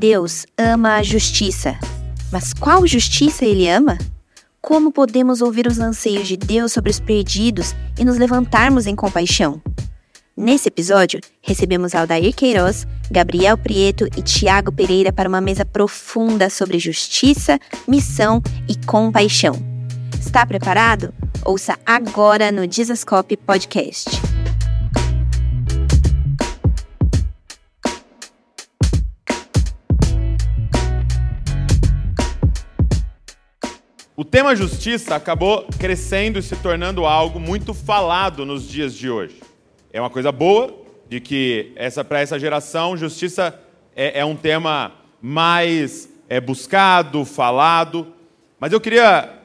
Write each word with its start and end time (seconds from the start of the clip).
Deus 0.00 0.46
ama 0.56 0.96
a 0.96 1.02
justiça. 1.02 1.78
Mas 2.32 2.54
qual 2.54 2.86
justiça 2.86 3.44
ele 3.44 3.68
ama? 3.68 3.98
Como 4.58 4.90
podemos 4.90 5.42
ouvir 5.42 5.66
os 5.66 5.78
anseios 5.78 6.26
de 6.26 6.38
Deus 6.38 6.72
sobre 6.72 6.90
os 6.90 6.98
perdidos 6.98 7.74
e 7.98 8.04
nos 8.04 8.16
levantarmos 8.16 8.86
em 8.86 8.96
compaixão? 8.96 9.60
Nesse 10.34 10.68
episódio, 10.68 11.20
recebemos 11.42 11.94
Aldair 11.94 12.34
Queiroz, 12.34 12.86
Gabriel 13.10 13.58
Prieto 13.58 14.06
e 14.16 14.22
Tiago 14.22 14.72
Pereira 14.72 15.12
para 15.12 15.28
uma 15.28 15.40
mesa 15.40 15.66
profunda 15.66 16.48
sobre 16.48 16.78
justiça, 16.78 17.58
missão 17.86 18.42
e 18.66 18.74
compaixão. 18.86 19.52
Está 20.18 20.46
preparado? 20.46 21.12
Ouça 21.44 21.78
agora 21.84 22.50
no 22.50 22.66
Dizascope 22.66 23.36
Podcast. 23.36 24.19
O 34.20 34.24
tema 34.24 34.54
justiça 34.54 35.14
acabou 35.14 35.66
crescendo 35.78 36.38
e 36.38 36.42
se 36.42 36.54
tornando 36.56 37.06
algo 37.06 37.40
muito 37.40 37.72
falado 37.72 38.44
nos 38.44 38.68
dias 38.68 38.94
de 38.94 39.08
hoje. 39.08 39.40
É 39.90 39.98
uma 39.98 40.10
coisa 40.10 40.30
boa 40.30 40.76
de 41.08 41.20
que 41.20 41.72
essa 41.74 42.04
para 42.04 42.20
essa 42.20 42.38
geração 42.38 42.98
justiça 42.98 43.58
é, 43.96 44.20
é 44.20 44.24
um 44.26 44.36
tema 44.36 44.92
mais 45.22 46.06
é, 46.28 46.38
buscado, 46.38 47.24
falado. 47.24 48.08
Mas 48.58 48.74
eu 48.74 48.78
queria 48.78 49.38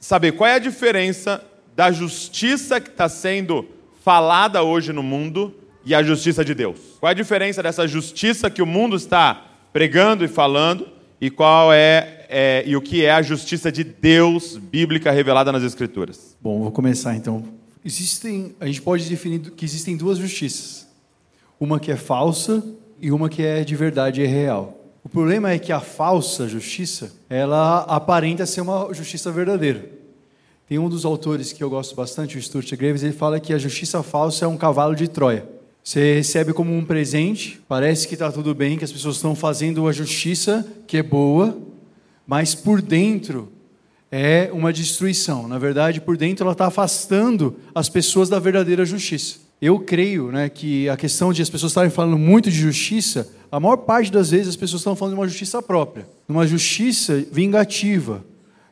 saber 0.00 0.32
qual 0.32 0.48
é 0.48 0.54
a 0.54 0.58
diferença 0.58 1.44
da 1.76 1.92
justiça 1.92 2.80
que 2.80 2.88
está 2.88 3.10
sendo 3.10 3.68
falada 4.02 4.62
hoje 4.62 4.94
no 4.94 5.02
mundo 5.02 5.54
e 5.84 5.94
a 5.94 6.02
justiça 6.02 6.42
de 6.42 6.54
Deus. 6.54 6.78
Qual 6.98 7.08
é 7.08 7.12
a 7.12 7.14
diferença 7.14 7.62
dessa 7.62 7.86
justiça 7.86 8.48
que 8.48 8.62
o 8.62 8.66
mundo 8.66 8.96
está 8.96 9.44
pregando 9.74 10.24
e 10.24 10.28
falando 10.28 10.88
e 11.20 11.28
qual 11.28 11.70
é, 11.70 12.21
é, 12.32 12.64
e 12.66 12.74
o 12.74 12.80
que 12.80 13.04
é 13.04 13.10
a 13.10 13.20
justiça 13.20 13.70
de 13.70 13.84
Deus 13.84 14.56
bíblica 14.56 15.10
revelada 15.10 15.52
nas 15.52 15.62
Escrituras? 15.62 16.34
Bom, 16.40 16.62
vou 16.62 16.72
começar 16.72 17.14
então. 17.14 17.44
Existem, 17.84 18.54
a 18.58 18.66
gente 18.66 18.80
pode 18.80 19.06
definir 19.06 19.50
que 19.50 19.66
existem 19.66 19.98
duas 19.98 20.16
justiças. 20.16 20.88
Uma 21.60 21.78
que 21.78 21.92
é 21.92 21.96
falsa 21.96 22.64
e 22.98 23.12
uma 23.12 23.28
que 23.28 23.42
é 23.42 23.62
de 23.62 23.76
verdade 23.76 24.22
e 24.22 24.26
real. 24.26 24.80
O 25.04 25.10
problema 25.10 25.50
é 25.50 25.58
que 25.58 25.72
a 25.72 25.80
falsa 25.80 26.48
justiça, 26.48 27.12
ela 27.28 27.80
aparenta 27.80 28.46
ser 28.46 28.62
uma 28.62 28.88
justiça 28.94 29.30
verdadeira. 29.30 29.84
Tem 30.66 30.78
um 30.78 30.88
dos 30.88 31.04
autores 31.04 31.52
que 31.52 31.62
eu 31.62 31.68
gosto 31.68 31.94
bastante, 31.94 32.38
o 32.38 32.42
Stuart 32.42 32.72
Graves, 32.76 33.02
ele 33.02 33.12
fala 33.12 33.38
que 33.38 33.52
a 33.52 33.58
justiça 33.58 34.02
falsa 34.02 34.46
é 34.46 34.48
um 34.48 34.56
cavalo 34.56 34.94
de 34.94 35.06
Troia. 35.06 35.46
Você 35.84 36.14
recebe 36.14 36.54
como 36.54 36.74
um 36.74 36.82
presente, 36.82 37.60
parece 37.68 38.08
que 38.08 38.14
está 38.14 38.32
tudo 38.32 38.54
bem, 38.54 38.78
que 38.78 38.84
as 38.84 38.92
pessoas 38.92 39.16
estão 39.16 39.34
fazendo 39.34 39.86
a 39.86 39.92
justiça 39.92 40.66
que 40.86 40.96
é 40.96 41.02
boa, 41.02 41.58
mas 42.32 42.54
por 42.54 42.80
dentro 42.80 43.52
é 44.10 44.48
uma 44.54 44.72
destruição. 44.72 45.46
Na 45.46 45.58
verdade, 45.58 46.00
por 46.00 46.16
dentro 46.16 46.44
ela 46.44 46.52
está 46.52 46.66
afastando 46.66 47.56
as 47.74 47.90
pessoas 47.90 48.30
da 48.30 48.38
verdadeira 48.38 48.86
justiça. 48.86 49.36
Eu 49.60 49.78
creio 49.80 50.32
né, 50.32 50.48
que 50.48 50.88
a 50.88 50.96
questão 50.96 51.30
de 51.30 51.42
as 51.42 51.50
pessoas 51.50 51.72
estarem 51.72 51.90
falando 51.90 52.16
muito 52.16 52.50
de 52.50 52.56
justiça, 52.56 53.30
a 53.50 53.60
maior 53.60 53.76
parte 53.76 54.10
das 54.10 54.30
vezes 54.30 54.48
as 54.48 54.56
pessoas 54.56 54.80
estão 54.80 54.96
falando 54.96 55.12
de 55.12 55.20
uma 55.20 55.28
justiça 55.28 55.60
própria, 55.60 56.06
de 56.26 56.34
uma 56.34 56.46
justiça 56.46 57.22
vingativa, 57.30 58.24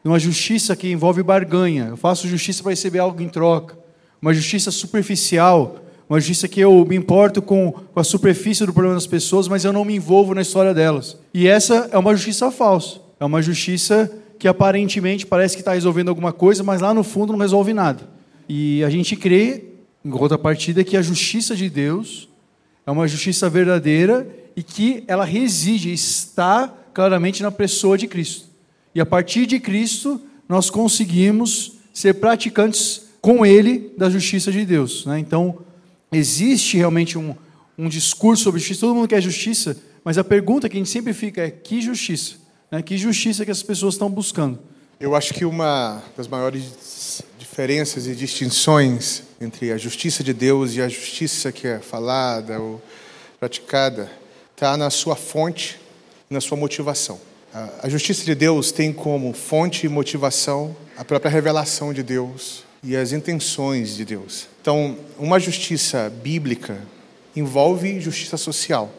de 0.03 0.08
uma 0.08 0.19
justiça 0.19 0.75
que 0.75 0.91
envolve 0.91 1.22
barganha. 1.22 1.88
Eu 1.91 1.98
faço 1.98 2.27
justiça 2.27 2.62
para 2.62 2.70
receber 2.70 3.00
algo 3.00 3.20
em 3.20 3.28
troca. 3.28 3.78
Uma 4.22 4.33
justiça 4.33 4.70
superficial, 4.70 5.81
uma 6.08 6.19
justiça 6.19 6.48
que 6.48 6.61
eu 6.61 6.83
me 6.86 6.97
importo 6.97 7.42
com, 7.42 7.75
a 7.94 8.03
superfície 8.03 8.64
do 8.64 8.72
problema 8.72 8.94
das 8.94 9.06
pessoas, 9.06 9.48
mas 9.48 9.66
eu 9.66 9.72
não 9.75 9.84
me 9.84 9.97
envolvo 9.97 10.34
na 10.34 10.41
história 10.41 10.72
delas. 10.72 11.19
E 11.34 11.47
essa 11.47 11.91
é 11.92 11.98
uma 11.98 12.16
justiça 12.16 12.50
falsa. 12.50 13.09
É 13.20 13.24
uma 13.24 13.42
justiça 13.42 14.10
que 14.38 14.48
aparentemente 14.48 15.26
parece 15.26 15.54
que 15.54 15.60
está 15.60 15.74
resolvendo 15.74 16.08
alguma 16.08 16.32
coisa, 16.32 16.64
mas 16.64 16.80
lá 16.80 16.94
no 16.94 17.04
fundo 17.04 17.32
não 17.34 17.40
resolve 17.40 17.75
nada. 17.75 18.08
E 18.48 18.82
a 18.82 18.88
gente 18.88 19.14
crê, 19.14 19.64
em 20.03 20.10
contrapartida, 20.10 20.82
que 20.82 20.97
a 20.97 21.03
justiça 21.03 21.54
de 21.54 21.69
Deus 21.69 22.26
é 22.86 22.91
uma 22.91 23.06
justiça 23.06 23.50
verdadeira 23.50 24.26
e 24.56 24.62
que 24.62 25.04
ela 25.06 25.26
reside, 25.26 25.92
está 25.92 26.75
claramente 26.94 27.42
na 27.42 27.50
pessoa 27.50 27.98
de 27.98 28.09
Cristo. 28.09 28.48
E 28.94 29.00
a 29.00 29.06
partir 29.06 29.44
de 29.44 29.60
Cristo, 29.60 30.20
nós 30.48 30.70
conseguimos 30.70 31.75
ser 31.92 32.14
praticantes 32.14 33.03
com 33.20 33.44
Ele 33.44 33.92
da 33.97 34.09
justiça 34.09 34.50
de 34.50 34.64
Deus. 34.64 35.04
Né? 35.04 35.19
Então, 35.19 35.59
existe 36.10 36.78
realmente 36.78 37.19
um, 37.19 37.34
um 37.78 37.88
discurso 37.88 38.44
sobre 38.44 38.59
justiça, 38.59 38.80
todo 38.80 38.94
mundo 38.94 39.09
quer 39.09 39.20
justiça, 39.20 39.76
mas 40.03 40.16
a 40.16 40.25
pergunta 40.25 40.69
que 40.69 40.76
a 40.76 40.80
gente 40.80 40.91
sempre 40.91 41.12
fica 41.12 41.42
é: 41.42 41.50
que 41.50 41.80
justiça? 41.82 42.36
Né? 42.70 42.82
Que 42.82 42.97
justiça 42.97 43.44
que 43.44 43.50
as 43.50 43.62
pessoas 43.62 43.94
estão 43.94 44.10
buscando? 44.10 44.58
Eu 44.98 45.14
acho 45.14 45.32
que 45.32 45.44
uma 45.44 46.03
das 46.16 46.28
maiores 46.28 47.22
diferenças 47.38 48.06
e 48.06 48.14
distinções 48.14 49.22
entre 49.41 49.72
a 49.72 49.78
justiça 49.78 50.22
de 50.22 50.32
Deus 50.32 50.75
e 50.75 50.82
a 50.82 50.88
justiça 50.88 51.50
que 51.50 51.66
é 51.66 51.78
falada 51.78 52.60
ou 52.60 52.80
praticada 53.38 54.10
está 54.54 54.76
na 54.76 54.91
sua 54.91 55.16
fonte 55.16 55.80
na 56.30 56.41
sua 56.41 56.56
motivação. 56.56 57.20
A 57.82 57.88
justiça 57.88 58.25
de 58.25 58.34
Deus 58.36 58.70
tem 58.70 58.92
como 58.92 59.32
fonte 59.32 59.84
e 59.84 59.88
motivação 59.88 60.76
a 60.97 61.04
própria 61.04 61.28
revelação 61.28 61.92
de 61.92 62.04
Deus 62.04 62.62
e 62.84 62.97
as 62.97 63.10
intenções 63.10 63.97
de 63.97 64.04
Deus. 64.04 64.47
Então, 64.62 64.97
uma 65.19 65.41
justiça 65.41 66.09
bíblica 66.22 66.80
envolve 67.34 68.00
justiça 68.00 68.36
social, 68.36 68.92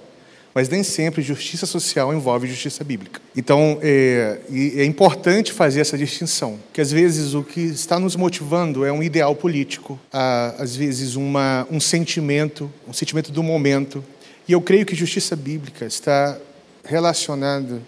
mas 0.53 0.67
nem 0.69 0.83
sempre 0.83 1.21
justiça 1.21 1.65
social 1.65 2.13
envolve 2.13 2.47
justiça 2.47 2.83
bíblica. 2.83 3.21
Então, 3.35 3.79
é, 3.81 4.39
é 4.75 4.85
importante 4.85 5.53
fazer 5.53 5.81
essa 5.81 5.97
distinção, 5.97 6.59
que 6.73 6.81
às 6.81 6.91
vezes 6.91 7.33
o 7.33 7.43
que 7.43 7.61
está 7.61 7.99
nos 7.99 8.15
motivando 8.15 8.85
é 8.85 8.91
um 8.91 9.01
ideal 9.01 9.35
político, 9.35 9.99
às 10.11 10.75
vezes 10.75 11.15
uma, 11.15 11.67
um 11.71 11.79
sentimento, 11.79 12.71
um 12.87 12.93
sentimento 12.93 13.31
do 13.31 13.41
momento. 13.41 14.03
E 14.47 14.51
eu 14.51 14.61
creio 14.61 14.85
que 14.85 14.95
justiça 14.95 15.35
bíblica 15.35 15.85
está 15.85 16.37
relacionada 16.83 17.81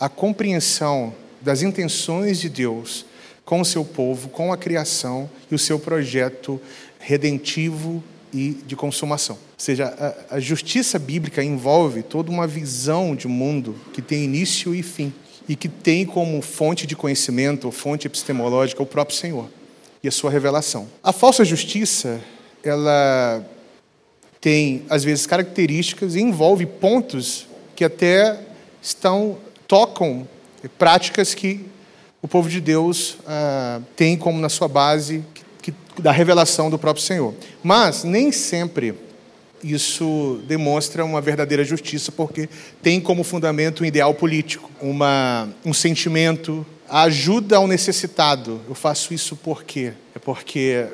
à 0.00 0.08
compreensão 0.08 1.14
das 1.40 1.62
intenções 1.62 2.40
de 2.40 2.48
Deus 2.48 3.04
com 3.44 3.60
o 3.60 3.64
seu 3.64 3.84
povo, 3.84 4.28
com 4.28 4.52
a 4.52 4.56
criação 4.56 5.30
e 5.50 5.54
o 5.54 5.58
seu 5.58 5.78
projeto 5.78 6.60
redentivo 6.98 8.02
e 8.32 8.50
de 8.66 8.74
consumação. 8.74 9.38
Ou 9.56 9.60
seja, 9.60 9.86
a, 10.30 10.36
a 10.36 10.40
justiça 10.40 10.98
bíblica 10.98 11.42
envolve 11.42 12.02
toda 12.02 12.30
uma 12.30 12.46
visão 12.46 13.16
de 13.16 13.26
mundo 13.26 13.74
que 13.94 14.02
tem 14.02 14.24
início 14.24 14.74
e 14.74 14.82
fim 14.82 15.12
e 15.48 15.56
que 15.56 15.66
tem 15.66 16.04
como 16.04 16.42
fonte 16.42 16.86
de 16.86 16.94
conhecimento, 16.94 17.70
fonte 17.70 18.06
epistemológica, 18.06 18.82
o 18.82 18.86
próprio 18.86 19.16
Senhor 19.16 19.48
e 20.02 20.08
a 20.08 20.12
sua 20.12 20.30
revelação. 20.30 20.88
A 21.02 21.10
falsa 21.10 21.42
justiça, 21.42 22.20
ela 22.62 23.42
tem 24.40 24.82
às 24.90 25.02
vezes 25.02 25.26
características 25.26 26.14
e 26.14 26.20
envolve 26.20 26.66
pontos 26.66 27.46
que 27.74 27.84
até 27.84 28.38
estão 28.82 29.38
tocam 29.66 30.28
práticas 30.78 31.32
que 31.32 31.64
o 32.20 32.28
povo 32.28 32.48
de 32.48 32.60
Deus 32.60 33.16
ah, 33.26 33.80
tem 33.94 34.16
como 34.16 34.38
na 34.38 34.48
sua 34.48 34.68
base 34.68 35.24
que, 35.62 35.72
que, 35.72 36.02
da 36.02 36.12
revelação 36.12 36.68
do 36.68 36.78
próprio 36.78 37.04
Senhor. 37.04 37.34
Mas 37.62 38.04
nem 38.04 38.30
sempre 38.30 38.94
isso 39.62 40.40
demonstra 40.46 41.04
uma 41.04 41.20
verdadeira 41.20 41.64
justiça, 41.64 42.12
porque 42.12 42.48
tem 42.82 43.00
como 43.00 43.24
fundamento 43.24 43.82
um 43.82 43.86
ideal 43.86 44.14
político, 44.14 44.70
uma, 44.80 45.48
um 45.64 45.72
sentimento, 45.72 46.64
a 46.88 47.02
ajuda 47.02 47.56
ao 47.56 47.66
necessitado. 47.66 48.60
Eu 48.68 48.74
faço 48.74 49.12
isso 49.12 49.36
por 49.36 49.64
quê? 49.64 49.92
É 50.14 50.18
porque, 50.18 50.86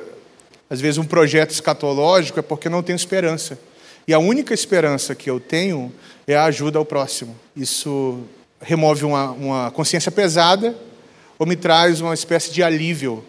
às 0.69 0.81
vezes, 0.81 0.97
um 0.97 1.05
projeto 1.05 1.51
escatológico 1.51 2.39
é 2.39 2.41
porque 2.41 2.69
não 2.69 2.81
tenho 2.83 2.95
esperança. 2.95 3.59
E 4.07 4.13
a 4.13 4.19
única 4.19 4.53
esperança 4.53 5.15
que 5.15 5.29
eu 5.29 5.39
tenho 5.39 5.93
é 6.27 6.35
a 6.35 6.45
ajuda 6.45 6.77
ao 6.77 6.85
próximo. 6.85 7.35
Isso 7.55 8.19
remove 8.61 9.05
uma, 9.05 9.31
uma 9.31 9.71
consciência 9.71 10.11
pesada 10.11 10.75
ou 11.37 11.45
me 11.45 11.55
traz 11.55 12.01
uma 12.01 12.13
espécie 12.13 12.51
de 12.51 12.63
alívio, 12.63 13.23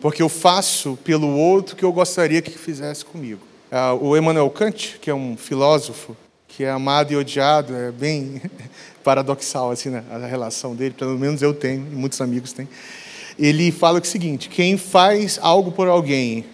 porque 0.00 0.22
eu 0.22 0.28
faço 0.28 0.98
pelo 1.04 1.28
outro 1.28 1.74
que 1.74 1.84
eu 1.84 1.92
gostaria 1.92 2.42
que 2.42 2.58
fizesse 2.58 3.04
comigo. 3.04 3.40
Ah, 3.76 3.92
o 3.92 4.16
Emmanuel 4.16 4.48
Kant, 4.50 5.00
que 5.00 5.10
é 5.10 5.14
um 5.14 5.36
filósofo 5.36 6.16
que 6.46 6.62
é 6.62 6.70
amado 6.70 7.12
e 7.12 7.16
odiado, 7.16 7.74
é 7.74 7.90
bem 7.90 8.40
paradoxal 9.02 9.72
assim 9.72 9.88
né, 9.88 10.04
a 10.12 10.26
relação 10.28 10.76
dele, 10.76 10.94
pelo 10.96 11.18
menos 11.18 11.42
eu 11.42 11.52
tenho 11.52 11.84
e 11.90 11.92
muitos 11.92 12.20
amigos 12.20 12.52
têm. 12.52 12.68
Ele 13.36 13.72
fala 13.72 13.98
o 13.98 14.04
seguinte: 14.04 14.48
quem 14.48 14.76
faz 14.76 15.40
algo 15.42 15.72
por 15.72 15.88
alguém 15.88 16.44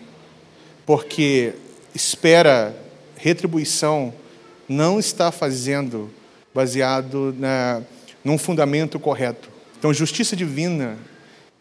porque 0.87 1.53
espera 1.95 2.75
retribuição 3.19 4.15
não 4.67 4.99
está 4.99 5.31
fazendo 5.31 6.11
baseado 6.55 7.37
na, 7.39 7.83
num 8.25 8.39
fundamento 8.39 8.99
correto. 8.99 9.51
Então, 9.79 9.93
justiça 9.93 10.35
divina 10.35 10.97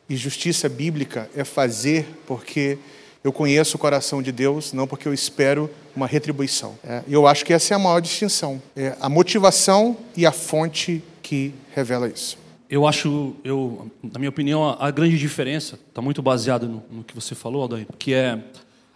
e 0.10 0.16
justiça 0.16 0.70
bíblica 0.70 1.30
é 1.36 1.44
fazer 1.44 2.08
porque 2.26 2.78
eu 3.24 3.34
conheço 3.34 3.76
o 3.76 3.80
coração 3.80 4.22
de 4.22 4.32
Deus, 4.32 4.72
não 4.72 4.88
porque 4.88 5.08
eu 5.08 5.14
espero 5.14 5.70
uma 5.96 6.08
retribuição. 6.08 6.78
É, 6.84 7.04
eu 7.08 7.28
acho 7.28 7.44
que 7.44 7.54
essa 7.54 7.74
é 7.74 7.76
a 7.76 7.80
maior 7.80 8.00
distinção. 8.00 8.62
É 8.76 8.96
a 9.00 9.10
motivação 9.10 9.98
e 10.16 10.26
a 10.26 10.32
fonte 10.32 11.04
que 11.22 11.54
revela 11.76 12.08
isso. 12.08 12.38
Eu 12.70 12.88
acho, 12.88 13.36
eu, 13.44 13.90
na 14.02 14.20
minha 14.20 14.30
opinião, 14.30 14.64
a, 14.64 14.88
a 14.88 14.92
grande 14.92 15.18
diferença 15.18 15.78
está 15.90 16.02
muito 16.02 16.22
baseada 16.22 16.68
no, 16.68 16.84
no, 16.90 17.04
que 17.04 17.16
você 17.16 17.34
falou, 17.34 17.64
Aldair, 17.64 17.88
que 17.98 18.14
é 18.14 18.40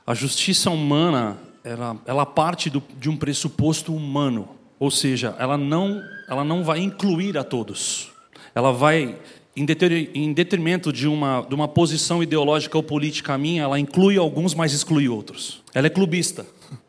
a 0.06 0.14
justiça 0.14 0.70
humana, 0.70 1.38
ela, 1.64 1.98
ela 2.06 2.26
parte 2.26 2.70
do, 2.70 2.84
de 3.00 3.10
um 3.10 3.18
pressuposto 3.18 3.94
humano, 3.96 4.48
ou 4.80 4.92
seja, 4.92 5.36
ela 5.40 5.58
não, 5.58 6.02
ela 6.30 6.44
não 6.44 6.64
vai 6.64 6.80
incluir 6.80 7.38
a 7.38 7.44
todos. 7.44 8.12
Ela 8.54 8.72
vai, 8.72 9.18
em, 9.56 10.34
detrimento 10.34 10.92
de 10.92 11.08
uma, 11.08 11.46
de 11.48 11.54
uma 11.54 11.68
posição 11.68 12.24
ideológica 12.24 12.78
ou 12.78 12.84
política 12.84 13.38
minha, 13.38 13.64
ela 13.64 13.80
inclui 13.80 14.18
alguns, 14.18 14.56
mas 14.56 14.74
exclui 14.74 15.08
outros. 15.08 15.62
Ela 15.74 15.88
é 15.88 15.90
clubista. 15.90 16.46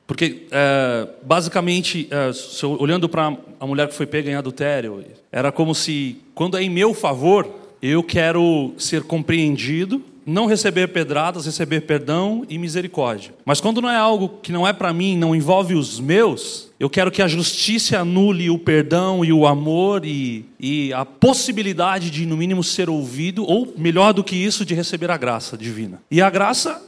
Porque, 0.07 0.47
é, 0.51 1.09
basicamente, 1.23 2.09
é, 2.11 2.31
olhando 2.67 3.09
para 3.09 3.37
a 3.59 3.67
mulher 3.67 3.89
que 3.89 3.95
foi 3.95 4.07
pega 4.07 4.31
em 4.31 4.35
adultério, 4.35 5.05
era 5.33 5.51
como 5.51 5.75
se, 5.75 6.19
quando 6.35 6.57
é 6.57 6.63
em 6.63 6.71
meu 6.71 6.93
favor, 6.93 7.49
eu 7.83 8.03
quero 8.03 8.73
ser 8.79 9.03
compreendido, 9.03 10.03
não 10.27 10.47
receber 10.47 10.89
pedradas, 10.89 11.47
receber 11.47 11.83
perdão 11.83 12.45
e 12.49 12.59
misericórdia. 12.59 13.35
Mas 13.45 13.61
quando 13.61 13.81
não 13.81 13.91
é 13.91 13.97
algo 13.97 14.41
que 14.43 14.53
não 14.53 14.67
é 14.67 14.73
para 14.73 14.93
mim, 14.93 15.17
não 15.17 15.35
envolve 15.35 15.75
os 15.75 16.01
meus, 16.01 16.71
eu 16.79 16.89
quero 16.89 17.11
que 17.11 17.23
a 17.23 17.29
justiça 17.29 17.99
anule 17.99 18.51
o 18.51 18.59
perdão 18.59 19.25
e 19.25 19.33
o 19.33 19.47
amor 19.47 20.05
e, 20.05 20.45
e 20.59 20.93
a 20.93 21.05
possibilidade 21.05 22.11
de, 22.11 22.27
no 22.27 22.37
mínimo, 22.37 22.65
ser 22.65 22.89
ouvido, 22.89 23.45
ou 23.45 23.73
melhor 23.77 24.13
do 24.13 24.25
que 24.25 24.37
isso, 24.37 24.65
de 24.65 24.75
receber 24.75 25.11
a 25.11 25.17
graça 25.17 25.57
divina. 25.57 26.03
E 26.11 26.21
a 26.21 26.31
graça 26.31 26.83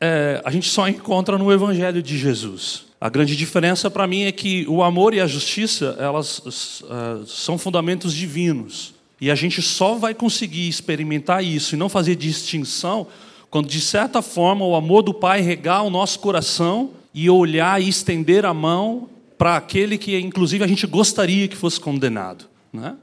é, 0.00 0.40
a 0.44 0.50
gente 0.50 0.68
só 0.68 0.88
encontra 0.88 1.36
no 1.36 1.52
Evangelho 1.52 2.02
de 2.02 2.16
Jesus. 2.16 2.86
A 3.00 3.08
grande 3.08 3.34
diferença 3.34 3.90
para 3.90 4.06
mim 4.06 4.24
é 4.24 4.32
que 4.32 4.66
o 4.68 4.82
amor 4.82 5.14
e 5.14 5.20
a 5.20 5.26
justiça 5.26 5.96
elas 5.98 6.38
uh, 6.38 7.26
são 7.26 7.56
fundamentos 7.56 8.12
divinos 8.12 8.94
e 9.20 9.30
a 9.30 9.34
gente 9.34 9.60
só 9.60 9.94
vai 9.94 10.14
conseguir 10.14 10.68
experimentar 10.68 11.44
isso 11.44 11.74
e 11.74 11.78
não 11.78 11.88
fazer 11.88 12.14
distinção 12.16 13.06
quando 13.50 13.68
de 13.68 13.80
certa 13.80 14.22
forma 14.22 14.64
o 14.64 14.74
amor 14.74 15.02
do 15.02 15.12
Pai 15.12 15.40
regar 15.40 15.82
o 15.84 15.90
nosso 15.90 16.20
coração 16.20 16.92
e 17.12 17.28
olhar 17.28 17.82
e 17.82 17.88
estender 17.88 18.46
a 18.46 18.54
mão 18.54 19.08
para 19.36 19.56
aquele 19.56 19.98
que 19.98 20.18
inclusive 20.18 20.62
a 20.62 20.66
gente 20.66 20.86
gostaria 20.86 21.48
que 21.48 21.56
fosse 21.56 21.80
condenado, 21.80 22.46
né? 22.72 22.96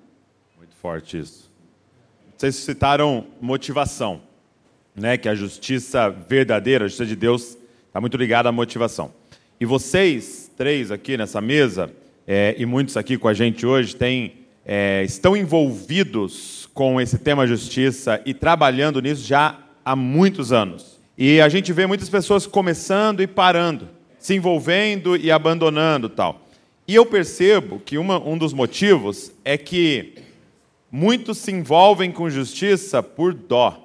Muito 0.58 0.76
forte 0.82 1.20
isso. 1.20 1.52
Vocês 2.38 2.56
citaram 2.56 3.26
motivação 3.42 4.22
né, 4.98 5.16
que 5.16 5.30
a 5.30 5.36
justiça 5.36 6.10
verdadeira, 6.10 6.86
a 6.86 6.88
justiça 6.88 7.06
de 7.06 7.16
Deus, 7.16 7.56
está 7.86 8.02
muito 8.02 8.18
ligada 8.18 8.50
à 8.50 8.52
motivação. 8.52 9.14
E 9.60 9.66
vocês, 9.66 10.52
três 10.58 10.92
aqui 10.92 11.16
nessa 11.16 11.40
mesa, 11.40 11.92
é, 12.26 12.56
e 12.58 12.66
muitos 12.66 12.98
aqui 12.98 13.18
com 13.18 13.28
a 13.28 13.34
gente 13.34 13.66
hoje, 13.66 13.96
têm, 13.96 14.34
é, 14.70 15.02
estão 15.06 15.38
envolvidos 15.38 16.70
com 16.74 17.00
esse 17.00 17.18
tema 17.18 17.48
justiça 17.48 18.22
e 18.26 18.34
trabalhando 18.34 19.02
nisso 19.02 19.26
já 19.26 19.58
há 19.84 19.96
muitos 19.96 20.52
anos. 20.52 21.00
E 21.18 21.40
a 21.40 21.48
gente 21.48 21.72
vê 21.72 21.88
muitas 21.88 22.10
pessoas 22.10 22.46
começando 22.46 23.22
e 23.22 23.28
parando, 23.28 23.88
se 24.20 24.36
envolvendo 24.36 25.16
e 25.16 25.32
abandonando 25.32 26.10
tal. 26.10 26.42
E 26.86 26.94
eu 26.94 27.06
percebo 27.06 27.80
que 27.80 27.98
uma, 27.98 28.20
um 28.20 28.38
dos 28.38 28.52
motivos 28.52 29.32
é 29.46 29.58
que 29.58 30.16
muitos 30.92 31.38
se 31.38 31.52
envolvem 31.52 32.12
com 32.12 32.30
justiça 32.30 33.02
por 33.02 33.34
dó. 33.34 33.82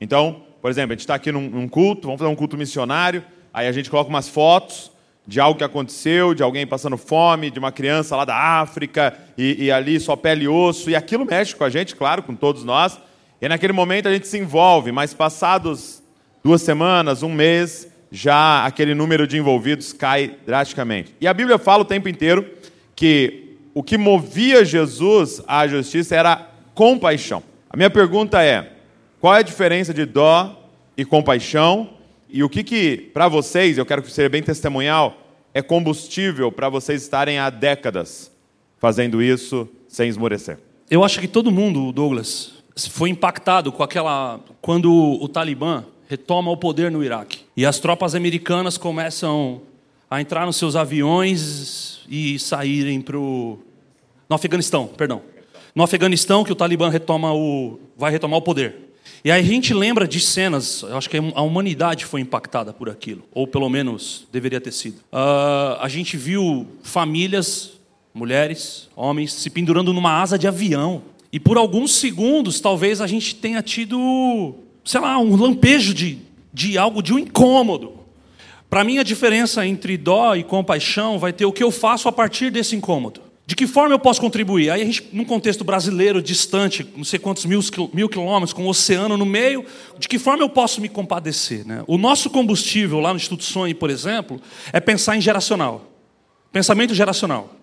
Então, 0.00 0.42
por 0.60 0.68
exemplo, 0.68 0.92
a 0.92 0.94
gente 0.94 1.00
está 1.00 1.14
aqui 1.14 1.30
num, 1.30 1.48
num, 1.48 1.68
culto, 1.68 2.08
vamos 2.08 2.18
fazer 2.18 2.30
um 2.30 2.36
culto 2.36 2.56
missionário, 2.56 3.24
aí 3.54 3.68
a 3.68 3.72
gente 3.72 3.88
coloca 3.88 4.10
umas 4.10 4.28
fotos 4.28 4.90
de 5.28 5.38
algo 5.38 5.58
que 5.58 5.64
aconteceu, 5.64 6.32
de 6.32 6.42
alguém 6.42 6.66
passando 6.66 6.96
fome, 6.96 7.50
de 7.50 7.58
uma 7.58 7.70
criança 7.70 8.16
lá 8.16 8.24
da 8.24 8.34
África, 8.34 9.14
e, 9.36 9.66
e 9.66 9.70
ali 9.70 10.00
só 10.00 10.16
pele 10.16 10.46
e 10.46 10.48
osso, 10.48 10.88
e 10.88 10.96
aquilo 10.96 11.26
mexe 11.26 11.54
com 11.54 11.64
a 11.64 11.68
gente, 11.68 11.94
claro, 11.94 12.22
com 12.22 12.34
todos 12.34 12.64
nós. 12.64 12.98
E 13.38 13.46
naquele 13.46 13.74
momento 13.74 14.08
a 14.08 14.12
gente 14.12 14.26
se 14.26 14.38
envolve, 14.38 14.90
mas 14.90 15.12
passados 15.12 16.02
duas 16.42 16.62
semanas, 16.62 17.22
um 17.22 17.30
mês, 17.30 17.86
já 18.10 18.64
aquele 18.64 18.94
número 18.94 19.26
de 19.26 19.36
envolvidos 19.36 19.92
cai 19.92 20.34
drasticamente. 20.46 21.14
E 21.20 21.28
a 21.28 21.34
Bíblia 21.34 21.58
fala 21.58 21.82
o 21.82 21.86
tempo 21.86 22.08
inteiro 22.08 22.50
que 22.96 23.58
o 23.74 23.82
que 23.82 23.98
movia 23.98 24.64
Jesus 24.64 25.42
à 25.46 25.68
justiça 25.68 26.16
era 26.16 26.48
compaixão. 26.74 27.42
A 27.68 27.76
minha 27.76 27.90
pergunta 27.90 28.42
é: 28.42 28.72
qual 29.20 29.34
é 29.34 29.40
a 29.40 29.42
diferença 29.42 29.92
de 29.92 30.06
dó 30.06 30.70
e 30.96 31.04
compaixão? 31.04 31.97
E 32.30 32.42
o 32.42 32.48
que, 32.48 32.62
que 32.62 33.10
para 33.12 33.28
vocês, 33.28 33.78
eu 33.78 33.86
quero 33.86 34.02
que 34.02 34.10
seja 34.10 34.28
bem 34.28 34.42
testemunhal, 34.42 35.16
é 35.54 35.62
combustível 35.62 36.52
para 36.52 36.68
vocês 36.68 37.02
estarem 37.02 37.38
há 37.38 37.48
décadas 37.50 38.30
fazendo 38.78 39.22
isso 39.22 39.68
sem 39.88 40.08
esmorecer? 40.08 40.58
Eu 40.90 41.02
acho 41.02 41.20
que 41.20 41.28
todo 41.28 41.50
mundo, 41.50 41.90
Douglas, 41.92 42.52
foi 42.90 43.10
impactado 43.10 43.72
com 43.72 43.82
aquela. 43.82 44.40
quando 44.60 44.92
o 44.92 45.26
Talibã 45.28 45.84
retoma 46.08 46.50
o 46.50 46.56
poder 46.56 46.90
no 46.90 47.04
Iraque. 47.04 47.40
E 47.56 47.66
as 47.66 47.78
tropas 47.78 48.14
americanas 48.14 48.78
começam 48.78 49.60
a 50.10 50.20
entrar 50.20 50.46
nos 50.46 50.56
seus 50.56 50.74
aviões 50.76 52.00
e 52.08 52.38
saírem 52.38 53.00
para 53.00 53.18
o. 53.18 53.58
No 54.28 54.36
Afeganistão, 54.36 54.86
perdão. 54.86 55.22
No 55.74 55.82
Afeganistão, 55.82 56.44
que 56.44 56.52
o 56.52 56.56
Talibã 56.56 56.88
retoma 56.88 57.32
o, 57.32 57.78
vai 57.96 58.10
retomar 58.10 58.38
o 58.38 58.42
poder. 58.42 58.87
E 59.24 59.30
aí 59.30 59.40
a 59.40 59.44
gente 59.44 59.74
lembra 59.74 60.06
de 60.06 60.20
cenas, 60.20 60.82
eu 60.82 60.96
acho 60.96 61.10
que 61.10 61.16
a 61.16 61.42
humanidade 61.42 62.04
foi 62.04 62.20
impactada 62.20 62.72
por 62.72 62.88
aquilo, 62.88 63.24
ou 63.32 63.46
pelo 63.46 63.68
menos 63.68 64.26
deveria 64.32 64.60
ter 64.60 64.72
sido. 64.72 64.98
Uh, 65.12 65.80
a 65.80 65.88
gente 65.88 66.16
viu 66.16 66.66
famílias, 66.82 67.72
mulheres, 68.14 68.88
homens, 68.94 69.32
se 69.32 69.50
pendurando 69.50 69.92
numa 69.92 70.20
asa 70.20 70.38
de 70.38 70.46
avião. 70.46 71.02
E 71.32 71.38
por 71.38 71.56
alguns 71.58 71.94
segundos, 71.94 72.60
talvez 72.60 73.00
a 73.00 73.06
gente 73.06 73.34
tenha 73.34 73.62
tido, 73.62 74.54
sei 74.84 75.00
lá, 75.00 75.18
um 75.18 75.36
lampejo 75.36 75.92
de, 75.92 76.18
de 76.52 76.78
algo, 76.78 77.02
de 77.02 77.12
um 77.12 77.18
incômodo. 77.18 77.98
Para 78.70 78.84
mim, 78.84 78.98
a 78.98 79.02
diferença 79.02 79.66
entre 79.66 79.96
dó 79.96 80.34
e 80.34 80.42
compaixão 80.42 81.18
vai 81.18 81.32
ter 81.32 81.44
o 81.44 81.52
que 81.52 81.62
eu 81.62 81.70
faço 81.70 82.08
a 82.08 82.12
partir 82.12 82.50
desse 82.50 82.76
incômodo. 82.76 83.27
De 83.48 83.56
que 83.56 83.66
forma 83.66 83.94
eu 83.94 83.98
posso 83.98 84.20
contribuir? 84.20 84.68
Aí 84.68 84.82
a 84.82 84.84
gente, 84.84 85.08
num 85.10 85.24
contexto 85.24 85.64
brasileiro, 85.64 86.20
distante, 86.20 86.86
não 86.94 87.02
sei 87.02 87.18
quantos 87.18 87.46
mil, 87.46 87.62
quilômetros, 88.06 88.52
com 88.52 88.66
o 88.66 88.68
oceano 88.68 89.16
no 89.16 89.24
meio, 89.24 89.64
de 89.98 90.06
que 90.06 90.18
forma 90.18 90.42
eu 90.42 90.50
posso 90.50 90.82
me 90.82 90.88
compadecer? 90.90 91.66
Né? 91.66 91.82
O 91.86 91.96
nosso 91.96 92.28
combustível 92.28 93.00
lá 93.00 93.08
no 93.08 93.16
Instituto 93.16 93.44
Sonho, 93.44 93.74
por 93.74 93.88
exemplo, 93.88 94.38
é 94.70 94.78
pensar 94.80 95.16
em 95.16 95.22
geracional. 95.22 95.90
Pensamento 96.52 96.94
geracional. 96.94 97.54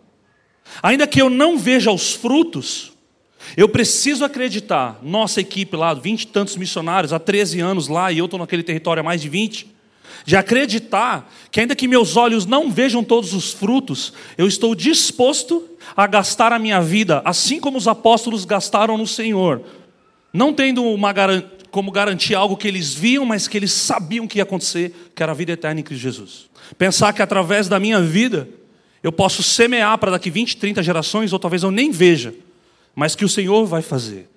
Ainda 0.81 1.05
que 1.05 1.21
eu 1.21 1.29
não 1.29 1.55
veja 1.55 1.91
os 1.91 2.13
frutos, 2.13 2.91
eu 3.55 3.69
preciso 3.69 4.25
acreditar, 4.25 4.99
nossa 5.03 5.39
equipe 5.39 5.77
lá, 5.77 5.93
vinte 5.93 6.23
e 6.23 6.27
tantos 6.27 6.57
missionários, 6.57 7.13
há 7.13 7.19
13 7.19 7.59
anos 7.59 7.87
lá, 7.87 8.11
e 8.11 8.17
eu 8.17 8.25
estou 8.25 8.39
naquele 8.39 8.63
território 8.63 9.01
há 9.01 9.03
mais 9.03 9.21
de 9.21 9.29
20, 9.29 9.75
de 10.25 10.35
acreditar 10.35 11.31
que, 11.51 11.59
ainda 11.59 11.75
que 11.75 11.87
meus 11.87 12.17
olhos 12.17 12.47
não 12.47 12.71
vejam 12.71 13.03
todos 13.03 13.33
os 13.33 13.53
frutos, 13.53 14.13
eu 14.35 14.47
estou 14.47 14.73
disposto 14.73 15.74
a 15.95 16.07
gastar 16.07 16.53
a 16.53 16.59
minha 16.59 16.81
vida, 16.81 17.21
assim 17.25 17.59
como 17.59 17.77
os 17.77 17.87
apóstolos 17.87 18.45
gastaram 18.45 18.97
no 18.97 19.07
Senhor, 19.07 19.61
não 20.31 20.53
tendo 20.53 20.83
uma 20.83 21.13
como 21.71 21.91
garantir 21.91 22.35
algo 22.35 22.55
que 22.55 22.67
eles 22.67 22.93
viam, 22.93 23.25
mas 23.25 23.47
que 23.47 23.57
eles 23.57 23.71
sabiam 23.71 24.27
que 24.27 24.37
ia 24.37 24.43
acontecer, 24.43 25.11
que 25.13 25.21
era 25.21 25.33
a 25.33 25.35
vida 25.35 25.51
eterna 25.51 25.81
em 25.81 25.83
Cristo 25.83 26.01
Jesus. 26.01 26.49
Pensar 26.77 27.11
que 27.11 27.21
através 27.21 27.67
da 27.67 27.79
minha 27.79 28.01
vida 28.01 28.47
eu 29.03 29.11
posso 29.11 29.43
semear 29.43 29.97
para 29.97 30.11
daqui 30.11 30.29
20, 30.29 30.57
30 30.57 30.81
gerações, 30.81 31.33
ou 31.33 31.39
talvez 31.39 31.63
eu 31.63 31.71
nem 31.71 31.91
veja, 31.91 32.33
mas 32.95 33.13
que 33.13 33.25
o 33.25 33.29
Senhor 33.29 33.65
vai 33.65 33.81
fazer. 33.81 34.29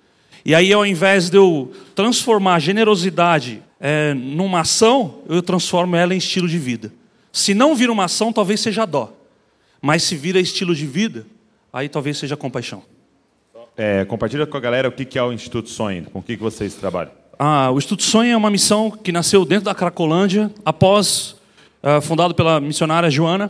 E 0.43 0.53
aí, 0.53 0.71
ao 0.71 0.85
invés 0.85 1.29
de 1.29 1.37
eu 1.37 1.71
transformar 1.95 2.55
a 2.55 2.59
generosidade 2.59 3.63
é, 3.79 4.13
numa 4.13 4.61
ação, 4.61 5.21
eu 5.27 5.41
transformo 5.41 5.95
ela 5.95 6.13
em 6.13 6.17
estilo 6.17 6.47
de 6.47 6.57
vida. 6.57 6.93
Se 7.31 7.53
não 7.53 7.75
vira 7.75 7.91
uma 7.91 8.05
ação, 8.05 8.33
talvez 8.33 8.59
seja 8.59 8.85
dó. 8.85 9.13
Mas 9.81 10.03
se 10.03 10.15
vira 10.15 10.39
estilo 10.39 10.75
de 10.75 10.85
vida, 10.85 11.25
aí 11.71 11.87
talvez 11.89 12.17
seja 12.17 12.35
compaixão. 12.35 12.83
É, 13.77 14.03
compartilha 14.05 14.45
com 14.45 14.57
a 14.57 14.59
galera 14.59 14.89
o 14.89 14.91
que 14.91 15.17
é 15.17 15.23
o 15.23 15.31
Instituto 15.31 15.69
Sonho, 15.69 16.03
com 16.11 16.19
o 16.19 16.23
que 16.23 16.35
vocês 16.35 16.75
trabalham. 16.75 17.11
Ah, 17.37 17.71
o 17.71 17.77
Instituto 17.77 18.03
Sonho 18.03 18.33
é 18.33 18.35
uma 18.35 18.49
missão 18.49 18.91
que 18.91 19.11
nasceu 19.11 19.45
dentro 19.45 19.65
da 19.65 19.73
Cracolândia, 19.73 20.51
após, 20.65 21.37
uh, 21.81 22.01
fundado 22.01 22.35
pela 22.35 22.59
missionária 22.59 23.09
Joana 23.09 23.49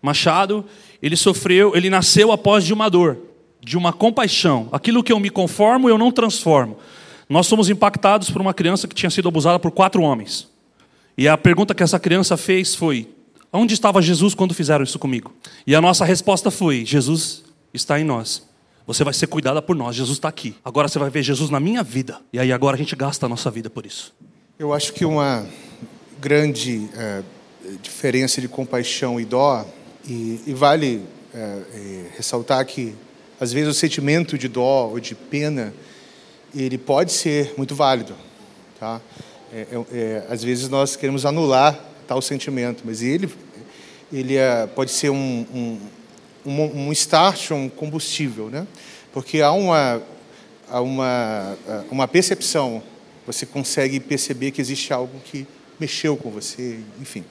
Machado. 0.00 0.64
Ele 1.02 1.16
sofreu, 1.16 1.76
ele 1.76 1.90
nasceu 1.90 2.32
após 2.32 2.64
de 2.64 2.72
uma 2.72 2.88
dor, 2.88 3.18
de 3.60 3.76
uma 3.76 3.92
compaixão. 3.92 4.70
Aquilo 4.72 5.02
que 5.02 5.12
eu 5.12 5.20
me 5.20 5.28
conformo, 5.28 5.90
eu 5.90 5.98
não 5.98 6.10
transformo. 6.10 6.78
Nós 7.28 7.46
somos 7.46 7.68
impactados 7.68 8.30
por 8.30 8.40
uma 8.40 8.54
criança 8.54 8.88
que 8.88 8.94
tinha 8.94 9.10
sido 9.10 9.28
abusada 9.28 9.58
por 9.58 9.70
quatro 9.70 10.00
homens. 10.00 10.48
E 11.18 11.28
a 11.28 11.36
pergunta 11.36 11.74
que 11.74 11.82
essa 11.82 12.00
criança 12.00 12.38
fez 12.38 12.74
foi: 12.74 13.08
Onde 13.52 13.74
estava 13.74 14.00
Jesus 14.00 14.34
quando 14.34 14.54
fizeram 14.54 14.84
isso 14.84 14.98
comigo? 14.98 15.34
E 15.66 15.74
a 15.74 15.80
nossa 15.80 16.04
resposta 16.04 16.50
foi: 16.50 16.84
Jesus 16.84 17.45
está 17.76 18.00
em 18.00 18.04
nós. 18.04 18.42
Você 18.86 19.02
vai 19.02 19.12
ser 19.12 19.26
cuidada 19.26 19.60
por 19.60 19.74
nós. 19.74 19.96
Jesus 19.96 20.18
está 20.18 20.28
aqui. 20.28 20.54
Agora 20.64 20.88
você 20.88 20.98
vai 20.98 21.10
ver 21.10 21.22
Jesus 21.22 21.50
na 21.50 21.58
minha 21.58 21.82
vida. 21.82 22.20
E 22.32 22.38
aí 22.38 22.52
agora 22.52 22.76
a 22.76 22.78
gente 22.78 22.94
gasta 22.94 23.26
a 23.26 23.28
nossa 23.28 23.50
vida 23.50 23.68
por 23.68 23.84
isso. 23.84 24.14
Eu 24.58 24.72
acho 24.72 24.92
que 24.92 25.04
uma 25.04 25.46
grande 26.20 26.88
é, 26.94 27.22
diferença 27.82 28.40
de 28.40 28.48
compaixão 28.48 29.20
e 29.20 29.24
dó, 29.24 29.66
e, 30.06 30.40
e 30.46 30.54
vale 30.54 31.02
é, 31.34 31.38
é, 31.38 32.10
ressaltar 32.16 32.64
que, 32.64 32.94
às 33.40 33.52
vezes, 33.52 33.68
o 33.68 33.74
sentimento 33.74 34.38
de 34.38 34.48
dó 34.48 34.88
ou 34.88 35.00
de 35.00 35.14
pena, 35.14 35.74
ele 36.54 36.78
pode 36.78 37.12
ser 37.12 37.52
muito 37.56 37.74
válido. 37.74 38.14
Tá? 38.78 39.00
É, 39.52 39.66
é, 39.70 39.98
é 39.98 40.26
às 40.30 40.42
vezes, 40.42 40.68
nós 40.68 40.96
queremos 40.96 41.26
anular 41.26 41.78
tal 42.06 42.22
sentimento, 42.22 42.84
mas 42.86 43.02
ele, 43.02 43.28
ele 44.12 44.36
pode 44.74 44.92
ser 44.92 45.10
um, 45.10 45.46
um, 45.52 45.80
um, 46.46 46.88
um 46.88 46.92
start, 46.92 47.50
um 47.50 47.68
combustível, 47.68 48.48
né? 48.48 48.66
porque 49.12 49.40
há 49.40 49.50
uma, 49.50 50.02
há 50.68 50.80
uma, 50.80 51.56
uma 51.90 52.06
percepção, 52.06 52.82
você 53.26 53.46
consegue 53.46 53.98
perceber 53.98 54.50
que 54.50 54.60
existe 54.60 54.92
algo 54.92 55.18
que 55.24 55.46
mexeu 55.80 56.16
com 56.16 56.30
você, 56.30 56.80
enfim. 57.00 57.24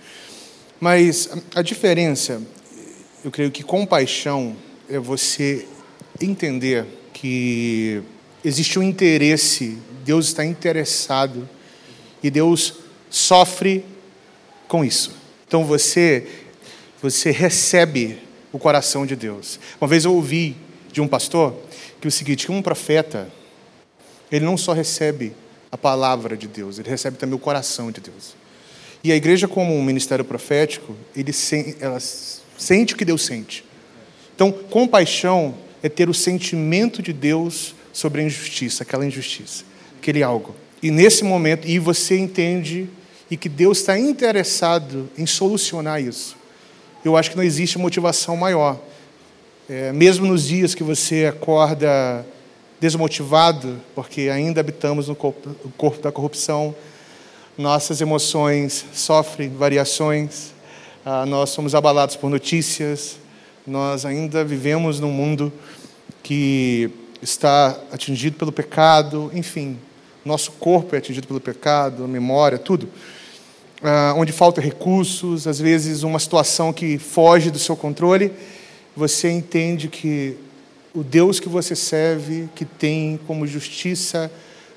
Mas 0.79 1.29
a 1.53 1.62
diferença, 1.62 2.41
eu 3.24 3.31
creio 3.31 3.51
que 3.51 3.63
compaixão 3.63 4.55
é 4.89 5.00
você 5.00 5.67
entender 6.19 6.86
que 7.13 8.01
existe 8.43 8.77
um 8.77 8.84
interesse, 8.84 9.77
Deus 10.03 10.27
está 10.27 10.43
interessado 10.43 11.48
e 12.22 12.29
Deus 12.29 12.74
sofre 13.10 13.86
com 14.67 14.84
isso. 14.84 15.12
Então 15.48 15.63
você 15.63 16.27
você 17.01 17.29
recebe 17.29 18.25
o 18.56 18.60
coração 18.60 19.06
de 19.06 19.18
Deus. 19.18 19.60
Uma 19.82 19.88
vez 19.88 20.06
eu 20.06 20.14
ouvi 20.14 20.56
de 20.90 21.02
um 21.02 21.08
pastor 21.10 21.54
que 22.00 22.08
o 22.08 22.12
seguinte, 22.12 22.46
que 22.46 22.52
um 22.54 22.62
profeta 22.62 23.28
ele 24.32 24.46
não 24.46 24.56
só 24.56 24.72
recebe 24.72 25.34
a 25.70 25.78
palavra 25.78 26.38
de 26.38 26.48
Deus, 26.48 26.80
ele 26.80 26.90
recebe 26.90 27.18
também 27.18 27.36
o 27.36 27.40
coração 27.40 27.92
de 27.92 28.00
Deus. 28.00 28.34
E 29.04 29.12
a 29.12 29.16
igreja, 29.16 29.46
como 29.46 29.76
um 29.76 29.84
ministério 29.84 30.24
profético, 30.24 30.96
ele 31.14 31.34
ela 31.82 32.00
sente 32.00 32.94
o 32.94 32.98
que 32.98 33.04
Deus 33.04 33.26
sente. 33.26 33.66
Então, 34.34 34.54
compaixão 34.54 35.54
é 35.84 35.90
ter 35.90 36.08
o 36.08 36.14
sentimento 36.14 37.02
de 37.02 37.12
Deus 37.12 37.76
sobre 37.92 38.22
a 38.22 38.24
injustiça, 38.24 38.84
aquela 38.84 39.06
injustiça, 39.06 39.66
aquele 39.98 40.24
algo. 40.24 40.56
E 40.82 40.90
nesse 40.90 41.26
momento, 41.26 41.68
e 41.68 41.78
você 41.78 42.18
entende 42.18 42.88
e 43.30 43.36
que 43.36 43.50
Deus 43.50 43.80
está 43.80 44.00
interessado 44.00 45.10
em 45.18 45.26
solucionar 45.26 46.02
isso. 46.02 46.35
Eu 47.06 47.16
acho 47.16 47.30
que 47.30 47.38
não 47.38 47.44
existe 47.44 47.78
motivação 47.78 48.36
maior. 48.36 48.80
É, 49.70 49.94
mesmo 49.94 50.26
nos 50.26 50.48
dias 50.48 50.74
que 50.74 50.82
você 50.84 51.28
acorda 51.28 52.26
desmotivado, 52.82 53.80
porque 53.94 54.22
ainda 54.22 54.60
habitamos 54.60 55.08
no 55.08 55.16
corpo, 55.16 55.50
no 55.64 55.72
corpo 55.74 56.02
da 56.02 56.12
corrupção, 56.12 56.76
nossas 57.56 58.02
emoções 58.02 58.84
sofrem 58.92 59.50
variações, 59.50 60.52
ah, 61.06 61.28
nós 61.28 61.52
somos 61.52 61.76
abalados 61.76 62.16
por 62.16 62.28
notícias, 62.28 63.18
nós 63.68 64.04
ainda 64.04 64.44
vivemos 64.44 65.00
num 65.00 65.12
mundo 65.12 65.54
que 66.24 66.90
está 67.22 67.80
atingido 67.92 68.36
pelo 68.36 68.52
pecado, 68.52 69.30
enfim, 69.32 69.78
nosso 70.26 70.54
corpo 70.54 70.96
é 70.96 70.98
atingido 70.98 71.28
pelo 71.28 71.40
pecado, 71.40 72.04
a 72.04 72.08
memória, 72.08 72.58
tudo. 72.58 72.90
Ah, 73.84 74.13
onde 74.15 74.32
falta 74.32 74.62
recursos, 74.62 75.48
às 75.48 75.60
vezes 75.60 76.03
uma 76.03 76.20
situação 76.20 76.72
que 76.72 76.98
foge 76.98 77.51
do 77.51 77.60
seu 77.60 77.75
controle, 77.75 78.32
você 78.96 79.29
entende 79.29 79.88
que 79.88 80.38
o 80.94 81.03
Deus 81.03 81.39
que 81.39 81.50
você 81.50 81.75
serve, 81.75 82.50
que 82.55 82.63
tem 82.63 83.20
como 83.27 83.46
justiça 83.46 84.32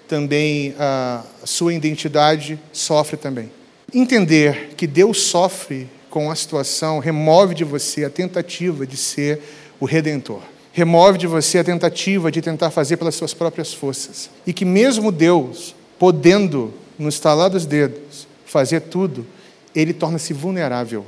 também 0.09 0.75
a 0.79 1.23
sua 1.45 1.73
identidade 1.73 2.59
sofre 2.73 3.17
também. 3.17 3.51
Entender 3.95 4.75
que 4.77 4.87
Deus 4.87 5.21
sofre 5.23 5.89
com 6.11 6.31
a 6.31 6.35
situação 6.35 6.99
remove 6.99 7.55
de 7.55 7.65
você 7.65 8.05
a 8.05 8.11
tentativa 8.11 8.87
de 8.87 8.97
ser 8.97 9.41
o 9.79 9.85
redentor. 9.85 10.43
Remove 10.73 11.19
de 11.19 11.27
você 11.27 11.59
a 11.59 11.65
tentativa 11.65 12.31
de 12.31 12.41
tentar 12.43 12.71
fazer 12.71 12.97
pelas 12.97 13.15
suas 13.15 13.35
próprias 13.35 13.73
forças. 13.73 14.31
E 14.47 14.53
que 14.53 14.65
mesmo 14.65 15.11
Deus, 15.11 15.75
podendo, 15.99 16.73
no 16.99 17.09
estalar 17.09 17.51
dos 17.51 17.67
dedos, 17.67 18.28
fazer 18.49 18.81
tudo, 18.81 19.27
ele 19.75 19.93
torna-se 19.93 20.33
vulnerável. 20.33 21.05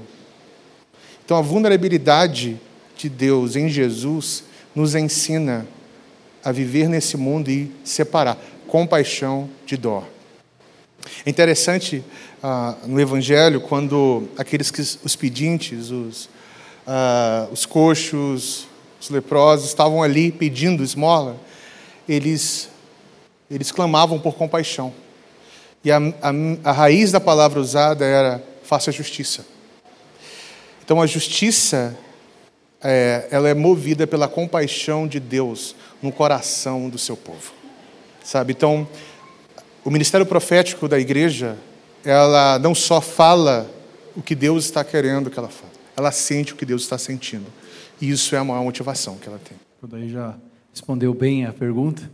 Então 1.24 1.36
a 1.36 1.40
vulnerabilidade 1.40 2.60
de 2.96 3.08
Deus 3.08 3.56
em 3.56 3.68
Jesus 3.68 4.44
nos 4.74 4.94
ensina 4.94 5.66
a 6.44 6.52
viver 6.52 6.88
nesse 6.88 7.16
mundo 7.16 7.50
e 7.50 7.72
separar 7.82 8.38
compaixão 8.66 9.48
de 9.66 9.76
dó. 9.76 10.06
É 11.24 11.30
interessante 11.30 12.04
ah, 12.42 12.76
no 12.86 13.00
Evangelho 13.00 13.60
quando 13.60 14.28
aqueles 14.36 14.70
que 14.70 14.80
os 14.80 15.16
pedintes, 15.16 15.90
os, 15.90 16.28
ah, 16.86 17.48
os 17.50 17.64
coxos, 17.64 18.66
os 19.00 19.08
leprosos 19.08 19.68
estavam 19.68 20.02
ali 20.02 20.30
pedindo 20.30 20.82
esmola, 20.82 21.36
eles, 22.08 22.68
eles 23.50 23.72
clamavam 23.72 24.18
por 24.18 24.34
compaixão. 24.34 24.92
E 25.84 25.90
a, 25.90 25.98
a, 25.98 26.32
a 26.64 26.72
raiz 26.72 27.10
da 27.10 27.20
palavra 27.20 27.60
usada 27.60 28.04
era 28.04 28.42
faça 28.62 28.92
justiça. 28.92 29.44
Então 30.84 31.00
a 31.00 31.06
justiça 31.06 31.96
é, 32.82 33.28
ela 33.30 33.48
é 33.48 33.54
movida 33.54 34.06
pela 34.06 34.28
compaixão 34.28 35.06
de 35.06 35.20
Deus 35.20 35.74
no 36.02 36.10
coração 36.10 36.88
do 36.88 36.98
seu 36.98 37.16
povo. 37.16 37.52
Sabe? 38.24 38.52
Então, 38.52 38.88
o 39.84 39.90
ministério 39.90 40.26
profético 40.26 40.88
da 40.88 40.98
igreja, 40.98 41.56
ela 42.04 42.58
não 42.58 42.74
só 42.74 43.00
fala 43.00 43.70
o 44.16 44.22
que 44.22 44.34
Deus 44.34 44.64
está 44.64 44.82
querendo 44.82 45.30
que 45.30 45.38
ela 45.38 45.48
fale, 45.48 45.72
ela 45.96 46.10
sente 46.10 46.52
o 46.52 46.56
que 46.56 46.66
Deus 46.66 46.82
está 46.82 46.98
sentindo. 46.98 47.46
E 48.00 48.10
isso 48.10 48.34
é 48.34 48.38
a 48.38 48.44
maior 48.44 48.62
motivação 48.62 49.16
que 49.16 49.28
ela 49.28 49.40
tem. 49.42 49.58
Daí 49.82 50.10
já 50.10 50.34
respondeu 50.72 51.12
bem 51.14 51.46
a 51.46 51.52
pergunta, 51.52 52.10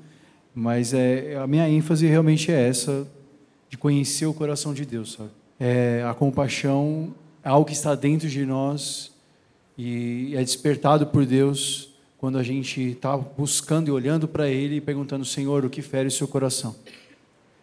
mas 0.54 0.94
é, 0.94 1.37
a 1.37 1.46
minha 1.46 1.68
ênfase 1.68 2.06
realmente 2.06 2.50
é 2.50 2.68
essa, 2.68 3.06
de 3.76 3.78
conhecer 3.78 4.25
o 4.25 4.33
coração 4.33 4.73
de 4.73 4.87
Deus. 4.87 5.12
Sabe? 5.12 5.30
É, 5.61 6.02
a 6.09 6.14
compaixão 6.14 7.14
é 7.45 7.49
algo 7.50 7.66
que 7.66 7.75
está 7.75 7.95
dentro 7.95 8.26
de 8.26 8.45
nós 8.47 9.12
e 9.76 10.33
é 10.35 10.42
despertado 10.42 11.06
por 11.06 11.26
Deus 11.26 11.90
quando 12.16 12.38
a 12.38 12.42
gente 12.42 12.80
está 12.80 13.14
buscando 13.16 13.88
e 13.88 13.90
olhando 13.90 14.26
para 14.26 14.49
Ele 14.49 14.76
e 14.76 14.80
perguntando, 14.80 15.25
Senhor, 15.26 15.64
o 15.64 15.71
que 15.71 15.83
fere 15.83 16.09
o 16.09 16.11
seu 16.11 16.26
coração? 16.26 16.75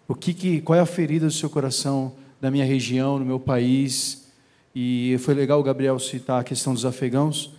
O 0.08 0.14
que, 0.14 0.34
que 0.34 0.62
qual 0.62 0.78
é 0.78 0.82
a 0.82 0.86
ferida 0.86 1.26
do 1.26 1.32
seu 1.32 1.50
coração 1.50 2.14
da 2.40 2.52
minha 2.52 2.64
região, 2.64 3.18
no 3.18 3.26
meu 3.26 3.40
país? 3.40 4.28
E 4.76 5.18
foi 5.20 5.34
legal 5.34 5.60
o 5.60 5.64
Gabriel 5.64 5.98
citar 5.98 6.42
a 6.42 6.44
questão 6.44 6.74
dos 6.76 6.86
afegãos, 6.86 7.52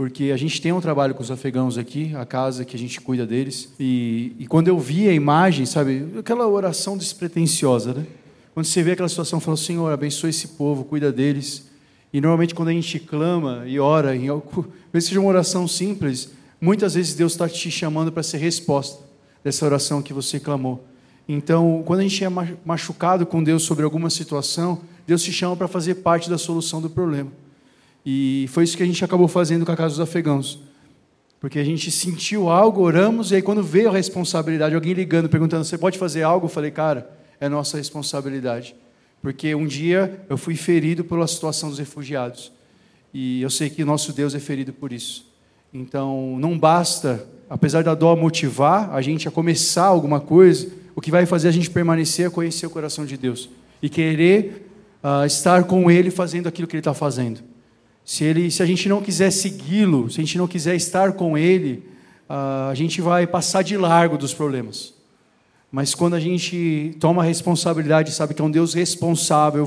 porque 0.00 0.30
a 0.32 0.36
gente 0.38 0.62
tem 0.62 0.72
um 0.72 0.80
trabalho 0.80 1.14
com 1.14 1.22
os 1.22 1.30
afegãos 1.30 1.76
aqui, 1.76 2.16
a 2.16 2.24
casa 2.24 2.64
que 2.64 2.74
a 2.74 2.78
gente 2.78 2.98
cuida 3.02 3.26
deles. 3.26 3.70
E, 3.78 4.32
e 4.38 4.46
quando 4.46 4.66
eu 4.66 4.78
vi 4.78 5.06
a 5.06 5.12
imagem, 5.12 5.66
sabe, 5.66 6.06
aquela 6.18 6.48
oração 6.48 6.96
despretensiosa, 6.96 7.92
né? 7.92 8.06
Quando 8.54 8.64
você 8.64 8.82
vê 8.82 8.92
aquela 8.92 9.10
situação, 9.10 9.38
fala, 9.40 9.58
Senhor, 9.58 9.92
abençoe 9.92 10.30
esse 10.30 10.48
povo, 10.48 10.84
cuida 10.84 11.12
deles. 11.12 11.68
E 12.14 12.18
normalmente 12.18 12.54
quando 12.54 12.70
a 12.70 12.72
gente 12.72 12.98
clama 12.98 13.64
e 13.66 13.78
ora, 13.78 14.16
em 14.16 14.28
algo, 14.28 14.68
mesmo 14.90 15.06
seja 15.06 15.20
uma 15.20 15.28
oração 15.28 15.68
simples, 15.68 16.30
muitas 16.58 16.94
vezes 16.94 17.14
Deus 17.14 17.32
está 17.32 17.46
te 17.46 17.70
chamando 17.70 18.10
para 18.10 18.22
ser 18.22 18.38
resposta 18.38 19.04
dessa 19.44 19.66
oração 19.66 20.00
que 20.00 20.14
você 20.14 20.40
clamou. 20.40 20.82
Então, 21.28 21.82
quando 21.84 22.00
a 22.00 22.04
gente 22.04 22.24
é 22.24 22.28
machucado 22.64 23.26
com 23.26 23.44
Deus 23.44 23.64
sobre 23.64 23.84
alguma 23.84 24.08
situação, 24.08 24.80
Deus 25.06 25.22
te 25.22 25.30
chama 25.30 25.56
para 25.56 25.68
fazer 25.68 25.96
parte 25.96 26.30
da 26.30 26.38
solução 26.38 26.80
do 26.80 26.88
problema. 26.88 27.30
E 28.04 28.46
foi 28.50 28.64
isso 28.64 28.76
que 28.76 28.82
a 28.82 28.86
gente 28.86 29.04
acabou 29.04 29.28
fazendo 29.28 29.64
com 29.66 29.72
a 29.72 29.76
casa 29.76 29.90
dos 29.90 30.00
afegãos. 30.00 30.58
Porque 31.40 31.58
a 31.58 31.64
gente 31.64 31.90
sentiu 31.90 32.50
algo, 32.50 32.82
oramos, 32.82 33.30
e 33.30 33.36
aí 33.36 33.42
quando 33.42 33.62
veio 33.62 33.88
a 33.88 33.92
responsabilidade, 33.92 34.74
alguém 34.74 34.92
ligando, 34.92 35.28
perguntando, 35.28 35.64
você 35.64 35.78
pode 35.78 35.98
fazer 35.98 36.22
algo? 36.22 36.46
Eu 36.46 36.50
falei, 36.50 36.70
cara, 36.70 37.10
é 37.40 37.48
nossa 37.48 37.78
responsabilidade. 37.78 38.74
Porque 39.22 39.54
um 39.54 39.66
dia 39.66 40.20
eu 40.28 40.36
fui 40.36 40.54
ferido 40.54 41.02
pela 41.02 41.26
situação 41.26 41.70
dos 41.70 41.78
refugiados. 41.78 42.52
E 43.12 43.42
eu 43.42 43.50
sei 43.50 43.70
que 43.70 43.84
nosso 43.84 44.12
Deus 44.12 44.34
é 44.34 44.38
ferido 44.38 44.72
por 44.72 44.92
isso. 44.92 45.30
Então, 45.72 46.36
não 46.38 46.58
basta, 46.58 47.26
apesar 47.48 47.82
da 47.82 47.94
dó 47.94 48.14
motivar 48.16 48.94
a 48.94 49.00
gente 49.00 49.28
a 49.28 49.30
começar 49.30 49.84
alguma 49.84 50.20
coisa, 50.20 50.68
o 50.94 51.00
que 51.00 51.10
vai 51.10 51.26
fazer 51.26 51.48
a 51.48 51.52
gente 51.52 51.70
permanecer 51.70 52.26
é 52.26 52.30
conhecer 52.30 52.66
o 52.66 52.70
coração 52.70 53.06
de 53.06 53.16
Deus 53.16 53.48
e 53.80 53.88
querer 53.88 54.70
uh, 55.02 55.24
estar 55.24 55.64
com 55.64 55.90
Ele 55.90 56.10
fazendo 56.10 56.48
aquilo 56.48 56.68
que 56.68 56.76
Ele 56.76 56.80
está 56.80 56.94
fazendo. 56.94 57.40
Se, 58.10 58.24
ele, 58.24 58.50
se 58.50 58.60
a 58.60 58.66
gente 58.66 58.88
não 58.88 59.00
quiser 59.00 59.30
segui-lo, 59.30 60.10
se 60.10 60.20
a 60.20 60.24
gente 60.24 60.36
não 60.36 60.48
quiser 60.48 60.74
estar 60.74 61.12
com 61.12 61.38
Ele, 61.38 61.84
uh, 62.28 62.68
a 62.68 62.74
gente 62.74 63.00
vai 63.00 63.24
passar 63.24 63.62
de 63.62 63.76
largo 63.76 64.18
dos 64.18 64.34
problemas. 64.34 64.92
Mas 65.70 65.94
quando 65.94 66.14
a 66.14 66.18
gente 66.18 66.96
toma 66.98 67.22
a 67.22 67.24
responsabilidade, 67.24 68.10
sabe 68.10 68.34
que 68.34 68.42
é 68.42 68.44
um 68.44 68.50
Deus 68.50 68.74
responsável, 68.74 69.64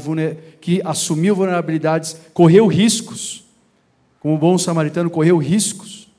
que 0.59 0.81
assumiu 0.83 1.33
vulnerabilidades, 1.33 2.17
correu 2.33 2.67
riscos, 2.67 3.45
como 4.19 4.38
bom 4.38 4.57
samaritano, 4.57 5.09
correu 5.09 5.38
riscos, 5.38 6.09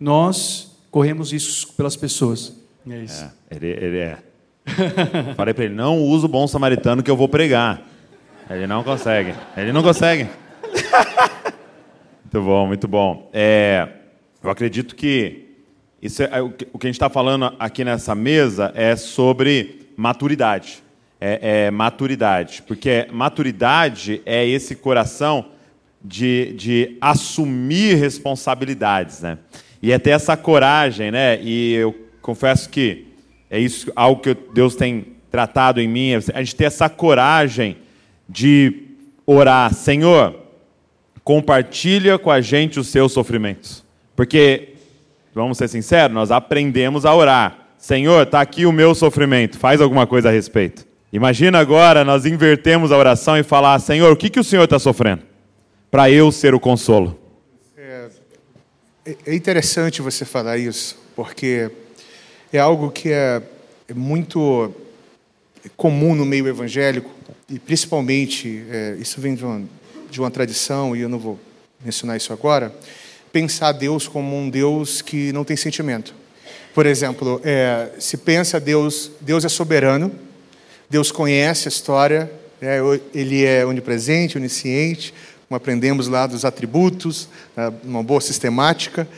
nós 0.00 0.74
corremos 0.90 1.32
riscos 1.32 1.66
pelas 1.66 1.96
pessoas. 1.96 2.56
É 2.88 2.98
isso. 2.98 3.24
É, 3.50 3.56
ele, 3.56 3.66
ele 3.66 3.98
é. 3.98 4.18
Falei 5.36 5.52
para 5.52 5.64
ele: 5.66 5.74
não 5.74 5.98
usa 5.98 6.24
o 6.24 6.30
bom 6.30 6.46
samaritano 6.46 7.02
que 7.02 7.10
eu 7.10 7.16
vou 7.16 7.28
pregar. 7.28 7.82
Ele 8.48 8.66
não 8.66 8.82
consegue. 8.82 9.34
Ele 9.54 9.70
não 9.70 9.82
consegue. 9.82 10.26
muito 12.24 12.42
bom, 12.44 12.66
muito 12.66 12.88
bom. 12.88 13.30
É, 13.32 13.88
eu 14.42 14.50
acredito 14.50 14.94
que 14.94 15.46
isso 16.02 16.22
é, 16.22 16.40
o 16.40 16.50
que 16.50 16.66
a 16.82 16.86
gente 16.86 16.94
está 16.94 17.10
falando 17.10 17.54
aqui 17.58 17.84
nessa 17.84 18.14
mesa 18.14 18.72
é 18.74 18.96
sobre 18.96 19.88
maturidade. 19.96 20.82
É, 21.20 21.66
é, 21.66 21.70
maturidade. 21.70 22.62
Porque 22.66 23.06
maturidade 23.12 24.22
é 24.24 24.46
esse 24.46 24.74
coração 24.74 25.46
de, 26.02 26.54
de 26.54 26.96
assumir 27.00 27.96
responsabilidades. 27.96 29.20
Né? 29.20 29.36
E 29.82 29.92
é 29.92 29.98
ter 29.98 30.10
essa 30.10 30.36
coragem, 30.36 31.10
né? 31.10 31.38
E 31.42 31.74
eu 31.74 31.94
confesso 32.22 32.70
que 32.70 33.06
é 33.50 33.58
isso 33.58 33.92
algo 33.94 34.22
que 34.22 34.34
Deus 34.54 34.74
tem 34.74 35.16
tratado 35.30 35.80
em 35.80 35.88
mim, 35.88 36.14
a 36.14 36.42
gente 36.42 36.56
ter 36.56 36.64
essa 36.64 36.88
coragem 36.88 37.76
de 38.28 38.88
orar, 39.24 39.72
Senhor, 39.72 40.39
compartilha 41.24 42.18
com 42.18 42.30
a 42.30 42.40
gente 42.40 42.78
os 42.80 42.88
seus 42.88 43.12
sofrimentos. 43.12 43.84
Porque, 44.16 44.74
vamos 45.34 45.58
ser 45.58 45.68
sinceros, 45.68 46.14
nós 46.14 46.30
aprendemos 46.30 47.04
a 47.04 47.14
orar. 47.14 47.68
Senhor, 47.78 48.22
está 48.22 48.40
aqui 48.40 48.66
o 48.66 48.72
meu 48.72 48.94
sofrimento, 48.94 49.58
faz 49.58 49.80
alguma 49.80 50.06
coisa 50.06 50.28
a 50.28 50.32
respeito. 50.32 50.86
Imagina 51.12 51.58
agora 51.58 52.04
nós 52.04 52.26
invertemos 52.26 52.92
a 52.92 52.96
oração 52.96 53.36
e 53.36 53.42
falar, 53.42 53.78
Senhor, 53.80 54.12
o 54.12 54.16
que, 54.16 54.30
que 54.30 54.38
o 54.38 54.44
Senhor 54.44 54.64
está 54.64 54.78
sofrendo? 54.78 55.22
Para 55.90 56.10
eu 56.10 56.30
ser 56.30 56.54
o 56.54 56.60
consolo. 56.60 57.18
É, 57.76 58.08
é 59.26 59.34
interessante 59.34 60.02
você 60.02 60.24
falar 60.24 60.58
isso, 60.58 60.96
porque 61.16 61.70
é 62.52 62.58
algo 62.58 62.90
que 62.90 63.10
é, 63.10 63.42
é 63.88 63.94
muito 63.94 64.72
comum 65.76 66.14
no 66.14 66.24
meio 66.24 66.46
evangélico, 66.46 67.10
e 67.48 67.58
principalmente, 67.58 68.64
é, 68.70 68.96
isso 69.00 69.20
vem 69.20 69.34
de 69.34 69.44
uma, 69.44 69.62
de 70.10 70.20
uma 70.20 70.30
tradição, 70.30 70.94
e 70.96 71.00
eu 71.00 71.08
não 71.08 71.18
vou 71.18 71.38
mencionar 71.84 72.16
isso 72.16 72.32
agora, 72.32 72.74
pensar 73.32 73.72
Deus 73.72 74.08
como 74.08 74.36
um 74.36 74.50
Deus 74.50 75.00
que 75.02 75.32
não 75.32 75.44
tem 75.44 75.56
sentimento. 75.56 76.14
Por 76.74 76.86
exemplo, 76.86 77.40
é, 77.44 77.90
se 77.98 78.16
pensa 78.16 78.60
Deus, 78.60 79.10
Deus 79.20 79.44
é 79.44 79.48
soberano, 79.48 80.12
Deus 80.88 81.10
conhece 81.10 81.68
a 81.68 81.70
história, 81.70 82.30
é, 82.60 82.80
Ele 83.14 83.44
é 83.44 83.64
onipresente, 83.64 84.36
onisciente, 84.36 85.14
como 85.48 85.56
aprendemos 85.56 86.06
lá 86.06 86.26
dos 86.26 86.44
atributos, 86.44 87.28
né, 87.56 87.72
uma 87.84 88.02
boa 88.02 88.20
sistemática. 88.20 89.08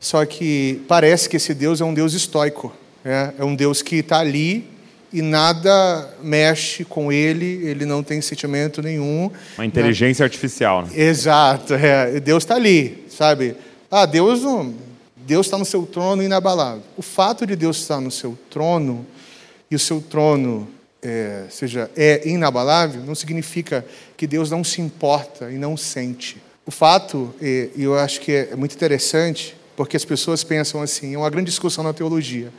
Só 0.00 0.24
que 0.24 0.82
parece 0.88 1.28
que 1.28 1.36
esse 1.36 1.54
Deus 1.54 1.80
é 1.80 1.84
um 1.84 1.94
Deus 1.94 2.14
estoico, 2.14 2.74
é, 3.04 3.32
é 3.38 3.44
um 3.44 3.54
Deus 3.54 3.82
que 3.82 3.96
está 3.96 4.18
ali 4.18 4.68
e 5.12 5.20
nada 5.20 6.14
mexe 6.22 6.84
com 6.84 7.12
ele, 7.12 7.66
ele 7.66 7.84
não 7.84 8.02
tem 8.02 8.20
sentimento 8.20 8.80
nenhum. 8.80 9.30
Uma 9.56 9.66
inteligência 9.66 10.22
né? 10.22 10.26
artificial. 10.26 10.82
Né? 10.82 10.90
Exato, 10.94 11.74
é, 11.74 12.18
Deus 12.20 12.42
está 12.42 12.54
ali, 12.54 13.04
sabe? 13.08 13.56
Ah, 13.90 14.06
Deus 14.06 14.42
não, 14.42 14.74
Deus 15.16 15.46
está 15.46 15.58
no 15.58 15.64
seu 15.64 15.84
trono 15.84 16.22
inabalável. 16.22 16.82
O 16.96 17.02
fato 17.02 17.46
de 17.46 17.54
Deus 17.54 17.78
estar 17.78 18.00
no 18.00 18.10
seu 18.10 18.38
trono 18.50 19.06
e 19.70 19.76
o 19.76 19.78
seu 19.78 20.00
trono 20.00 20.68
é, 21.02 21.44
seja 21.50 21.90
é 21.96 22.28
inabalável 22.28 23.02
não 23.02 23.14
significa 23.14 23.84
que 24.16 24.26
Deus 24.26 24.50
não 24.50 24.62
se 24.62 24.80
importa 24.80 25.50
e 25.50 25.56
não 25.56 25.76
sente. 25.76 26.36
O 26.64 26.70
fato, 26.70 27.34
e 27.40 27.70
eu 27.76 27.98
acho 27.98 28.20
que 28.20 28.30
é 28.32 28.54
muito 28.54 28.74
interessante, 28.74 29.56
porque 29.76 29.96
as 29.96 30.04
pessoas 30.04 30.44
pensam 30.44 30.80
assim, 30.80 31.14
é 31.14 31.18
uma 31.18 31.28
grande 31.28 31.46
discussão 31.46 31.82
na 31.82 31.92
teologia. 31.92 32.52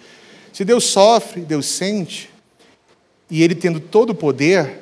Se 0.52 0.66
Deus 0.66 0.84
sofre, 0.84 1.42
Deus 1.42 1.66
sente, 1.66 2.33
e 3.34 3.42
ele 3.42 3.56
tendo 3.56 3.80
todo 3.80 4.12
o 4.12 4.16
poder, 4.16 4.80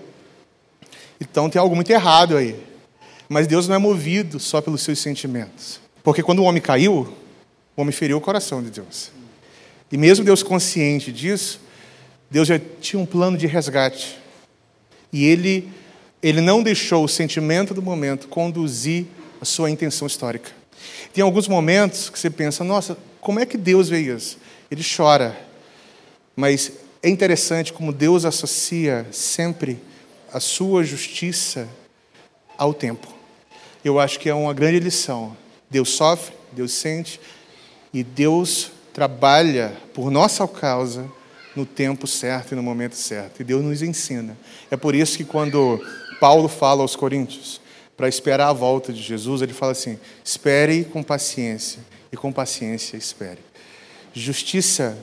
então 1.21 1.49
tem 1.49 1.57
algo 1.57 1.73
muito 1.73 1.89
errado 1.89 2.35
aí. 2.35 2.53
Mas 3.29 3.47
Deus 3.47 3.65
não 3.65 3.75
é 3.75 3.77
movido 3.77 4.41
só 4.41 4.59
pelos 4.59 4.81
seus 4.81 4.99
sentimentos. 4.99 5.79
Porque 6.03 6.21
quando 6.21 6.39
o 6.39 6.43
homem 6.43 6.61
caiu, 6.61 7.15
o 7.77 7.81
homem 7.81 7.93
feriu 7.93 8.17
o 8.17 8.21
coração 8.21 8.61
de 8.61 8.69
Deus. 8.69 9.09
E 9.89 9.95
mesmo 9.95 10.25
Deus 10.25 10.43
consciente 10.43 11.13
disso, 11.13 11.61
Deus 12.29 12.45
já 12.45 12.59
tinha 12.81 13.01
um 13.01 13.05
plano 13.05 13.37
de 13.37 13.47
resgate. 13.47 14.17
E 15.13 15.23
ele, 15.23 15.71
ele 16.21 16.41
não 16.41 16.61
deixou 16.61 17.05
o 17.05 17.07
sentimento 17.07 17.73
do 17.73 17.81
momento 17.81 18.27
conduzir 18.27 19.05
a 19.39 19.45
sua 19.45 19.71
intenção 19.71 20.05
histórica. 20.05 20.51
Tem 21.13 21.23
alguns 21.23 21.47
momentos 21.47 22.09
que 22.09 22.19
você 22.19 22.29
pensa, 22.29 22.65
nossa, 22.65 22.97
como 23.21 23.39
é 23.39 23.45
que 23.45 23.57
Deus 23.57 23.87
vê 23.87 24.01
isso? 24.01 24.37
Ele 24.69 24.83
chora. 24.83 25.39
Mas 26.35 26.80
é 27.03 27.09
interessante 27.09 27.73
como 27.73 27.91
Deus 27.91 28.25
associa 28.25 29.07
sempre 29.11 29.79
a 30.31 30.39
sua 30.39 30.83
justiça 30.83 31.67
ao 32.57 32.73
tempo. 32.73 33.07
Eu 33.83 33.99
acho 33.99 34.19
que 34.19 34.29
é 34.29 34.33
uma 34.33 34.53
grande 34.53 34.79
lição. 34.79 35.35
Deus 35.69 35.89
sofre, 35.89 36.35
Deus 36.51 36.71
sente 36.73 37.19
e 37.93 38.03
Deus 38.03 38.71
trabalha 38.93 39.75
por 39.93 40.11
nossa 40.11 40.47
causa 40.47 41.09
no 41.55 41.65
tempo 41.65 42.05
certo 42.05 42.51
e 42.51 42.55
no 42.55 42.61
momento 42.61 42.95
certo. 42.95 43.41
E 43.41 43.43
Deus 43.43 43.63
nos 43.63 43.81
ensina. 43.81 44.37
É 44.69 44.77
por 44.77 44.93
isso 44.93 45.17
que 45.17 45.25
quando 45.25 45.83
Paulo 46.19 46.47
fala 46.47 46.81
aos 46.81 46.95
Coríntios 46.95 47.59
para 47.97 48.07
esperar 48.07 48.49
a 48.49 48.53
volta 48.53 48.93
de 48.93 49.01
Jesus, 49.01 49.41
ele 49.41 49.53
fala 49.53 49.71
assim: 49.71 49.97
espere 50.23 50.85
com 50.85 51.01
paciência 51.01 51.79
e 52.11 52.17
com 52.17 52.31
paciência 52.31 52.95
espere. 52.95 53.39
Justiça 54.13 54.97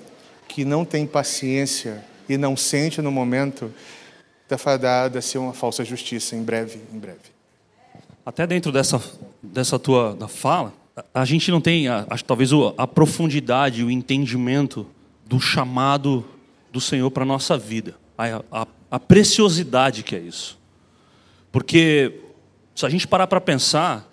que 0.49 0.65
não 0.65 0.85
tem 0.85 1.07
paciência 1.07 2.03
e 2.29 2.37
não 2.37 2.57
sente 2.57 3.01
no 3.03 3.13
momento, 3.13 3.73
está 4.43 4.57
fadada 4.57 5.19
a 5.19 5.23
ser 5.23 5.39
uma 5.39 5.53
falsa 5.53 5.85
justiça 5.85 6.35
em 6.35 6.43
breve, 6.43 6.81
em 6.93 6.99
breve. 6.99 7.19
Até 8.25 8.47
dentro 8.47 8.73
dessa, 8.73 9.01
dessa 9.43 9.79
tua 9.79 10.15
da 10.15 10.27
fala, 10.27 10.73
a 11.15 11.25
gente 11.25 11.51
não 11.51 11.61
tem, 11.61 11.87
acho 11.89 12.25
talvez 12.25 12.51
a 12.77 12.87
profundidade, 12.87 13.85
o 13.85 13.91
entendimento 13.91 14.87
do 15.27 15.39
chamado 15.39 16.25
do 16.73 16.81
Senhor 16.81 17.11
para 17.11 17.23
a 17.23 17.27
nossa 17.27 17.57
vida, 17.57 17.95
a, 18.17 18.43
a, 18.51 18.67
a 18.91 18.99
preciosidade 18.99 20.03
que 20.03 20.17
é 20.17 20.19
isso. 20.19 20.59
Porque 21.53 22.21
se 22.75 22.85
a 22.85 22.89
gente 22.89 23.07
parar 23.07 23.27
para 23.27 23.41
pensar, 23.41 24.09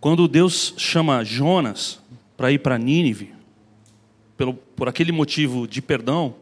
quando 0.00 0.26
Deus 0.26 0.74
chama 0.76 1.24
Jonas 1.24 2.00
para 2.36 2.50
ir 2.50 2.58
para 2.58 2.78
Nínive, 2.78 3.34
pelo, 4.40 4.54
por 4.54 4.88
aquele 4.88 5.12
motivo 5.12 5.68
de 5.68 5.82
perdão 5.82 6.34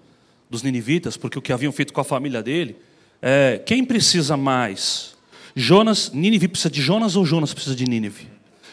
dos 0.48 0.62
ninivitas, 0.62 1.16
porque 1.16 1.36
o 1.36 1.42
que 1.42 1.52
haviam 1.52 1.72
feito 1.72 1.92
com 1.92 2.00
a 2.00 2.04
família 2.04 2.40
dele, 2.40 2.76
é, 3.20 3.60
quem 3.66 3.84
precisa 3.84 4.36
mais? 4.36 5.16
Jonas, 5.52 6.12
Nínive 6.12 6.46
precisa 6.46 6.70
de 6.70 6.80
Jonas 6.80 7.16
ou 7.16 7.26
Jonas 7.26 7.52
precisa 7.52 7.74
de 7.74 7.84
Nínive? 7.86 8.28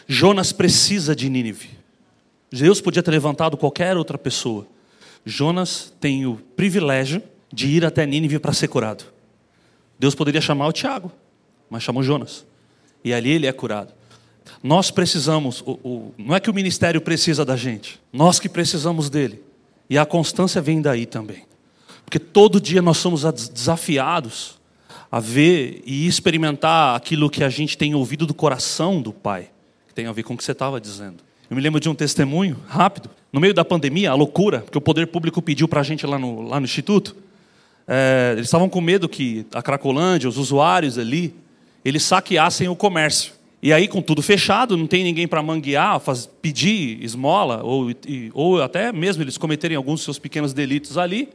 Jonas 0.06 0.52
precisa 0.52 1.16
de 1.16 1.28
Nínive. 1.28 1.70
Deus 2.52 2.80
podia 2.80 3.02
ter 3.02 3.10
levantado 3.10 3.56
qualquer 3.56 3.96
outra 3.96 4.16
pessoa. 4.16 4.64
Jonas 5.24 5.92
tem 5.98 6.24
o 6.24 6.36
privilégio 6.54 7.20
de 7.52 7.66
ir 7.66 7.84
até 7.84 8.06
Nínive 8.06 8.38
para 8.38 8.52
ser 8.52 8.68
curado. 8.68 9.06
Deus 9.98 10.14
poderia 10.14 10.40
chamar 10.40 10.68
o 10.68 10.72
Tiago, 10.72 11.10
mas 11.68 11.82
chamou 11.82 12.00
Jonas. 12.00 12.46
E 13.02 13.12
ali 13.12 13.30
ele 13.30 13.48
é 13.48 13.52
curado. 13.52 13.92
Nós 14.66 14.90
precisamos, 14.90 15.62
o, 15.64 15.78
o, 15.84 16.14
não 16.18 16.34
é 16.34 16.40
que 16.40 16.50
o 16.50 16.54
ministério 16.54 17.00
precisa 17.00 17.44
da 17.44 17.54
gente, 17.54 18.00
nós 18.12 18.40
que 18.40 18.48
precisamos 18.48 19.08
dele. 19.08 19.40
E 19.88 19.96
a 19.96 20.04
constância 20.04 20.60
vem 20.60 20.82
daí 20.82 21.06
também. 21.06 21.44
Porque 22.04 22.18
todo 22.18 22.60
dia 22.60 22.82
nós 22.82 22.96
somos 22.96 23.22
desafiados 23.22 24.58
a 25.08 25.20
ver 25.20 25.84
e 25.86 26.08
experimentar 26.08 26.96
aquilo 26.96 27.30
que 27.30 27.44
a 27.44 27.48
gente 27.48 27.78
tem 27.78 27.94
ouvido 27.94 28.26
do 28.26 28.34
coração 28.34 29.00
do 29.00 29.12
Pai, 29.12 29.50
que 29.86 29.94
tem 29.94 30.08
a 30.08 30.12
ver 30.12 30.24
com 30.24 30.34
o 30.34 30.36
que 30.36 30.42
você 30.42 30.50
estava 30.50 30.80
dizendo. 30.80 31.18
Eu 31.48 31.54
me 31.54 31.62
lembro 31.62 31.78
de 31.78 31.88
um 31.88 31.94
testemunho 31.94 32.56
rápido, 32.66 33.08
no 33.32 33.38
meio 33.38 33.54
da 33.54 33.64
pandemia, 33.64 34.10
a 34.10 34.14
loucura, 34.16 34.64
que 34.68 34.76
o 34.76 34.80
poder 34.80 35.06
público 35.06 35.40
pediu 35.40 35.68
para 35.68 35.78
a 35.78 35.84
gente 35.84 36.04
lá 36.04 36.18
no, 36.18 36.42
lá 36.42 36.58
no 36.58 36.64
Instituto. 36.64 37.14
É, 37.86 38.32
eles 38.32 38.48
estavam 38.48 38.68
com 38.68 38.80
medo 38.80 39.08
que 39.08 39.46
a 39.54 39.62
Cracolândia, 39.62 40.28
os 40.28 40.36
usuários 40.36 40.98
ali, 40.98 41.32
eles 41.84 42.02
saqueassem 42.02 42.66
o 42.66 42.74
comércio. 42.74 43.35
E 43.66 43.72
aí, 43.72 43.88
com 43.88 44.00
tudo 44.00 44.22
fechado, 44.22 44.76
não 44.76 44.86
tem 44.86 45.02
ninguém 45.02 45.26
para 45.26 45.42
manguear, 45.42 45.98
faz, 45.98 46.24
pedir 46.24 47.02
esmola, 47.02 47.64
ou, 47.64 47.90
e, 47.90 48.30
ou 48.32 48.62
até 48.62 48.92
mesmo 48.92 49.24
eles 49.24 49.36
cometerem 49.36 49.76
alguns 49.76 49.94
dos 49.94 50.04
seus 50.04 50.20
pequenos 50.20 50.52
delitos 50.52 50.96
ali. 50.96 51.30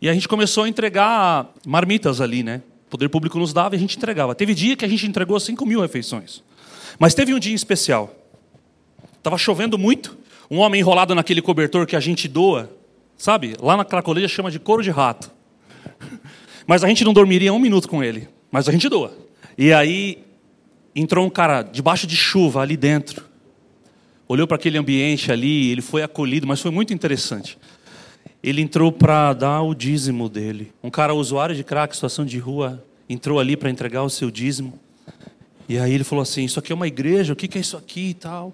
E 0.00 0.08
a 0.08 0.12
gente 0.12 0.26
começou 0.26 0.64
a 0.64 0.68
entregar 0.68 1.52
marmitas 1.64 2.20
ali, 2.20 2.42
né? 2.42 2.62
O 2.88 2.90
poder 2.90 3.08
público 3.08 3.38
nos 3.38 3.52
dava 3.52 3.76
e 3.76 3.78
a 3.78 3.78
gente 3.78 3.96
entregava. 3.96 4.34
Teve 4.34 4.54
dia 4.54 4.74
que 4.74 4.84
a 4.84 4.88
gente 4.88 5.06
entregou 5.06 5.38
5 5.38 5.64
mil 5.64 5.80
refeições. 5.80 6.42
Mas 6.98 7.14
teve 7.14 7.32
um 7.32 7.38
dia 7.38 7.54
especial. 7.54 8.12
Estava 9.18 9.38
chovendo 9.38 9.78
muito. 9.78 10.18
Um 10.50 10.58
homem 10.58 10.80
enrolado 10.80 11.14
naquele 11.14 11.40
cobertor 11.40 11.86
que 11.86 11.94
a 11.94 12.00
gente 12.00 12.26
doa, 12.26 12.76
sabe? 13.16 13.54
Lá 13.62 13.76
na 13.76 13.84
Cracoleia 13.84 14.26
chama 14.26 14.50
de 14.50 14.58
couro 14.58 14.82
de 14.82 14.90
rato. 14.90 15.30
Mas 16.66 16.82
a 16.82 16.88
gente 16.88 17.04
não 17.04 17.12
dormiria 17.12 17.52
um 17.52 17.60
minuto 17.60 17.88
com 17.88 18.02
ele. 18.02 18.28
Mas 18.50 18.68
a 18.68 18.72
gente 18.72 18.88
doa. 18.88 19.16
E 19.56 19.72
aí 19.72 20.24
entrou 20.94 21.26
um 21.26 21.30
cara 21.30 21.62
debaixo 21.62 22.06
de 22.06 22.16
chuva 22.16 22.60
ali 22.60 22.76
dentro, 22.76 23.24
olhou 24.28 24.46
para 24.46 24.56
aquele 24.56 24.78
ambiente 24.78 25.30
ali, 25.30 25.70
ele 25.70 25.82
foi 25.82 26.02
acolhido, 26.02 26.46
mas 26.46 26.60
foi 26.60 26.70
muito 26.70 26.92
interessante. 26.92 27.58
Ele 28.42 28.60
entrou 28.60 28.90
para 28.90 29.32
dar 29.32 29.62
o 29.62 29.74
dízimo 29.74 30.28
dele. 30.28 30.72
Um 30.82 30.90
cara 30.90 31.14
usuário 31.14 31.54
de 31.54 31.62
crack, 31.62 31.94
situação 31.94 32.24
de 32.24 32.38
rua, 32.38 32.84
entrou 33.08 33.38
ali 33.38 33.56
para 33.56 33.70
entregar 33.70 34.02
o 34.02 34.10
seu 34.10 34.30
dízimo. 34.30 34.78
E 35.68 35.78
aí 35.78 35.92
ele 35.92 36.04
falou 36.04 36.22
assim: 36.22 36.44
Isso 36.44 36.58
aqui 36.58 36.72
é 36.72 36.74
uma 36.74 36.88
igreja, 36.88 37.32
o 37.32 37.36
que 37.36 37.56
é 37.56 37.60
isso 37.60 37.76
aqui 37.76 38.10
e 38.10 38.14
tal? 38.14 38.52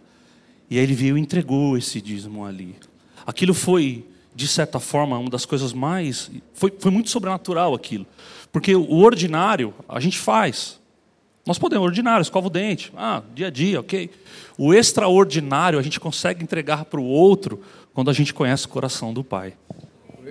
E 0.71 0.77
aí 0.77 0.83
ele 0.83 0.95
veio 0.95 1.17
e 1.17 1.21
entregou 1.21 1.77
esse 1.79 2.01
dízimo 2.01 2.45
ali. 2.45 2.75
Aquilo 3.27 3.55
foi, 3.55 4.05
de 4.35 4.47
certa 4.47 4.79
forma, 4.79 5.19
uma 5.19 5.31
das 5.31 5.47
coisas 5.47 5.73
mais. 5.73 6.31
Foi, 6.53 6.73
foi 6.79 6.91
muito 6.91 7.09
sobrenatural 7.09 7.75
aquilo. 7.75 8.07
Porque 8.53 8.75
o 8.75 8.97
ordinário 8.97 9.75
a 9.89 10.01
gente 10.01 10.19
faz. 10.19 10.78
Nós 11.49 11.59
podemos, 11.59 11.87
ordinário, 11.87 12.21
escova 12.21 12.49
o 12.49 12.51
dente, 12.51 12.93
ah, 12.95 13.23
dia 13.35 13.47
a 13.47 13.51
dia, 13.51 13.81
ok. 13.81 14.11
O 14.59 14.75
extraordinário 14.75 15.79
a 15.79 15.83
gente 15.83 15.99
consegue 15.99 16.45
entregar 16.45 16.85
para 16.85 17.01
o 17.01 17.05
outro 17.05 17.63
quando 17.95 18.11
a 18.11 18.13
gente 18.13 18.35
conhece 18.35 18.67
o 18.67 18.69
coração 18.69 19.15
do 19.15 19.25
Pai. 19.25 19.55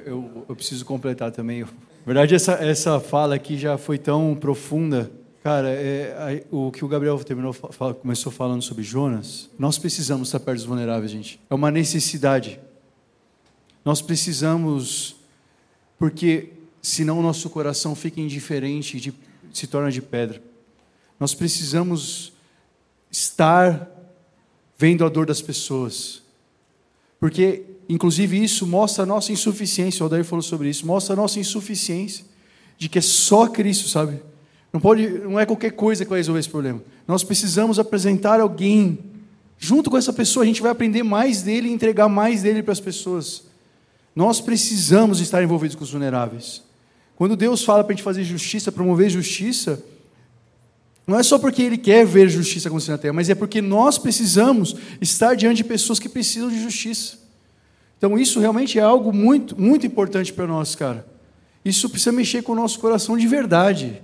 Eu, 0.05 0.45
eu 0.47 0.55
preciso 0.55 0.85
completar 0.85 1.31
também. 1.31 1.61
Na 1.61 1.67
verdade, 2.05 2.35
essa, 2.35 2.51
essa 2.63 2.99
fala 2.99 3.33
aqui 3.33 3.57
já 3.57 3.79
foi 3.79 3.97
tão 3.97 4.37
profunda. 4.39 5.09
Cara, 5.43 5.69
é, 5.69 6.45
o 6.51 6.71
que 6.71 6.85
o 6.85 6.87
Gabriel 6.87 7.17
terminou, 7.23 7.51
fala, 7.51 7.95
começou 7.95 8.31
falando 8.31 8.61
sobre 8.61 8.83
Jonas, 8.83 9.49
nós 9.57 9.79
precisamos 9.79 10.27
estar 10.27 10.39
perto 10.39 10.57
dos 10.57 10.65
vulneráveis, 10.67 11.09
gente. 11.09 11.39
É 11.49 11.55
uma 11.55 11.71
necessidade. 11.71 12.59
Nós 13.83 14.03
precisamos, 14.03 15.15
porque 15.97 16.53
senão 16.79 17.17
o 17.17 17.23
nosso 17.23 17.49
coração 17.49 17.95
fica 17.95 18.21
indiferente 18.21 18.97
e 18.97 19.11
se 19.51 19.65
torna 19.65 19.89
de 19.89 19.99
pedra. 19.99 20.39
Nós 21.19 21.33
precisamos 21.33 22.33
estar 23.11 23.89
vendo 24.77 25.03
a 25.03 25.09
dor 25.09 25.25
das 25.25 25.41
pessoas. 25.41 26.21
Porque, 27.19 27.63
inclusive, 27.89 28.43
isso 28.43 28.67
mostra 28.67 29.03
a 29.03 29.05
nossa 29.05 29.31
insuficiência. 29.31 30.03
O 30.03 30.05
Aldair 30.05 30.23
falou 30.23 30.43
sobre 30.43 30.69
isso. 30.69 30.85
Mostra 30.85 31.13
a 31.13 31.15
nossa 31.15 31.39
insuficiência. 31.39 32.25
De 32.77 32.87
que 32.87 32.99
é 32.99 33.01
só 33.01 33.47
Cristo, 33.47 33.89
sabe? 33.89 34.21
Não, 34.71 34.79
pode, 34.79 35.07
não 35.07 35.39
é 35.39 35.45
qualquer 35.45 35.71
coisa 35.71 36.03
que 36.03 36.09
vai 36.09 36.19
resolver 36.19 36.39
esse 36.39 36.49
problema. 36.49 36.81
Nós 37.07 37.23
precisamos 37.23 37.79
apresentar 37.79 38.39
alguém. 38.39 38.99
Junto 39.57 39.89
com 39.89 39.97
essa 39.97 40.13
pessoa, 40.13 40.43
a 40.43 40.45
gente 40.45 40.61
vai 40.61 40.69
aprender 40.69 41.01
mais 41.01 41.41
dele 41.41 41.69
e 41.69 41.71
entregar 41.71 42.07
mais 42.07 42.43
dele 42.43 42.61
para 42.61 42.73
as 42.73 42.79
pessoas. 42.79 43.45
Nós 44.15 44.39
precisamos 44.39 45.19
estar 45.19 45.41
envolvidos 45.41 45.75
com 45.75 45.83
os 45.83 45.91
vulneráveis. 45.91 46.61
Quando 47.15 47.35
Deus 47.35 47.63
fala 47.63 47.83
para 47.83 47.93
a 47.93 47.95
gente 47.95 48.03
fazer 48.03 48.23
justiça, 48.23 48.71
promover 48.71 49.09
justiça, 49.09 49.83
não 51.07 51.17
é 51.17 51.23
só 51.23 51.39
porque 51.39 51.63
Ele 51.63 51.77
quer 51.77 52.05
ver 52.05 52.27
justiça 52.27 52.67
acontecer 52.67 52.91
na 52.91 52.97
terra, 52.97 53.13
mas 53.13 53.29
é 53.29 53.35
porque 53.35 53.61
nós 53.61 53.97
precisamos 53.97 54.75
estar 54.99 55.35
diante 55.35 55.57
de 55.57 55.63
pessoas 55.63 55.99
que 55.99 56.09
precisam 56.09 56.49
de 56.49 56.61
justiça. 56.61 57.17
Então 57.97 58.17
isso 58.19 58.41
realmente 58.41 58.77
é 58.77 58.81
algo 58.81 59.13
muito, 59.13 59.59
muito 59.59 59.87
importante 59.87 60.33
para 60.33 60.45
nós, 60.45 60.75
cara. 60.75 61.07
Isso 61.63 61.89
precisa 61.89 62.11
mexer 62.11 62.43
com 62.43 62.51
o 62.51 62.55
nosso 62.55 62.77
coração 62.79 63.17
de 63.17 63.25
verdade. 63.25 64.03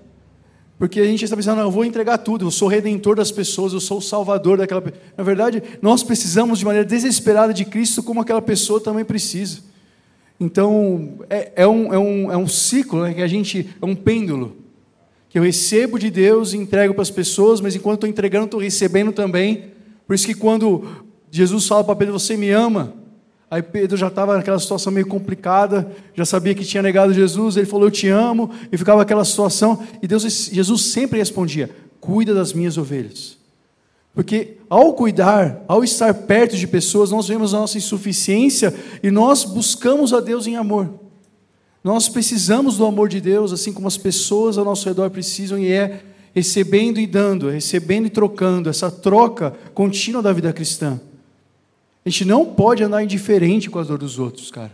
Porque 0.79 0.99
a 0.99 1.05
gente 1.05 1.23
está 1.23 1.35
pensando, 1.35 1.57
não, 1.57 1.65
eu 1.65 1.71
vou 1.71 1.85
entregar 1.85 2.17
tudo, 2.17 2.45
eu 2.45 2.51
sou 2.51 2.69
redentor 2.69 3.17
das 3.17 3.31
pessoas, 3.31 3.73
eu 3.73 3.79
sou 3.81 3.97
o 3.97 4.01
salvador 4.01 4.57
daquela 4.57 4.81
pessoa. 4.81 5.01
Na 5.15 5.23
verdade, 5.23 5.61
nós 5.81 6.03
precisamos 6.03 6.59
de 6.59 6.65
maneira 6.65 6.85
desesperada 6.85 7.53
de 7.53 7.65
Cristo, 7.65 8.01
como 8.01 8.21
aquela 8.21 8.41
pessoa 8.41 8.81
também 8.81 9.05
precisa. 9.05 9.59
Então, 10.39 11.19
é, 11.29 11.51
é, 11.57 11.67
um, 11.67 11.93
é, 11.93 11.99
um, 11.99 12.31
é 12.31 12.37
um 12.37 12.47
ciclo 12.47 13.03
né, 13.03 13.13
que 13.13 13.21
a 13.21 13.27
gente. 13.27 13.69
É 13.81 13.85
um 13.85 13.95
pêndulo 13.95 14.62
que 15.33 15.39
eu 15.39 15.43
recebo 15.43 15.97
de 15.97 16.11
Deus 16.11 16.53
e 16.53 16.57
entrego 16.57 16.93
para 16.93 17.01
as 17.01 17.09
pessoas, 17.09 17.59
mas 17.59 17.75
enquanto 17.75 17.95
estou 17.95 18.09
entregando, 18.09 18.45
estou 18.45 18.59
recebendo 18.59 19.11
também. 19.11 19.71
Por 20.05 20.13
isso 20.13 20.27
que 20.27 20.35
quando 20.35 20.85
Jesus 21.31 21.67
fala 21.67 21.83
para 21.83 21.95
Pedro, 21.95 22.13
você 22.13 22.37
me 22.37 22.51
ama, 22.51 22.93
aí 23.49 23.63
Pedro 23.63 23.97
já 23.97 24.09
estava 24.09 24.37
naquela 24.37 24.59
situação 24.59 24.93
meio 24.93 25.07
complicada, 25.07 25.91
já 26.13 26.23
sabia 26.23 26.53
que 26.53 26.63
tinha 26.63 26.83
negado 26.83 27.11
Jesus, 27.11 27.57
ele 27.57 27.65
falou, 27.65 27.87
eu 27.87 27.91
te 27.91 28.07
amo, 28.09 28.51
e 28.71 28.77
ficava 28.77 29.01
aquela 29.01 29.25
situação, 29.25 29.83
e 30.03 30.07
Deus, 30.07 30.21
Jesus 30.51 30.83
sempre 30.83 31.17
respondia, 31.17 31.67
cuida 31.99 32.31
das 32.31 32.53
minhas 32.53 32.77
ovelhas. 32.77 33.35
Porque 34.13 34.57
ao 34.69 34.93
cuidar, 34.93 35.63
ao 35.67 35.83
estar 35.83 36.13
perto 36.13 36.55
de 36.55 36.67
pessoas, 36.67 37.09
nós 37.09 37.27
vemos 37.27 37.55
a 37.55 37.59
nossa 37.61 37.79
insuficiência 37.79 38.71
e 39.01 39.09
nós 39.09 39.43
buscamos 39.43 40.13
a 40.13 40.19
Deus 40.19 40.45
em 40.45 40.55
amor. 40.55 41.02
Nós 41.83 42.07
precisamos 42.07 42.77
do 42.77 42.85
amor 42.85 43.09
de 43.09 43.19
Deus, 43.19 43.51
assim 43.51 43.73
como 43.73 43.87
as 43.87 43.97
pessoas 43.97 44.57
ao 44.57 44.63
nosso 44.63 44.87
redor 44.87 45.09
precisam, 45.09 45.59
e 45.59 45.71
é 45.71 46.01
recebendo 46.33 46.99
e 46.99 47.05
dando, 47.05 47.49
é 47.49 47.53
recebendo 47.53 48.07
e 48.07 48.09
trocando, 48.09 48.69
essa 48.69 48.89
troca 48.89 49.53
contínua 49.73 50.21
da 50.21 50.31
vida 50.31 50.53
cristã. 50.53 50.99
A 52.05 52.09
gente 52.09 52.25
não 52.25 52.45
pode 52.45 52.83
andar 52.83 53.03
indiferente 53.03 53.69
com 53.69 53.79
a 53.79 53.83
dor 53.83 53.97
dos 53.97 54.17
outros, 54.17 54.49
cara. 54.49 54.71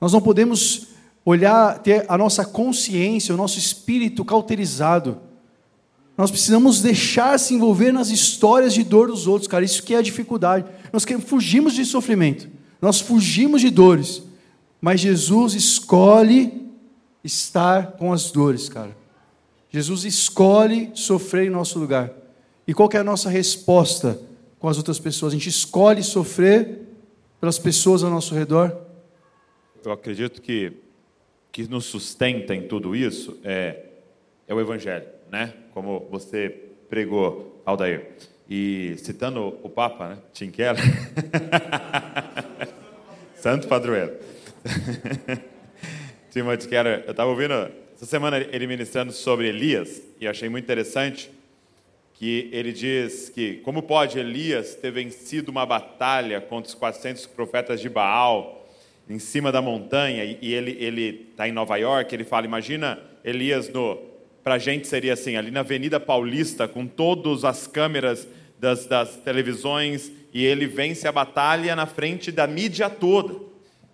Nós 0.00 0.12
não 0.12 0.20
podemos 0.20 0.88
olhar, 1.24 1.78
ter 1.78 2.04
a 2.08 2.16
nossa 2.16 2.44
consciência, 2.44 3.34
o 3.34 3.38
nosso 3.38 3.58
espírito 3.58 4.24
cauterizado. 4.24 5.18
Nós 6.16 6.30
precisamos 6.30 6.80
deixar 6.80 7.38
se 7.38 7.54
envolver 7.54 7.92
nas 7.92 8.10
histórias 8.10 8.72
de 8.72 8.84
dor 8.84 9.08
dos 9.08 9.26
outros, 9.26 9.48
cara. 9.48 9.64
Isso 9.64 9.82
que 9.82 9.94
é 9.94 9.98
a 9.98 10.02
dificuldade. 10.02 10.66
Nós 10.92 11.04
fugimos 11.26 11.74
de 11.74 11.84
sofrimento, 11.84 12.48
nós 12.80 13.00
fugimos 13.00 13.60
de 13.60 13.70
dores. 13.70 14.22
Mas 14.86 15.00
Jesus 15.00 15.54
escolhe 15.54 16.70
estar 17.24 17.94
com 17.98 18.12
as 18.12 18.30
dores, 18.30 18.68
cara. 18.68 18.96
Jesus 19.68 20.04
escolhe 20.04 20.92
sofrer 20.94 21.48
em 21.48 21.50
nosso 21.50 21.76
lugar. 21.76 22.12
E 22.68 22.72
qual 22.72 22.88
é 22.92 22.98
a 22.98 23.02
nossa 23.02 23.28
resposta 23.28 24.16
com 24.60 24.68
as 24.68 24.76
outras 24.76 25.00
pessoas? 25.00 25.32
A 25.32 25.36
gente 25.36 25.48
escolhe 25.48 26.04
sofrer 26.04 26.82
pelas 27.40 27.58
pessoas 27.58 28.04
ao 28.04 28.10
nosso 28.10 28.32
redor? 28.32 28.80
Eu 29.84 29.90
acredito 29.90 30.40
que 30.40 30.74
que 31.50 31.66
nos 31.66 31.86
sustenta 31.86 32.54
em 32.54 32.68
tudo 32.68 32.94
isso 32.94 33.40
é, 33.42 33.86
é 34.46 34.54
o 34.54 34.60
Evangelho, 34.60 35.06
né? 35.32 35.52
Como 35.74 36.06
você 36.12 36.48
pregou, 36.88 37.60
Aldair. 37.66 38.12
E 38.48 38.94
citando 38.98 39.48
o 39.64 39.68
Papa, 39.68 40.10
né? 40.10 40.18
Tim 40.32 40.52
Keller, 40.52 40.80
Santo 43.34 43.66
Padroeiro. 43.66 44.36
Timothy 46.30 46.68
Keller, 46.68 47.04
eu 47.06 47.10
estava 47.10 47.30
ouvindo 47.30 47.54
essa 47.94 48.06
semana 48.06 48.38
ele 48.38 48.66
ministrando 48.66 49.12
sobre 49.12 49.48
Elias 49.48 50.02
e 50.20 50.26
achei 50.26 50.48
muito 50.48 50.64
interessante 50.64 51.30
que 52.14 52.48
ele 52.52 52.72
diz 52.72 53.28
que 53.28 53.56
como 53.58 53.82
pode 53.82 54.18
Elias 54.18 54.74
ter 54.74 54.90
vencido 54.90 55.50
uma 55.50 55.66
batalha 55.66 56.40
contra 56.40 56.68
os 56.68 56.74
400 56.74 57.26
profetas 57.26 57.80
de 57.80 57.88
Baal 57.88 58.66
em 59.08 59.18
cima 59.18 59.52
da 59.52 59.62
montanha 59.62 60.24
e 60.24 60.52
ele 60.52 60.76
ele 60.80 61.28
está 61.30 61.48
em 61.48 61.52
Nova 61.52 61.76
York, 61.76 62.14
ele 62.14 62.24
fala, 62.24 62.46
imagina 62.46 62.98
Elias 63.24 63.68
no 63.68 63.98
para 64.46 64.54
a 64.54 64.58
gente 64.58 64.86
seria 64.86 65.14
assim, 65.14 65.34
ali 65.34 65.50
na 65.50 65.58
Avenida 65.58 65.98
Paulista, 65.98 66.68
com 66.68 66.86
todas 66.86 67.44
as 67.44 67.66
câmeras 67.66 68.28
das, 68.60 68.86
das 68.86 69.16
televisões, 69.16 70.12
e 70.32 70.44
ele 70.44 70.68
vence 70.68 71.08
a 71.08 71.10
batalha 71.10 71.74
na 71.74 71.84
frente 71.84 72.30
da 72.30 72.46
mídia 72.46 72.88
toda. 72.88 73.40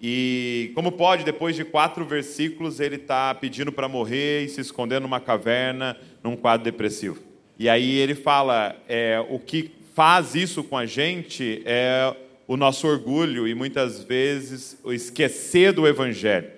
E 0.05 0.73
como 0.75 0.91
pode, 0.91 1.25
depois 1.25 1.55
de 1.55 1.65
quatro 1.65 2.05
versículos, 2.05 2.81
ele 2.81 2.97
está 2.97 3.33
pedindo 3.37 3.71
para 3.71 3.87
morrer 3.87 4.43
e 4.43 4.49
se 4.49 4.61
esconder 4.61 5.01
numa 5.01 5.21
caverna, 5.21 5.97
num 6.25 6.35
quadro 6.35 6.65
depressivo. 6.65 7.21
E 7.57 7.69
aí 7.69 7.99
ele 7.99 8.17
fala: 8.17 8.75
é, 8.89 9.25
o 9.31 9.39
que 9.39 9.71
faz 9.95 10.35
isso 10.35 10.65
com 10.65 10.77
a 10.77 10.87
gente 10.87 11.63
é 11.65 12.13
o 12.49 12.57
nosso 12.57 12.89
orgulho 12.89 13.47
e 13.47 13.55
muitas 13.55 14.03
vezes 14.03 14.77
o 14.83 14.93
esquecer 14.93 15.73
do 15.73 15.87
Evangelho. 15.87 16.51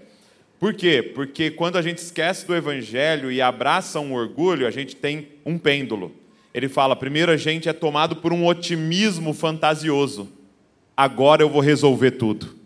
Por 0.59 0.72
quê? 0.72 1.02
Porque 1.02 1.50
quando 1.50 1.76
a 1.76 1.83
gente 1.83 1.98
esquece 1.98 2.46
do 2.46 2.54
Evangelho 2.54 3.30
e 3.30 3.42
abraça 3.42 4.00
um 4.00 4.14
orgulho, 4.14 4.66
a 4.66 4.70
gente 4.70 4.96
tem 4.96 5.28
um 5.44 5.59
pêndulo. 5.59 6.12
Ele 6.54 6.68
fala: 6.70 6.96
primeiro 6.96 7.30
a 7.30 7.37
gente 7.37 7.68
é 7.68 7.74
tomado 7.74 8.16
por 8.16 8.33
um 8.33 8.46
otimismo 8.46 9.35
fantasioso. 9.35 10.33
Agora 10.96 11.42
eu 11.42 11.50
vou 11.50 11.61
resolver 11.61 12.12
tudo 12.12 12.63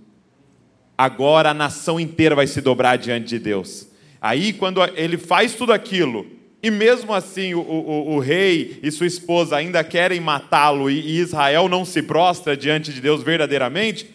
agora 0.98 1.50
a 1.50 1.54
nação 1.54 2.00
inteira 2.00 2.34
vai 2.34 2.48
se 2.48 2.60
dobrar 2.60 2.96
diante 2.98 3.28
de 3.28 3.38
Deus. 3.38 3.86
Aí, 4.20 4.52
quando 4.52 4.82
ele 4.96 5.16
faz 5.16 5.54
tudo 5.54 5.72
aquilo, 5.72 6.26
e 6.60 6.72
mesmo 6.72 7.14
assim 7.14 7.54
o, 7.54 7.60
o, 7.60 8.14
o 8.16 8.18
rei 8.18 8.80
e 8.82 8.90
sua 8.90 9.06
esposa 9.06 9.56
ainda 9.56 9.84
querem 9.84 10.18
matá-lo 10.18 10.90
e, 10.90 10.98
e 10.98 11.20
Israel 11.20 11.68
não 11.68 11.84
se 11.84 12.02
prostra 12.02 12.56
diante 12.56 12.92
de 12.92 13.00
Deus 13.00 13.22
verdadeiramente, 13.22 14.10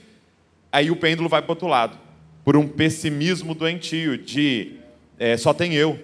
aí 0.70 0.92
o 0.92 0.96
pêndulo 0.98 1.30
vai 1.30 1.42
para 1.42 1.52
o 1.52 1.54
outro 1.54 1.68
lado, 1.70 1.98
por 2.44 2.58
um 2.58 2.68
pessimismo 2.68 3.56
doentio 3.56 4.18
de 4.18 4.74
é, 5.18 5.38
só 5.38 5.54
tem 5.54 5.74
eu. 5.74 5.98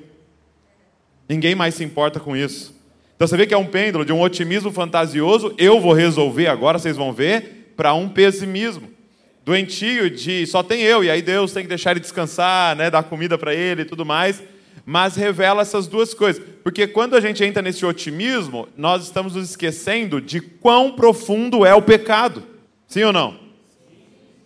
Ninguém 1.27 1.55
mais 1.55 1.75
se 1.75 1.83
importa 1.83 2.21
com 2.21 2.37
isso. 2.37 2.73
Então 3.17 3.27
você 3.27 3.35
vê 3.35 3.45
que 3.45 3.53
é 3.53 3.57
um 3.57 3.65
pêndulo 3.65 4.05
de 4.05 4.13
um 4.13 4.21
otimismo 4.21 4.71
fantasioso, 4.71 5.53
eu 5.57 5.81
vou 5.81 5.91
resolver 5.91 6.47
agora, 6.47 6.79
vocês 6.79 6.95
vão 6.95 7.11
ver, 7.11 7.73
para 7.75 7.93
um 7.93 8.07
pessimismo 8.07 8.98
doentio 9.49 10.11
de 10.11 10.45
só 10.45 10.61
tem 10.61 10.83
eu, 10.83 11.03
e 11.03 11.09
aí 11.09 11.23
Deus 11.23 11.51
tem 11.51 11.63
que 11.63 11.69
deixar 11.69 11.89
ele 11.91 11.99
descansar, 11.99 12.75
né, 12.75 12.91
dar 12.91 13.01
comida 13.01 13.35
para 13.35 13.51
ele 13.51 13.81
e 13.81 13.85
tudo 13.85 14.05
mais, 14.05 14.43
mas 14.85 15.15
revela 15.15 15.63
essas 15.63 15.87
duas 15.87 16.13
coisas. 16.13 16.39
Porque 16.63 16.85
quando 16.85 17.15
a 17.15 17.19
gente 17.19 17.43
entra 17.43 17.59
nesse 17.59 17.83
otimismo, 17.83 18.67
nós 18.77 19.05
estamos 19.05 19.33
nos 19.33 19.49
esquecendo 19.49 20.21
de 20.21 20.39
quão 20.39 20.91
profundo 20.91 21.65
é 21.65 21.73
o 21.73 21.81
pecado. 21.81 22.43
Sim 22.87 23.05
ou 23.05 23.13
não? 23.13 23.39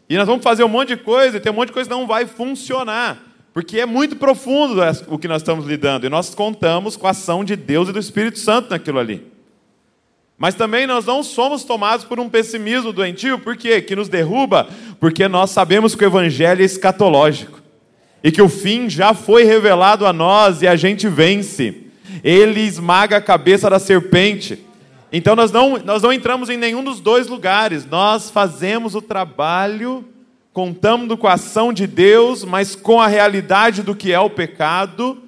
E 0.08 0.16
nós 0.16 0.26
vamos 0.26 0.42
fazer 0.42 0.63
um 0.63 0.70
monte 0.70 0.96
de 0.96 0.98
coisa, 0.98 1.36
e 1.36 1.39
tem 1.42 1.52
um 1.52 1.56
monte 1.56 1.68
de 1.68 1.74
coisa 1.74 1.89
que 1.89 1.96
não 1.96 2.08
vai 2.08 2.26
funcionar. 2.26 3.22
Porque 3.54 3.82
é 3.82 3.86
muito 3.86 4.16
profundo 4.16 4.82
o 5.08 5.20
que 5.20 5.28
nós 5.28 5.42
estamos 5.42 5.66
lidando, 5.66 6.06
e 6.06 6.10
nós 6.10 6.34
contamos 6.34 6.96
com 6.96 7.08
a 7.08 7.10
ação 7.10 7.44
de 7.44 7.58
Deus 7.58 7.89
e 7.89 7.92
do 7.92 8.00
Espírito 8.00 8.39
Santo 8.39 8.70
naquilo 8.70 9.00
ali. 9.00 9.33
Mas 10.38 10.56
também 10.56 10.88
nós 10.88 11.06
não 11.06 11.24
somos 11.24 11.63
tomados 11.63 12.06
por 12.06 12.19
um 12.19 12.30
pessimismo 12.30 12.91
doentio, 12.91 13.39
por 13.39 13.56
quê? 13.56 13.82
Que 13.82 13.96
nos 13.96 14.10
derruba, 14.10 14.67
porque 15.00 15.28
nós 15.28 15.52
sabemos 15.52 15.96
que 15.96 16.04
o 16.04 16.08
evangelho 16.08 16.62
é 16.62 16.65
escatológico 16.65 17.62
e 18.24 18.32
que 18.32 18.41
o 18.41 18.50
fim 18.50 18.89
já 18.89 19.13
foi 19.13 19.43
revelado 19.43 20.06
a 20.06 20.13
nós 20.13 20.62
e 20.62 20.67
a 20.67 20.76
gente 20.76 21.08
vence. 21.08 21.84
Ele 22.24 22.62
esmaga 22.62 23.17
a 23.17 23.22
cabeça 23.22 23.69
da 23.69 23.80
serpente. 23.80 24.60
Então 25.12 25.36
nós 25.36 25.52
não, 25.52 25.78
nós 25.78 26.02
não 26.02 26.12
entramos 26.12 26.50
em 26.50 26.58
nenhum 26.58 26.84
dos 26.84 27.00
dois 27.00 27.28
lugares, 27.28 27.86
nós 27.86 28.30
fazemos 28.30 28.96
o 28.96 29.02
trabalho 29.02 30.04
contando 30.52 31.17
com 31.17 31.28
a 31.28 31.34
ação 31.34 31.74
de 31.74 31.86
Deus, 31.86 32.43
mas 32.43 32.76
com 32.76 33.02
a 33.02 33.08
realidade 33.08 33.82
do 33.82 33.96
que 33.96 34.12
é 34.12 34.19
o 34.19 34.30
pecado 34.30 35.22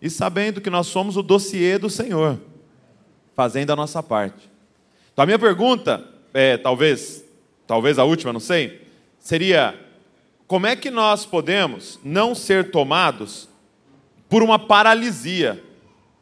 e 0.00 0.08
sabendo 0.08 0.60
que 0.60 0.70
nós 0.70 0.86
somos 0.86 1.16
o 1.16 1.22
dossiê 1.22 1.78
do 1.78 1.90
Senhor, 1.90 2.38
fazendo 3.36 3.70
a 3.70 3.76
nossa 3.76 4.02
parte. 4.02 4.50
Então 5.12 5.22
a 5.22 5.26
minha 5.26 5.38
pergunta, 5.38 6.02
é, 6.32 6.56
talvez, 6.56 7.22
talvez 7.66 7.98
a 7.98 8.04
última, 8.04 8.32
não 8.32 8.40
sei, 8.40 8.80
seria 9.18 9.78
como 10.46 10.66
é 10.66 10.74
que 10.74 10.90
nós 10.90 11.26
podemos 11.26 12.00
não 12.02 12.34
ser 12.34 12.70
tomados 12.70 13.48
por 14.28 14.42
uma 14.42 14.58
paralisia 14.58 15.62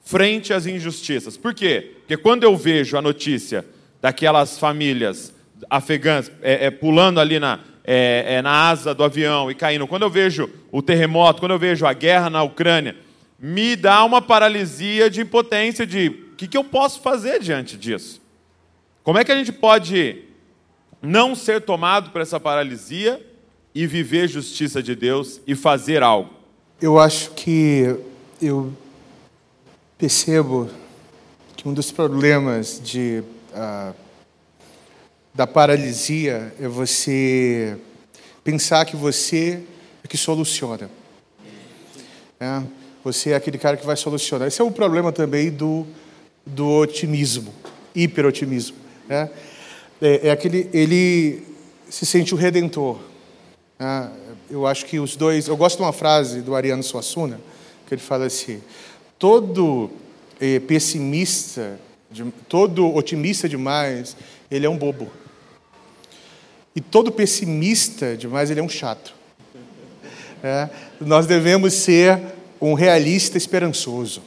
frente 0.02 0.52
às 0.52 0.66
injustiças? 0.66 1.36
Por 1.36 1.54
quê? 1.54 1.92
Porque 2.00 2.16
quando 2.16 2.42
eu 2.42 2.56
vejo 2.56 2.96
a 2.96 3.02
notícia 3.02 3.64
daquelas 4.02 4.58
famílias 4.58 5.32
afegãs 5.70 6.30
é, 6.42 6.66
é, 6.66 6.70
pulando 6.70 7.20
ali 7.20 7.38
na, 7.38 7.60
é, 7.84 8.24
é, 8.36 8.42
na 8.42 8.68
asa 8.68 8.94
do 8.94 9.04
avião 9.04 9.50
e 9.50 9.54
caindo, 9.54 9.86
quando 9.86 10.02
eu 10.02 10.10
vejo 10.10 10.50
o 10.72 10.82
terremoto, 10.82 11.40
quando 11.40 11.52
eu 11.52 11.58
vejo 11.58 11.86
a 11.86 11.92
guerra 11.92 12.28
na 12.28 12.42
Ucrânia, 12.42 12.96
me 13.38 13.76
dá 13.76 14.04
uma 14.04 14.20
paralisia 14.22 15.08
de 15.08 15.20
impotência 15.20 15.86
de 15.86 16.23
que, 16.34 16.48
que 16.48 16.56
eu 16.56 16.64
posso 16.64 17.00
fazer 17.00 17.40
diante 17.40 17.76
disso? 17.76 18.20
Como 19.02 19.18
é 19.18 19.24
que 19.24 19.32
a 19.32 19.36
gente 19.36 19.52
pode 19.52 20.24
não 21.00 21.34
ser 21.34 21.60
tomado 21.60 22.10
por 22.10 22.20
essa 22.20 22.40
paralisia 22.40 23.24
e 23.74 23.86
viver 23.86 24.28
justiça 24.28 24.82
de 24.82 24.94
Deus 24.94 25.40
e 25.46 25.54
fazer 25.54 26.02
algo? 26.02 26.30
Eu 26.80 26.98
acho 26.98 27.30
que 27.32 27.96
eu 28.40 28.72
percebo 29.98 30.68
que 31.56 31.68
um 31.68 31.74
dos 31.74 31.90
problemas 31.90 32.80
de, 32.82 33.22
uh, 33.52 33.94
da 35.34 35.46
paralisia 35.46 36.54
é 36.60 36.66
você 36.66 37.78
pensar 38.42 38.84
que 38.84 38.96
você 38.96 39.62
é 40.02 40.08
que 40.08 40.16
soluciona. 40.16 40.90
É? 42.40 42.62
Você 43.02 43.30
é 43.30 43.36
aquele 43.36 43.58
cara 43.58 43.76
que 43.76 43.86
vai 43.86 43.96
solucionar. 43.96 44.48
Esse 44.48 44.60
é 44.60 44.64
o 44.64 44.70
problema 44.70 45.12
também 45.12 45.50
do, 45.50 45.86
do 46.46 46.68
otimismo, 46.68 47.54
hiperotimismo. 47.94 48.76
É? 49.08 49.28
É, 50.00 50.28
é 50.28 50.30
aquele, 50.30 50.68
ele 50.72 51.42
se 51.88 52.04
sente 52.04 52.34
o 52.34 52.36
redentor. 52.36 52.98
É? 53.78 54.08
Eu 54.50 54.66
acho 54.66 54.84
que 54.86 54.98
os 54.98 55.16
dois. 55.16 55.48
Eu 55.48 55.56
gosto 55.56 55.76
de 55.78 55.82
uma 55.82 55.92
frase 55.92 56.40
do 56.40 56.54
Ariano 56.54 56.82
Suassuna, 56.82 57.40
que 57.86 57.94
ele 57.94 58.02
fala 58.02 58.26
assim: 58.26 58.60
todo 59.18 59.90
eh, 60.40 60.60
pessimista, 60.60 61.78
de, 62.10 62.24
todo 62.48 62.94
otimista 62.94 63.48
demais, 63.48 64.16
ele 64.50 64.66
é 64.66 64.68
um 64.68 64.76
bobo. 64.76 65.10
E 66.76 66.80
todo 66.80 67.12
pessimista 67.12 68.16
demais, 68.16 68.50
ele 68.50 68.60
é 68.60 68.62
um 68.62 68.68
chato. 68.68 69.14
É, 70.46 70.68
nós 71.00 71.26
devemos 71.26 71.72
ser 71.72 72.20
um 72.60 72.74
realista 72.74 73.38
esperançoso. 73.38 74.20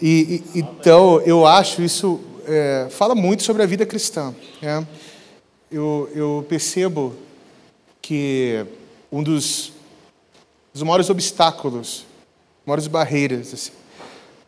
E, 0.00 0.42
e 0.54 0.60
então, 0.60 1.20
eu 1.22 1.46
acho 1.46 1.82
isso 1.82 2.20
é, 2.46 2.88
fala 2.90 3.14
muito 3.14 3.42
sobre 3.42 3.62
a 3.62 3.66
vida 3.66 3.84
cristã. 3.84 4.34
É. 4.62 4.84
Eu, 5.70 6.10
eu 6.14 6.46
percebo 6.48 7.14
que 8.00 8.64
um 9.12 9.22
dos, 9.22 9.72
dos 10.72 10.82
maiores 10.82 11.10
obstáculos 11.10 12.06
maiores 12.64 12.86
barreiras 12.86 13.52
assim, 13.54 13.72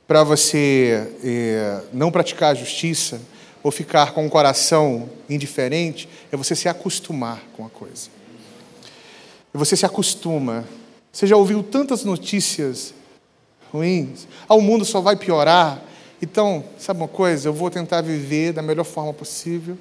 para 0.06 0.22
você 0.22 1.12
é, 1.24 1.82
não 1.92 2.10
praticar 2.10 2.52
a 2.52 2.54
justiça 2.54 3.20
ou 3.62 3.70
ficar 3.70 4.12
com 4.12 4.26
o 4.26 4.30
coração 4.30 5.08
indiferente 5.28 6.08
é 6.30 6.36
você 6.36 6.54
se 6.54 6.68
acostumar 6.68 7.42
com 7.56 7.64
a 7.64 7.70
coisa. 7.70 8.10
Você 9.52 9.76
se 9.76 9.84
acostuma. 9.84 10.64
Você 11.12 11.26
já 11.26 11.36
ouviu 11.36 11.62
tantas 11.62 12.04
notícias 12.04 12.94
ruins? 13.72 14.26
Ah, 14.48 14.54
o 14.54 14.60
mundo 14.60 14.84
só 14.84 15.00
vai 15.00 15.16
piorar. 15.16 15.82
Então, 16.20 16.62
sabe 16.78 17.00
uma 17.00 17.08
coisa? 17.08 17.48
Eu 17.48 17.52
vou 17.52 17.70
tentar 17.70 18.00
viver 18.02 18.52
da 18.52 18.62
melhor 18.62 18.84
forma 18.84 19.12
possível 19.12 19.76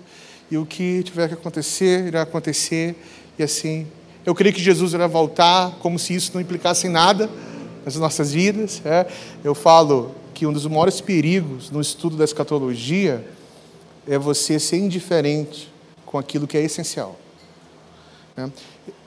e 0.50 0.58
o 0.58 0.66
que 0.66 1.04
tiver 1.04 1.28
que 1.28 1.34
acontecer, 1.34 2.08
irá 2.08 2.24
acontecer. 2.24 2.96
E 3.38 3.44
assim, 3.44 3.88
eu 4.26 4.36
creio 4.36 4.54
que 4.54 4.62
Jesus 4.62 4.94
irá 4.94 5.08
voltar 5.08 5.78
como 5.80 5.98
se 5.98 6.14
isso 6.14 6.32
não 6.34 6.42
implicasse 6.42 6.88
em 6.88 6.90
nada 6.90 7.30
nas 7.86 7.96
nossas 7.96 8.34
vidas. 8.34 8.82
É. 8.84 9.08
Eu 9.44 9.56
falo 9.56 10.16
que 10.34 10.46
um 10.46 10.54
dos 10.54 10.66
maiores 10.66 11.00
perigos 11.00 11.70
no 11.70 11.80
estudo 11.80 12.18
da 12.18 12.24
escatologia 12.24 13.26
é 14.08 14.18
você 14.18 14.60
ser 14.60 14.78
indiferente 14.78 15.72
com 16.06 16.18
aquilo 16.18 16.48
que 16.48 16.58
é 16.58 16.62
essencial. 16.62 17.18
É. 18.36 18.50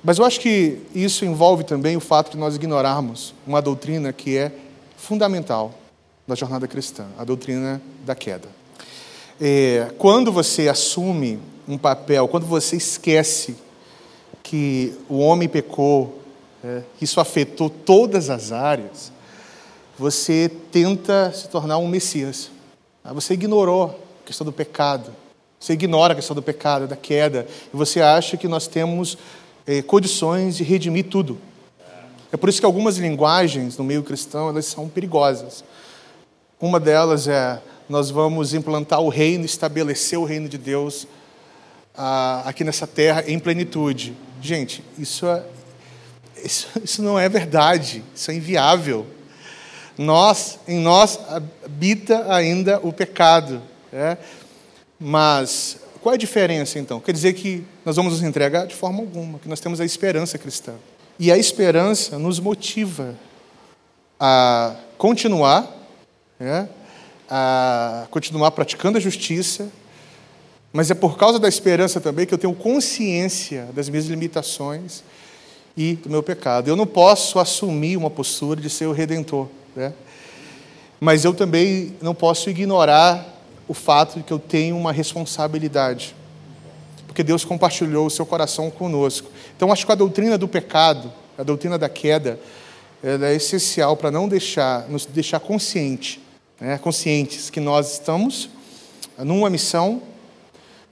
Mas 0.03 0.19
eu 0.19 0.25
acho 0.25 0.41
que 0.41 0.79
isso 0.95 1.25
envolve 1.25 1.65
também 1.65 1.97
o 1.97 2.01
fato 2.01 2.33
de 2.33 2.37
nós 2.37 2.55
ignorarmos 2.55 3.35
uma 3.47 3.61
doutrina 3.61 4.13
que 4.13 4.37
é 4.37 4.53
fundamental 5.05 5.75
da 6.27 6.35
jornada 6.35 6.67
cristã, 6.67 7.07
a 7.19 7.25
doutrina 7.25 7.81
da 8.07 8.15
queda. 8.15 8.49
É, 9.39 9.93
quando 9.99 10.33
você 10.33 10.69
assume 10.69 11.39
um 11.69 11.77
papel, 11.77 12.27
quando 12.27 12.47
você 12.47 12.77
esquece 12.77 13.57
que 14.43 14.95
o 15.09 15.19
homem 15.19 15.49
pecou, 15.49 16.23
é, 16.65 16.83
isso 17.03 17.21
afetou 17.21 17.69
todas 17.69 18.31
as 18.31 18.51
áreas, 18.51 19.13
você 19.99 20.51
tenta 20.73 21.31
se 21.33 21.49
tornar 21.49 21.77
um 21.77 21.87
Messias. 21.87 22.51
Ah, 23.05 23.13
você 23.13 23.35
ignorou 23.35 24.01
a 24.23 24.27
questão 24.27 24.45
do 24.45 24.53
pecado, 24.53 25.13
você 25.61 25.75
ignora 25.75 26.15
a 26.15 26.17
questão 26.17 26.35
do 26.35 26.43
pecado, 26.43 26.87
da 26.87 26.97
queda, 26.97 27.47
e 27.73 27.77
você 27.77 28.01
acha 28.01 28.39
que 28.39 28.49
nós 28.49 28.67
temos 28.67 29.19
é, 29.67 29.83
condições 29.83 30.57
de 30.57 30.65
redimir 30.65 31.09
tudo. 31.11 31.39
É 32.35 32.37
por 32.37 32.49
isso 32.49 32.59
que 32.59 32.67
algumas 32.67 32.97
linguagens 32.97 33.79
no 33.79 33.85
meio 33.85 34.03
cristão 34.03 34.49
elas 34.49 34.67
são 34.67 34.89
perigosas. 34.89 35.63
Uma 36.61 36.81
delas 36.81 37.29
é 37.29 37.63
nós 37.89 38.11
vamos 38.11 38.55
implantar 38.55 39.01
o 39.01 39.09
reino, 39.09 39.45
estabelecer 39.45 40.19
o 40.19 40.25
reino 40.25 40.49
de 40.49 40.59
Deus 40.59 41.07
ah, 41.97 42.43
aqui 42.45 42.65
nessa 42.65 42.89
terra 42.89 43.23
em 43.29 43.39
plenitude. 43.39 44.17
Gente, 44.43 44.83
isso 44.99 45.29
é, 45.29 45.45
isso, 46.43 46.67
isso 46.83 47.03
não 47.05 47.17
é 47.17 47.29
verdade, 47.29 48.03
isso 48.13 48.33
é 48.33 48.35
inviável. 48.35 49.07
Nós, 49.97 50.59
em 50.67 50.81
nós 50.81 51.21
habita 51.65 52.35
ainda 52.35 52.81
o 52.83 52.93
pecado. 52.93 53.63
É? 53.93 54.17
Mas 54.99 55.79
qual 56.03 56.13
é 56.13 56.17
a 56.17 56.19
diferença 56.19 56.81
então? 56.81 56.99
Quer 56.99 57.13
dizer 57.13 57.35
que 57.35 57.65
nós 57.85 57.95
vamos 57.95 58.15
nos 58.15 58.25
entregar 58.25 58.67
de 58.67 58.75
forma 58.75 58.99
alguma, 58.99 59.39
que 59.39 59.49
nós 59.49 59.61
temos 59.61 59.81
a 59.81 59.85
esperança 59.85 60.37
cristã. 60.37 60.75
E 61.19 61.31
a 61.31 61.39
esperança 61.39 62.19
nos 62.19 62.41
motiva 62.41 63.15
a 64.19 64.75
continuar, 64.99 65.69
é? 66.41 66.67
a 67.29 68.07
continuar 68.11 68.51
praticando 68.51 68.99
a 68.99 69.01
justiça, 69.01 69.69
mas 70.73 70.91
é 70.91 70.95
por 70.95 71.17
causa 71.17 71.39
da 71.39 71.49
esperança 71.49 72.01
também 72.01 72.27
que 72.27 72.35
eu 72.35 72.39
tenho 72.39 72.55
consciência 72.55 73.69
das 73.73 73.89
minhas 73.89 74.07
limitações 74.07 75.05
e 75.77 75.95
do 75.95 76.11
meu 76.11 76.23
pecado. 76.23 76.69
Eu 76.69 76.77
não 76.77 76.87
posso 76.87 77.39
assumir 77.39 77.97
uma 77.97 78.11
postura 78.11 78.61
de 78.61 78.69
ser 78.69 78.87
o 78.87 78.93
redentor, 78.93 79.49
né? 79.77 79.93
mas 81.01 81.25
eu 81.25 81.33
também 81.33 81.95
não 82.01 82.15
posso 82.15 82.51
ignorar 82.51 83.25
o 83.69 83.75
fato 83.75 84.19
de 84.19 84.25
que 84.25 84.33
eu 84.33 84.39
tenho 84.39 84.77
uma 84.77 84.93
responsabilidade, 84.93 86.15
porque 87.07 87.23
Deus 87.23 87.45
compartilhou 87.45 88.07
o 88.07 88.11
seu 88.11 88.27
coração 88.27 88.71
conosco. 88.71 89.31
Então, 89.57 89.73
acho 89.73 89.87
que 89.87 89.93
a 89.93 89.95
doutrina 89.95 90.37
do 90.37 90.49
pecado, 90.49 91.13
a 91.39 91.43
doutrina 91.43 91.79
da 91.79 91.89
queda, 91.89 92.39
ela 93.03 93.29
é 93.29 93.35
essencial 93.35 93.97
para 93.97 94.11
não 94.11 94.29
deixar, 94.29 94.89
nos 94.89 95.07
deixar 95.07 95.41
consciente, 95.41 96.21
né? 96.61 96.79
conscientes 96.79 97.51
que 97.51 97.61
nós 97.61 97.93
estamos 97.93 98.49
numa 99.19 99.51
missão 99.51 100.03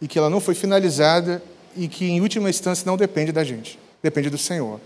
e 0.00 0.06
que 0.06 0.18
ela 0.18 0.30
não 0.30 0.40
foi 0.40 0.54
finalizada 0.54 1.42
e 1.76 1.88
que, 1.88 2.04
em 2.04 2.20
última 2.20 2.50
instância, 2.50 2.84
não 2.86 2.96
depende 2.96 3.32
da 3.32 3.42
gente 3.42 3.78
depende 4.02 4.28
do 4.28 4.36
Senhor. 4.36 4.80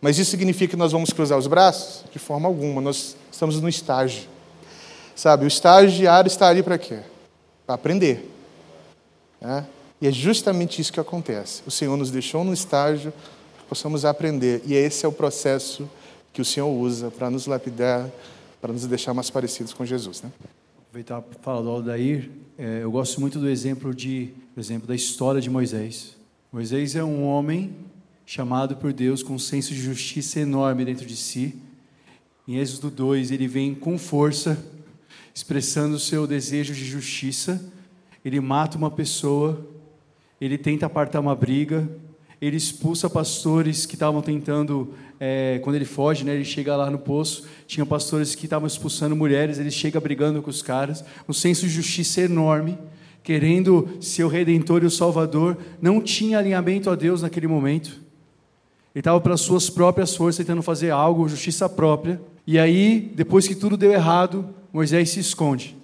Mas 0.00 0.18
isso 0.18 0.30
significa 0.30 0.70
que 0.70 0.76
nós 0.76 0.92
vamos 0.92 1.10
cruzar 1.10 1.36
os 1.36 1.46
braços? 1.46 2.04
De 2.12 2.18
forma 2.18 2.46
alguma, 2.46 2.80
nós 2.80 3.16
estamos 3.30 3.60
no 3.60 3.68
estágio. 3.68 4.28
Sabe, 5.14 5.44
o 5.44 5.48
estagiário 5.48 6.28
está 6.28 6.48
ali 6.48 6.62
para 6.62 6.78
quê? 6.78 7.00
Para 7.66 7.74
aprender. 7.74 8.30
Né? 9.40 9.66
E 10.00 10.06
é 10.06 10.12
justamente 10.12 10.80
isso 10.80 10.92
que 10.92 11.00
acontece. 11.00 11.62
O 11.66 11.70
Senhor 11.70 11.96
nos 11.96 12.10
deixou 12.10 12.44
no 12.44 12.52
estágio 12.52 13.12
possamos 13.68 14.04
aprender. 14.04 14.62
E 14.64 14.74
esse 14.74 15.04
é 15.04 15.08
o 15.08 15.12
processo 15.12 15.88
que 16.32 16.40
o 16.40 16.44
Senhor 16.44 16.68
usa 16.68 17.10
para 17.10 17.30
nos 17.30 17.46
lapidar, 17.46 18.10
para 18.60 18.72
nos 18.72 18.86
deixar 18.86 19.14
mais 19.14 19.30
parecidos 19.30 19.72
com 19.72 19.84
Jesus. 19.84 20.22
Né? 20.22 20.30
Aproveitar 20.78 21.20
para 21.20 21.38
falar 21.40 21.62
do 21.62 21.70
Aldair, 21.70 22.30
é, 22.58 22.80
eu 22.82 22.90
gosto 22.90 23.20
muito 23.20 23.38
do 23.38 23.48
exemplo, 23.48 23.94
de, 23.94 24.30
do 24.54 24.60
exemplo 24.60 24.86
da 24.86 24.94
história 24.94 25.40
de 25.40 25.50
Moisés. 25.50 26.16
Moisés 26.52 26.94
é 26.96 27.04
um 27.04 27.24
homem 27.24 27.74
chamado 28.24 28.76
por 28.76 28.92
Deus 28.92 29.22
com 29.22 29.34
um 29.34 29.38
senso 29.38 29.74
de 29.74 29.80
justiça 29.80 30.40
enorme 30.40 30.84
dentro 30.84 31.06
de 31.06 31.16
si. 31.16 31.56
Em 32.46 32.56
Êxodo 32.56 32.90
2, 32.90 33.30
ele 33.30 33.48
vem 33.48 33.74
com 33.74 33.98
força, 33.98 34.58
expressando 35.34 35.96
o 35.96 36.00
seu 36.00 36.26
desejo 36.26 36.72
de 36.72 36.84
justiça. 36.84 37.62
Ele 38.24 38.40
mata 38.40 38.78
uma 38.78 38.90
pessoa, 38.90 39.64
ele 40.40 40.58
tenta 40.58 40.86
apartar 40.86 41.20
uma 41.20 41.34
briga, 41.34 41.88
ele 42.40 42.56
expulsa 42.56 43.08
pastores 43.08 43.86
que 43.86 43.94
estavam 43.94 44.20
tentando, 44.20 44.92
é, 45.18 45.58
quando 45.62 45.76
ele 45.76 45.84
foge, 45.84 46.24
né, 46.24 46.34
ele 46.34 46.44
chega 46.44 46.76
lá 46.76 46.90
no 46.90 46.98
poço, 46.98 47.46
tinha 47.66 47.86
pastores 47.86 48.34
que 48.34 48.44
estavam 48.44 48.66
expulsando 48.66 49.16
mulheres, 49.16 49.58
ele 49.58 49.70
chega 49.70 49.98
brigando 49.98 50.42
com 50.42 50.50
os 50.50 50.62
caras, 50.62 51.04
um 51.28 51.32
senso 51.32 51.66
de 51.66 51.72
justiça 51.72 52.20
enorme, 52.20 52.78
querendo 53.22 53.88
ser 54.00 54.24
o 54.24 54.28
redentor 54.28 54.82
e 54.82 54.86
o 54.86 54.90
salvador, 54.90 55.56
não 55.80 56.00
tinha 56.00 56.38
alinhamento 56.38 56.90
a 56.90 56.94
Deus 56.94 57.22
naquele 57.22 57.46
momento, 57.46 58.00
ele 58.94 59.00
estava 59.00 59.20
pelas 59.20 59.40
suas 59.40 59.68
próprias 59.68 60.14
forças 60.14 60.38
tentando 60.38 60.62
fazer 60.62 60.90
algo, 60.90 61.28
justiça 61.28 61.68
própria, 61.68 62.20
e 62.46 62.58
aí, 62.58 63.12
depois 63.14 63.48
que 63.48 63.54
tudo 63.54 63.76
deu 63.76 63.92
errado, 63.92 64.54
Moisés 64.72 65.10
se 65.10 65.20
esconde. 65.20 65.76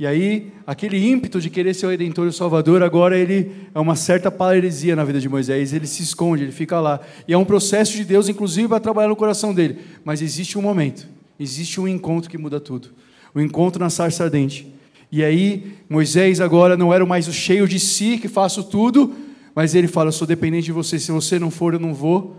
E 0.00 0.06
aí, 0.06 0.50
aquele 0.66 0.96
ímpeto 1.10 1.38
de 1.38 1.50
querer 1.50 1.74
ser 1.74 1.84
o 1.84 1.90
redentor 1.90 2.24
e 2.24 2.30
o 2.30 2.32
salvador, 2.32 2.82
agora 2.82 3.18
ele 3.18 3.52
é 3.74 3.78
uma 3.78 3.94
certa 3.94 4.30
paralisia 4.30 4.96
na 4.96 5.04
vida 5.04 5.20
de 5.20 5.28
Moisés. 5.28 5.74
Ele 5.74 5.86
se 5.86 6.02
esconde, 6.02 6.42
ele 6.44 6.52
fica 6.52 6.80
lá. 6.80 7.00
E 7.28 7.34
é 7.34 7.36
um 7.36 7.44
processo 7.44 7.92
de 7.92 8.06
Deus, 8.06 8.26
inclusive, 8.26 8.66
para 8.66 8.80
trabalhar 8.80 9.08
no 9.08 9.14
coração 9.14 9.52
dele. 9.52 9.76
Mas 10.02 10.22
existe 10.22 10.56
um 10.56 10.62
momento, 10.62 11.06
existe 11.38 11.78
um 11.78 11.86
encontro 11.86 12.30
que 12.30 12.38
muda 12.38 12.58
tudo 12.58 12.88
o 13.34 13.42
encontro 13.42 13.78
na 13.78 13.90
sarça 13.90 14.24
ardente. 14.24 14.66
E 15.12 15.22
aí, 15.22 15.74
Moisés 15.86 16.40
agora 16.40 16.78
não 16.78 16.94
era 16.94 17.04
mais 17.04 17.28
o 17.28 17.32
cheio 17.32 17.68
de 17.68 17.78
si, 17.78 18.16
que 18.16 18.26
faço 18.26 18.64
tudo, 18.64 19.12
mas 19.54 19.74
ele 19.74 19.86
fala: 19.86 20.08
Eu 20.08 20.12
sou 20.12 20.26
dependente 20.26 20.64
de 20.64 20.72
você, 20.72 20.98
se 20.98 21.12
você 21.12 21.38
não 21.38 21.50
for, 21.50 21.74
eu 21.74 21.78
não 21.78 21.92
vou. 21.92 22.36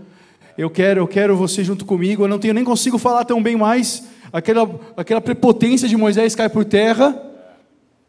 Eu 0.57 0.71
quero, 0.71 1.01
eu 1.01 1.07
quero 1.07 1.37
você 1.37 1.63
junto 1.63 1.85
comigo. 1.85 2.23
Eu 2.23 2.27
não 2.27 2.39
tenho 2.39 2.55
nem 2.55 2.63
consigo 2.63 2.97
falar 2.97 3.23
tão 3.23 3.39
bem 3.39 3.55
mais. 3.55 4.03
Aquela, 4.33 4.79
aquela 4.97 5.21
prepotência 5.21 5.87
de 5.87 5.95
Moisés 5.95 6.33
cai 6.33 6.49
por 6.49 6.65
terra. 6.65 7.30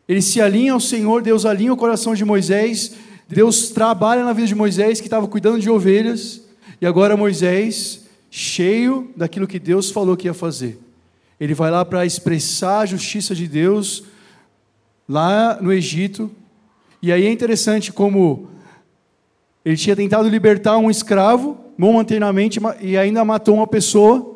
Ele 0.08 0.20
se 0.20 0.40
alinha 0.40 0.72
ao 0.72 0.80
Senhor, 0.80 1.22
Deus 1.22 1.46
alinha 1.46 1.72
o 1.72 1.76
coração 1.76 2.14
de 2.14 2.24
Moisés, 2.24 2.94
Deus 3.28 3.70
trabalha 3.70 4.24
na 4.24 4.32
vida 4.32 4.48
de 4.48 4.54
Moisés, 4.54 5.00
que 5.00 5.06
estava 5.06 5.26
cuidando 5.26 5.60
de 5.60 5.70
ovelhas, 5.70 6.42
e 6.80 6.86
agora 6.86 7.16
Moisés, 7.16 8.02
cheio 8.30 9.10
daquilo 9.16 9.46
que 9.46 9.58
Deus 9.58 9.90
falou 9.90 10.16
que 10.16 10.26
ia 10.26 10.34
fazer. 10.34 10.78
Ele 11.38 11.54
vai 11.54 11.70
lá 11.70 11.84
para 11.84 12.06
expressar 12.06 12.80
a 12.80 12.86
justiça 12.86 13.34
de 13.34 13.48
Deus 13.48 14.04
lá 15.08 15.58
no 15.60 15.72
Egito. 15.72 16.30
E 17.02 17.10
aí 17.10 17.26
é 17.26 17.30
interessante 17.32 17.92
como 17.92 18.48
ele 19.64 19.76
tinha 19.76 19.94
tentado 19.94 20.28
libertar 20.28 20.76
um 20.78 20.90
escravo 20.90 21.58
momentaneamente 21.76 22.60
e 22.80 22.96
ainda 22.96 23.24
matou 23.24 23.56
uma 23.56 23.66
pessoa. 23.66 24.31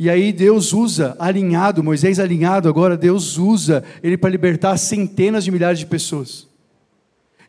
E 0.00 0.08
aí 0.08 0.32
Deus 0.32 0.72
usa, 0.72 1.14
alinhado, 1.18 1.84
Moisés 1.84 2.18
alinhado 2.18 2.70
agora, 2.70 2.96
Deus 2.96 3.36
usa 3.36 3.84
ele 4.02 4.16
para 4.16 4.30
libertar 4.30 4.78
centenas 4.78 5.44
de 5.44 5.50
milhares 5.50 5.78
de 5.78 5.84
pessoas. 5.84 6.48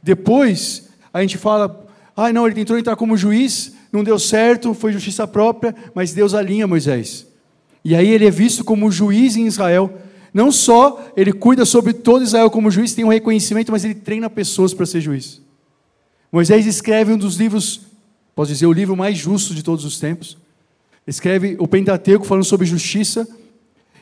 Depois, 0.03 0.89
a 1.13 1.21
gente 1.21 1.37
fala, 1.37 1.87
ah 2.13 2.33
não, 2.33 2.45
ele 2.45 2.53
tentou 2.53 2.77
entrar 2.77 2.97
como 2.97 3.15
juiz, 3.15 3.73
não 3.89 4.03
deu 4.03 4.19
certo, 4.19 4.73
foi 4.73 4.91
justiça 4.91 5.25
própria, 5.25 5.73
mas 5.95 6.11
Deus 6.11 6.33
alinha 6.33 6.67
Moisés. 6.67 7.25
E 7.85 7.95
aí 7.95 8.09
ele 8.09 8.27
é 8.27 8.31
visto 8.31 8.65
como 8.65 8.91
juiz 8.91 9.37
em 9.37 9.47
Israel. 9.47 9.89
Não 10.33 10.51
só 10.51 11.01
ele 11.15 11.31
cuida 11.31 11.63
sobre 11.63 11.93
todo 11.93 12.21
Israel 12.21 12.49
como 12.49 12.69
juiz, 12.69 12.93
tem 12.93 13.05
um 13.05 13.11
reconhecimento, 13.11 13.71
mas 13.71 13.85
ele 13.85 13.95
treina 13.95 14.29
pessoas 14.29 14.73
para 14.73 14.85
ser 14.85 14.99
juiz. 14.99 15.41
Moisés 16.29 16.65
escreve 16.65 17.13
um 17.13 17.17
dos 17.17 17.37
livros, 17.37 17.79
posso 18.35 18.51
dizer, 18.51 18.65
o 18.65 18.73
livro 18.73 18.97
mais 18.97 19.17
justo 19.17 19.55
de 19.55 19.63
todos 19.63 19.85
os 19.85 19.97
tempos 20.01 20.37
escreve 21.11 21.57
o 21.59 21.67
Pentateuco 21.67 22.25
falando 22.25 22.45
sobre 22.45 22.65
justiça 22.65 23.27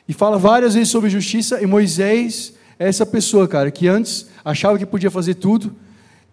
e 0.08 0.14
fala 0.14 0.38
várias 0.38 0.76
vezes 0.76 0.90
sobre 0.90 1.10
justiça. 1.10 1.60
E 1.62 1.66
Moisés 1.66 2.54
é 2.78 2.88
essa 2.88 3.06
pessoa, 3.06 3.48
cara, 3.48 3.72
que 3.72 3.88
antes 3.88 4.28
achava 4.46 4.78
que 4.78 4.86
podia 4.86 5.10
fazer 5.10 5.34
tudo, 5.36 5.76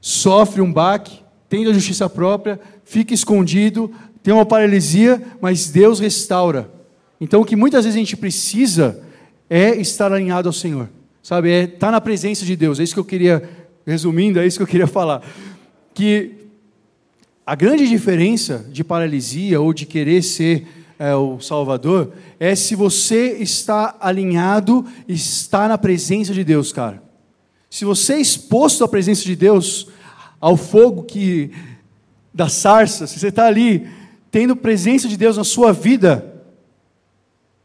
sofre 0.00 0.60
um 0.60 0.70
baque, 0.70 1.20
tem 1.48 1.66
a 1.66 1.72
justiça 1.72 2.10
própria, 2.10 2.60
fica 2.84 3.14
escondido, 3.14 3.90
tem 4.22 4.34
uma 4.34 4.44
paralisia, 4.44 5.22
mas 5.40 5.70
Deus 5.70 5.98
restaura. 5.98 6.70
Então, 7.18 7.40
o 7.40 7.44
que 7.44 7.56
muitas 7.56 7.84
vezes 7.84 7.96
a 7.96 7.98
gente 7.98 8.16
precisa 8.16 9.02
é 9.48 9.76
estar 9.76 10.12
alinhado 10.12 10.46
ao 10.46 10.52
Senhor, 10.52 10.90
sabe? 11.22 11.50
É 11.50 11.64
estar 11.64 11.90
na 11.90 12.02
presença 12.02 12.44
de 12.44 12.54
Deus. 12.54 12.78
É 12.78 12.82
isso 12.82 12.92
que 12.92 13.00
eu 13.00 13.04
queria, 13.04 13.48
resumindo, 13.86 14.38
é 14.38 14.46
isso 14.46 14.58
que 14.58 14.62
eu 14.62 14.66
queria 14.66 14.86
falar. 14.86 15.22
Que 15.94 16.35
a 17.46 17.54
grande 17.54 17.88
diferença 17.88 18.66
de 18.72 18.82
paralisia 18.82 19.60
ou 19.60 19.72
de 19.72 19.86
querer 19.86 20.20
ser 20.22 20.66
é, 20.98 21.14
o 21.14 21.38
Salvador 21.38 22.12
é 22.40 22.56
se 22.56 22.74
você 22.74 23.36
está 23.38 23.94
alinhado, 24.00 24.84
está 25.06 25.68
na 25.68 25.78
presença 25.78 26.34
de 26.34 26.42
Deus, 26.42 26.72
cara. 26.72 27.00
Se 27.70 27.84
você 27.84 28.14
é 28.14 28.20
exposto 28.20 28.82
à 28.82 28.88
presença 28.88 29.22
de 29.22 29.36
Deus, 29.36 29.86
ao 30.40 30.56
fogo 30.56 31.04
que 31.04 31.52
da 32.34 32.48
sarça, 32.48 33.06
se 33.06 33.20
você 33.20 33.28
está 33.28 33.46
ali 33.46 33.86
tendo 34.30 34.56
presença 34.56 35.06
de 35.06 35.16
Deus 35.16 35.36
na 35.36 35.44
sua 35.44 35.72
vida, 35.72 36.42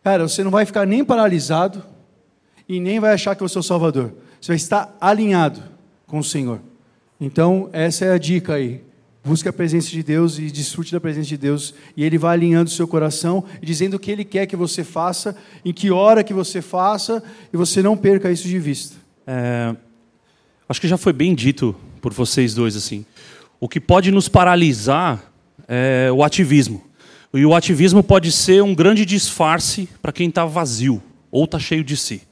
cara, 0.04 0.28
você 0.28 0.44
não 0.44 0.52
vai 0.52 0.65
ficar 0.65 0.86
nem 0.86 1.04
paralisado 1.04 1.84
e 2.70 2.80
nem 2.80 3.00
vai 3.00 3.13
achar 3.13 3.36
que 3.36 3.41
é 3.41 3.46
o 3.46 3.50
Salvador. 3.50 4.13
Você 4.39 4.50
vai 4.50 4.58
estar 4.58 4.96
alinhado 5.02 5.63
com 6.06 6.20
o 6.20 6.24
Senhor. 6.24 6.60
Então, 7.20 7.67
essa 7.74 8.06
é 8.06 8.12
a 8.12 8.17
dica 8.20 8.54
aí. 8.54 8.90
Busque 9.23 9.47
a 9.47 9.53
presença 9.53 9.89
de 9.89 10.01
Deus 10.01 10.39
e 10.39 10.49
desfrute 10.49 10.91
da 10.91 10.99
presença 10.99 11.27
de 11.27 11.38
Deus. 11.38 11.75
E 11.95 12.03
Ele 12.03 12.17
vai 12.17 12.34
alinhando 12.34 12.69
o 12.69 12.73
seu 12.73 12.88
coração 12.88 13.43
dizendo 13.62 13.95
o 13.95 13.99
que 13.99 14.10
Ele 14.10 14.25
quer 14.25 14.47
que 14.47 14.55
você 14.55 14.84
faça, 14.84 15.36
em 15.63 15.71
que 15.71 15.91
hora 15.91 16.23
que 16.23 16.34
você 16.34 16.62
faça, 16.62 17.23
e 17.53 17.57
você 17.57 17.84
não 17.84 17.95
perca 17.95 18.31
isso 18.31 18.47
de 18.47 18.57
vista. 18.57 18.95
É, 19.27 19.75
acho 20.67 20.81
que 20.81 20.88
já 20.88 20.97
foi 20.97 21.13
bem 21.13 21.36
dito 21.36 21.75
por 22.01 22.12
vocês 22.12 22.55
dois 22.55 22.75
assim. 22.75 23.05
O 23.60 23.69
que 23.69 23.79
pode 23.79 24.10
nos 24.10 24.27
paralisar 24.27 25.31
é 25.67 26.10
o 26.12 26.23
ativismo. 26.23 26.84
E 27.31 27.45
o 27.45 27.55
ativismo 27.55 28.01
pode 28.01 28.31
ser 28.31 28.63
um 28.63 28.73
grande 28.73 29.05
disfarce 29.05 29.88
para 30.01 30.12
quem 30.12 30.29
está 30.29 30.45
vazio 30.45 31.01
ou 31.29 31.45
está 31.45 31.60
cheio 31.60 31.84
de 31.84 31.95
si. 31.95 32.23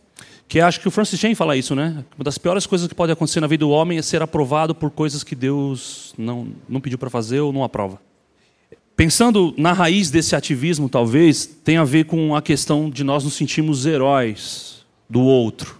Que 0.50 0.60
acho 0.60 0.82
que 0.82 0.88
o 0.88 0.92
Francis 0.92 1.20
Chan 1.20 1.36
fala 1.36 1.56
isso, 1.56 1.76
né? 1.76 2.04
Uma 2.18 2.24
das 2.24 2.40
piores 2.40 2.66
coisas 2.66 2.88
que 2.88 2.96
pode 2.96 3.12
acontecer 3.12 3.40
na 3.40 3.46
vida 3.46 3.60
do 3.60 3.70
homem 3.70 4.00
é 4.00 4.02
ser 4.02 4.24
aprovado 4.24 4.74
por 4.74 4.90
coisas 4.90 5.24
que 5.24 5.36
Deus 5.36 6.12
não, 6.18 6.48
não 6.68 6.82
pediu 6.82 6.98
para 6.98 7.08
fazer 7.08 7.40
ou 7.40 7.54
não 7.54 7.64
aprova. 7.64 8.02
Pensando 8.96 9.54
na 9.56 9.74
raiz 9.74 10.10
desse 10.10 10.36
ativismo, 10.36 10.90
talvez, 10.90 11.46
tem 11.46 11.78
a 11.78 11.84
ver 11.84 12.06
com 12.06 12.36
a 12.36 12.42
questão 12.42 12.90
de 12.90 13.04
nós 13.04 13.24
nos 13.24 13.36
sentirmos 13.36 13.86
heróis 13.86 14.84
do 15.08 15.22
outro. 15.22 15.80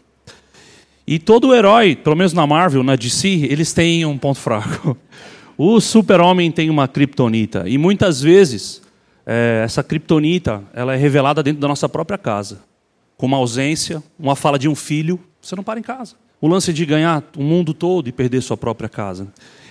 E 1.06 1.18
todo 1.18 1.56
herói, 1.56 1.96
pelo 1.96 2.16
menos 2.16 2.32
na 2.32 2.46
Marvel, 2.46 2.84
na 2.84 2.96
DC, 2.96 3.48
eles 3.50 3.74
têm 3.74 4.06
um 4.06 4.18
ponto 4.18 4.40
fraco. 4.40 4.96
O 5.62 5.82
super-homem 5.82 6.50
tem 6.54 6.70
uma 6.70 6.88
kriptonita. 6.88 7.68
E 7.68 7.78
muitas 7.78 8.22
vezes, 8.22 8.82
é, 9.26 9.64
essa 9.66 9.84
kriptonita 9.84 10.64
ela 10.74 10.94
é 10.94 10.98
revelada 10.98 11.44
dentro 11.44 11.60
da 11.60 11.68
nossa 11.68 11.90
própria 11.90 12.18
casa 12.18 12.69
com 13.20 13.26
uma 13.26 13.36
ausência, 13.36 14.02
uma 14.18 14.34
fala 14.34 14.58
de 14.58 14.70
um 14.70 14.74
filho, 14.74 15.20
você 15.42 15.54
não 15.54 15.62
para 15.62 15.78
em 15.78 15.84
casa. 15.84 16.16
O 16.40 16.48
lance 16.48 16.72
de 16.72 16.86
ganhar 16.86 17.22
o 17.36 17.44
mundo 17.44 17.74
todo 17.74 18.08
e 18.08 18.14
perder 18.14 18.42
sua 18.42 18.56
própria 18.56 18.88
casa. 18.88 19.28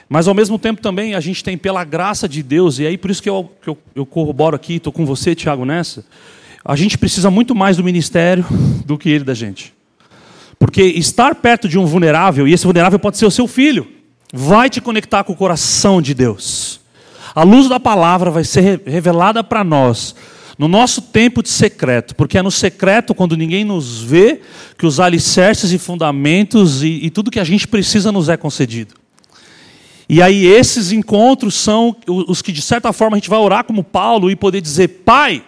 Mas 0.06 0.28
ao 0.28 0.34
mesmo 0.34 0.58
tempo 0.58 0.82
também 0.82 1.14
a 1.14 1.20
gente 1.20 1.42
tem 1.42 1.56
pela 1.56 1.82
graça 1.82 2.28
de 2.28 2.42
Deus, 2.42 2.78
e 2.78 2.86
aí 2.86 2.98
por 2.98 3.10
isso 3.10 3.22
que 3.22 3.30
eu, 3.30 3.50
que 3.62 3.70
eu, 3.70 3.78
eu 3.94 4.04
corroboro 4.04 4.54
aqui, 4.54 4.74
estou 4.74 4.92
com 4.92 5.06
você, 5.06 5.34
Tiago, 5.34 5.64
nessa. 5.64 6.04
A 6.62 6.76
gente 6.76 6.98
precisa 6.98 7.30
muito 7.30 7.54
mais 7.54 7.78
do 7.78 7.82
ministério 7.82 8.44
do 8.84 8.98
que 8.98 9.08
ele 9.08 9.24
da 9.24 9.32
gente. 9.32 9.72
Porque 10.58 10.82
estar 10.82 11.34
perto 11.34 11.66
de 11.70 11.78
um 11.78 11.86
vulnerável, 11.86 12.46
e 12.46 12.52
esse 12.52 12.64
vulnerável 12.64 12.98
pode 12.98 13.16
ser 13.16 13.24
o 13.24 13.30
seu 13.30 13.48
filho, 13.48 13.88
vai 14.30 14.68
te 14.68 14.78
conectar 14.78 15.24
com 15.24 15.32
o 15.32 15.36
coração 15.36 16.02
de 16.02 16.12
Deus. 16.12 16.82
A 17.34 17.44
luz 17.44 17.66
da 17.66 17.80
palavra 17.80 18.30
vai 18.30 18.44
ser 18.44 18.82
revelada 18.84 19.42
para 19.42 19.64
nós 19.64 20.14
no 20.58 20.66
nosso 20.66 21.00
tempo 21.00 21.40
de 21.40 21.48
secreto, 21.48 22.16
porque 22.16 22.36
é 22.36 22.42
no 22.42 22.50
secreto, 22.50 23.14
quando 23.14 23.36
ninguém 23.36 23.64
nos 23.64 24.02
vê, 24.02 24.40
que 24.76 24.84
os 24.84 24.98
alicerces 24.98 25.70
e 25.72 25.78
fundamentos 25.78 26.82
e, 26.82 26.98
e 27.04 27.10
tudo 27.10 27.30
que 27.30 27.38
a 27.38 27.44
gente 27.44 27.68
precisa 27.68 28.10
nos 28.10 28.28
é 28.28 28.36
concedido. 28.36 28.94
E 30.08 30.20
aí 30.20 30.46
esses 30.46 30.90
encontros 30.90 31.54
são 31.54 31.94
os 32.06 32.42
que, 32.42 32.50
de 32.50 32.62
certa 32.62 32.92
forma, 32.92 33.16
a 33.16 33.20
gente 33.20 33.30
vai 33.30 33.38
orar 33.38 33.62
como 33.62 33.84
Paulo 33.84 34.30
e 34.30 34.34
poder 34.34 34.60
dizer, 34.60 34.88
Pai, 35.04 35.44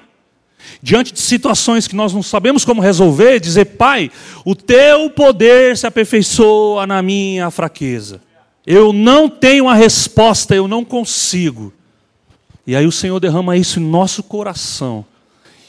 diante 0.82 1.12
de 1.12 1.18
situações 1.18 1.88
que 1.88 1.96
nós 1.96 2.12
não 2.12 2.22
sabemos 2.22 2.64
como 2.64 2.80
resolver, 2.80 3.40
dizer, 3.40 3.64
Pai, 3.64 4.12
o 4.44 4.54
teu 4.54 5.10
poder 5.10 5.76
se 5.76 5.86
aperfeiçoa 5.86 6.86
na 6.86 7.02
minha 7.02 7.50
fraqueza. 7.50 8.20
Eu 8.66 8.92
não 8.92 9.28
tenho 9.28 9.66
a 9.66 9.74
resposta, 9.74 10.54
eu 10.54 10.68
não 10.68 10.84
consigo. 10.84 11.72
E 12.70 12.76
aí 12.76 12.86
o 12.86 12.92
Senhor 12.92 13.18
derrama 13.18 13.56
isso 13.56 13.80
em 13.80 13.82
nosso 13.82 14.22
coração. 14.22 15.04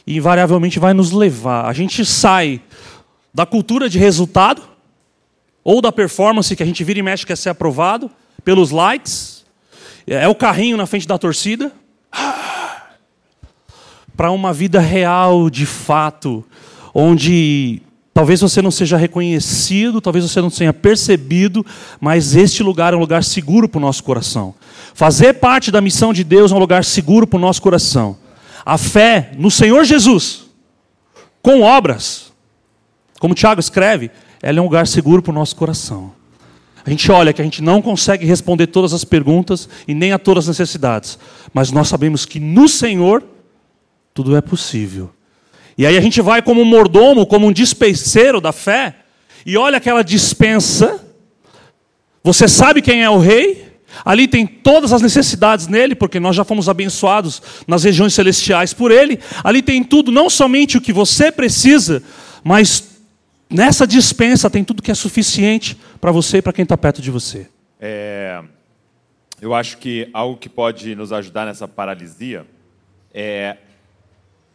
E 0.06 0.18
invariavelmente 0.18 0.78
vai 0.78 0.94
nos 0.94 1.12
levar. 1.12 1.66
A 1.66 1.74
gente 1.74 2.06
sai 2.06 2.62
da 3.34 3.44
cultura 3.44 3.90
de 3.90 3.98
resultado, 3.98 4.62
ou 5.64 5.82
da 5.82 5.92
performance 5.92 6.56
que 6.56 6.62
a 6.62 6.66
gente 6.66 6.84
vira 6.84 7.00
e 7.00 7.02
mexe 7.02 7.26
quer 7.26 7.38
ser 7.38 7.50
aprovado, 7.50 8.08
pelos 8.46 8.70
likes, 8.70 9.44
é 10.06 10.28
o 10.28 10.36
carrinho 10.36 10.78
na 10.78 10.86
frente 10.86 11.08
da 11.08 11.18
torcida, 11.18 11.72
para 14.16 14.30
uma 14.30 14.54
vida 14.54 14.80
real 14.80 15.50
de 15.50 15.66
fato, 15.66 16.46
onde 16.94 17.82
talvez 18.14 18.42
você 18.42 18.62
não 18.62 18.72
seja 18.72 18.98
reconhecido, 18.98 20.02
talvez 20.02 20.30
você 20.30 20.42
não 20.42 20.50
tenha 20.50 20.74
percebido, 20.74 21.66
mas 22.00 22.36
este 22.36 22.62
lugar 22.64 22.94
é 22.94 22.98
um 22.98 23.00
lugar 23.00 23.24
seguro 23.24 23.68
para 23.70 23.80
o 23.80 23.82
nosso 23.82 24.04
coração. 24.04 24.54
Fazer 24.94 25.34
parte 25.34 25.72
da 25.72 25.82
missão 25.82 26.14
de 26.14 26.24
Deus 26.24 26.52
é 26.52 26.56
um 26.56 26.60
lugar 26.60 26.84
seguro 26.84 27.26
para 27.26 27.38
o 27.38 27.42
nosso 27.42 27.62
coração. 27.62 28.18
A 28.66 28.78
fé 28.78 29.32
no 29.38 29.50
Senhor 29.50 29.84
Jesus, 29.84 30.44
com 31.42 31.62
obras, 31.62 32.32
como 33.20 33.34
Tiago 33.34 33.60
escreve, 33.60 34.12
ela 34.42 34.60
é 34.60 34.62
um 34.62 34.66
lugar 34.66 34.88
seguro 34.88 35.22
para 35.22 35.32
o 35.32 35.36
nosso 35.36 35.56
coração. 35.56 36.14
A 36.84 36.90
gente 36.90 37.12
olha 37.12 37.32
que 37.32 37.42
a 37.42 37.44
gente 37.44 37.62
não 37.62 37.82
consegue 37.82 38.26
responder 38.26 38.68
todas 38.68 38.94
as 38.94 39.04
perguntas 39.04 39.70
e 39.88 39.94
nem 39.94 40.12
a 40.12 40.20
todas 40.20 40.46
as 40.50 40.58
necessidades, 40.58 41.18
mas 41.54 41.72
nós 41.72 41.88
sabemos 41.88 42.26
que 42.26 42.40
no 42.40 42.68
Senhor 42.68 43.24
tudo 44.14 44.36
é 44.36 44.42
possível. 44.42 45.12
E 45.82 45.86
aí 45.88 45.98
a 45.98 46.02
gente 46.02 46.22
vai 46.22 46.44
como 46.44 46.62
um 46.62 46.66
mordomo, 46.66 47.26
como 47.26 47.48
um 47.48 47.52
dispenseiro 47.52 48.40
da 48.40 48.52
fé, 48.52 48.98
e 49.44 49.58
olha 49.58 49.78
aquela 49.78 50.04
dispensa. 50.04 51.04
Você 52.24 52.48
sabe 52.48 52.84
quem 52.84 53.04
é 53.04 53.10
o 53.10 53.18
rei? 53.18 53.72
Ali 54.06 54.28
tem 54.28 54.46
todas 54.46 54.94
as 54.94 55.02
necessidades 55.02 55.68
nele, 55.68 55.96
porque 55.96 56.20
nós 56.20 56.36
já 56.36 56.44
fomos 56.44 56.70
abençoados 56.70 57.42
nas 57.66 57.84
regiões 57.84 58.14
celestiais 58.14 58.76
por 58.76 58.92
ele. 58.92 59.20
Ali 59.44 59.64
tem 59.64 59.84
tudo, 59.84 60.12
não 60.12 60.30
somente 60.30 60.78
o 60.78 60.82
que 60.82 60.94
você 60.94 61.32
precisa, 61.32 62.04
mas 62.44 62.92
Nessa 63.52 63.86
dispensa 63.86 64.50
tem 64.50 64.64
tudo 64.64 64.82
que 64.82 64.90
é 64.90 64.96
suficiente 64.96 65.78
para 66.00 66.10
você 66.10 66.38
e 66.38 66.42
para 66.42 66.54
quem 66.54 66.64
está 66.64 66.78
perto 66.78 67.02
de 67.02 67.12
você. 67.12 67.50
É, 67.82 68.42
eu 69.42 69.54
acho 69.54 69.78
que 69.78 70.10
algo 70.14 70.38
que 70.38 70.48
pode 70.48 70.96
nos 70.96 71.12
ajudar 71.12 71.46
nessa 71.46 71.68
paralisia 71.68 72.48
é 73.14 73.58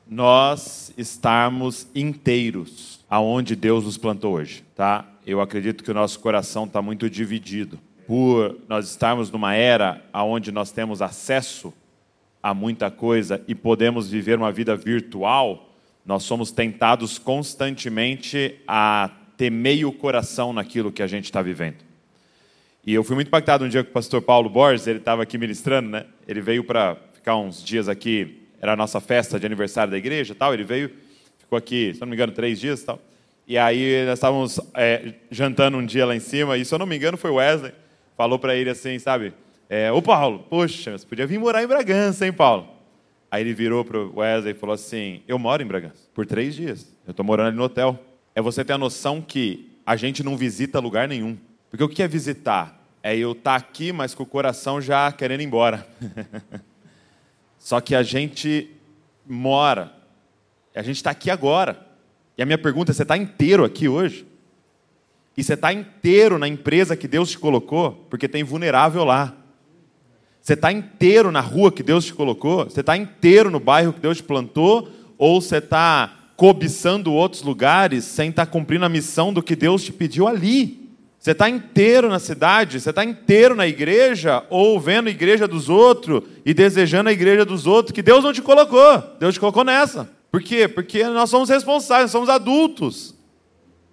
nós 0.09 0.93
estarmos 0.97 1.87
inteiros 1.95 3.01
aonde 3.09 3.57
Deus 3.57 3.85
nos 3.85 3.99
plantou 3.99 4.35
hoje, 4.35 4.65
tá? 4.75 5.05
Eu 5.27 5.41
acredito 5.41 5.83
que 5.83 5.91
o 5.91 5.95
nosso 5.95 6.21
coração 6.21 6.65
está 6.65 6.81
muito 6.81 7.11
dividido 7.11 7.79
por 8.07 8.57
nós 8.69 8.89
estarmos 8.89 9.31
numa 9.31 9.55
era 9.55 10.05
aonde 10.13 10.53
nós 10.53 10.71
temos 10.71 11.03
acesso 11.03 11.73
a 12.43 12.55
muita 12.55 12.91
coisa 12.91 13.43
e 13.49 13.55
podemos 13.55 14.09
viver 14.09 14.39
uma 14.39 14.53
vida 14.53 14.77
virtual 14.77 15.67
nós 16.07 16.23
somos 16.23 16.53
tentados 16.53 17.19
constantemente 17.19 18.61
a 18.67 19.11
ter 19.37 19.51
meio 19.51 19.91
coração 19.91 20.53
naquilo 20.53 20.93
que 20.93 21.03
a 21.03 21.07
gente 21.09 21.25
está 21.25 21.43
vivendo. 21.43 21.85
E 22.87 22.95
eu 22.95 23.03
fui 23.03 23.17
muito 23.17 23.27
impactado 23.27 23.65
um 23.65 23.69
dia 23.69 23.83
com 23.83 23.91
o 23.91 23.93
pastor 23.93 24.23
Paulo 24.23 24.49
Borges, 24.49 24.87
ele 24.87 25.01
estava 25.01 25.25
aqui 25.25 25.37
ministrando, 25.37 25.89
né? 25.91 26.07
Ele 26.29 26.41
veio 26.41 26.63
para 26.63 26.97
ficar 27.13 27.37
uns 27.37 27.63
dias 27.63 27.89
aqui, 27.89 28.46
era 28.61 28.73
a 28.73 28.77
nossa 28.77 29.01
festa 29.01 29.39
de 29.39 29.47
aniversário 29.47 29.91
da 29.91 29.99
igreja 29.99 30.35
tal. 30.35 30.55
Ele 30.55 30.65
veio, 30.65 30.91
ficou 31.39 31.57
aqui, 31.57 31.93
se 31.95 32.01
não 32.01 32.09
me 32.09 32.15
engano, 32.15 32.33
três 32.33 32.59
dias 32.61 32.83
tal. 32.83 33.01
E 33.47 33.57
aí 33.57 34.05
nós 34.07 34.15
estávamos 34.15 34.61
é, 34.75 35.15
jantando 35.31 35.79
um 35.79 35.87
dia 35.87 36.05
lá 36.05 36.17
em 36.17 36.21
cima, 36.21 36.59
e 36.59 36.65
se 36.65 36.75
eu 36.75 36.79
não 36.79 36.87
me 36.87 36.97
engano 36.97 37.17
foi 37.17 37.31
Wesley, 37.31 37.73
falou 38.17 38.39
para 38.39 38.57
ele 38.57 38.71
assim, 38.71 38.99
sabe? 38.99 39.33
É, 39.69 39.93
Ô 39.93 40.03
Paulo, 40.03 40.41
poxa, 40.51 40.97
você 40.97 41.07
podia 41.07 41.27
vir 41.27 41.39
morar 41.39 41.63
em 41.63 41.67
Bragança, 41.67 42.27
hein, 42.27 42.33
Paulo? 42.33 42.69
Aí 43.31 43.43
ele 43.43 43.55
virou 43.55 43.85
para 43.85 43.99
o 43.99 44.19
Wesley 44.19 44.53
e 44.53 44.57
falou 44.57 44.75
assim: 44.75 45.23
Eu 45.27 45.39
moro 45.39 45.63
em 45.63 45.67
Bragança 45.67 46.09
por 46.15 46.25
três 46.27 46.55
dias. 46.55 46.93
Eu 47.07 47.11
estou 47.11 47.25
morando 47.25 47.49
ali 47.49 47.57
no 47.57 47.65
hotel. 47.65 47.99
É 48.35 48.41
você 48.41 48.65
ter 48.65 48.73
a 48.73 48.79
noção 48.79 49.21
que 49.21 49.77
a 49.85 49.97
gente 49.97 50.23
não 50.23 50.37
visita 50.37 50.79
lugar 50.79 51.09
nenhum. 51.09 51.37
Porque 51.71 51.83
o 51.83 51.89
que 51.89 52.03
é 52.03 52.09
visitar? 52.09 52.81
É 53.03 53.17
eu 53.17 53.33
estar 53.33 53.53
tá 53.53 53.57
aqui, 53.57 53.93
mas 53.93 54.15
com 54.15 54.23
o 54.23 54.27
coração 54.27 54.81
já 54.81 55.11
querendo 55.13 55.41
ir 55.41 55.45
embora. 55.45 55.87
Só 57.67 57.81
que 57.81 57.97
a 57.97 58.03
gente 58.05 58.71
mora. 59.27 59.93
A 60.73 60.83
gente 60.83 60.99
está 60.99 61.11
aqui 61.11 61.33
agora. 61.33 61.85
E 62.39 62.43
a 62.45 62.47
minha 62.47 62.57
pergunta 62.57 62.93
é: 62.93 62.95
você 62.95 63.03
está 63.03 63.17
inteiro 63.17 63.65
aqui 63.65 63.89
hoje? 63.89 64.25
E 65.37 65.43
você 65.43 65.55
está 65.55 65.73
inteiro 65.73 66.39
na 66.39 66.47
empresa 66.47 66.97
que 66.97 67.09
Deus 67.09 67.33
te 67.33 67.39
colocou? 67.41 68.07
Porque 68.09 68.29
tem 68.29 68.45
vulnerável 68.45 69.03
lá. 69.03 69.35
Você 70.41 70.53
está 70.53 70.71
inteiro 70.71 71.33
na 71.33 71.41
rua 71.41 71.73
que 71.73 71.83
Deus 71.83 72.05
te 72.05 72.15
colocou? 72.15 72.67
Você 72.67 72.83
está 72.83 72.97
inteiro 72.97 73.51
no 73.51 73.59
bairro 73.59 73.93
que 73.93 73.99
Deus 73.99 74.19
te 74.19 74.23
plantou? 74.23 74.89
Ou 75.19 75.41
você 75.41 75.57
está 75.57 76.31
cobiçando 76.37 77.13
outros 77.13 77.43
lugares 77.43 78.05
sem 78.05 78.31
estar 78.31 78.47
tá 78.47 78.53
cumprindo 78.53 78.85
a 78.85 78.89
missão 78.89 79.33
do 79.33 79.43
que 79.43 79.57
Deus 79.57 79.83
te 79.83 79.93
pediu 79.93 80.29
ali? 80.29 80.86
Você 81.27 81.33
está 81.33 81.51
inteiro 81.51 82.09
na 82.09 82.21
cidade? 82.21 82.81
Você 82.81 82.91
está 82.91 83.05
inteiro 83.05 83.57
na 83.57 83.67
igreja? 83.67 84.45
Ou 84.49 84.79
vendo 84.79 85.09
a 85.09 85.11
igreja 85.11 85.49
dos 85.49 85.69
outros 85.69 86.23
e 86.45 86.55
desejando 86.55 87.09
a 87.09 87.13
igreja 87.13 87.45
dos 87.45 87.67
outros 87.67 87.93
que 87.93 88.01
Deus 88.01 88.23
não 88.23 88.33
te 88.33 88.41
colocou? 88.41 89.03
Deus 89.19 89.35
te 89.35 89.41
colocou 89.41 89.65
nessa. 89.65 90.09
Por 90.31 90.41
quê? 90.41 90.69
Porque 90.69 91.03
nós 91.03 91.29
somos 91.29 91.49
responsáveis, 91.49 92.13
somos 92.13 92.29
adultos. 92.29 93.13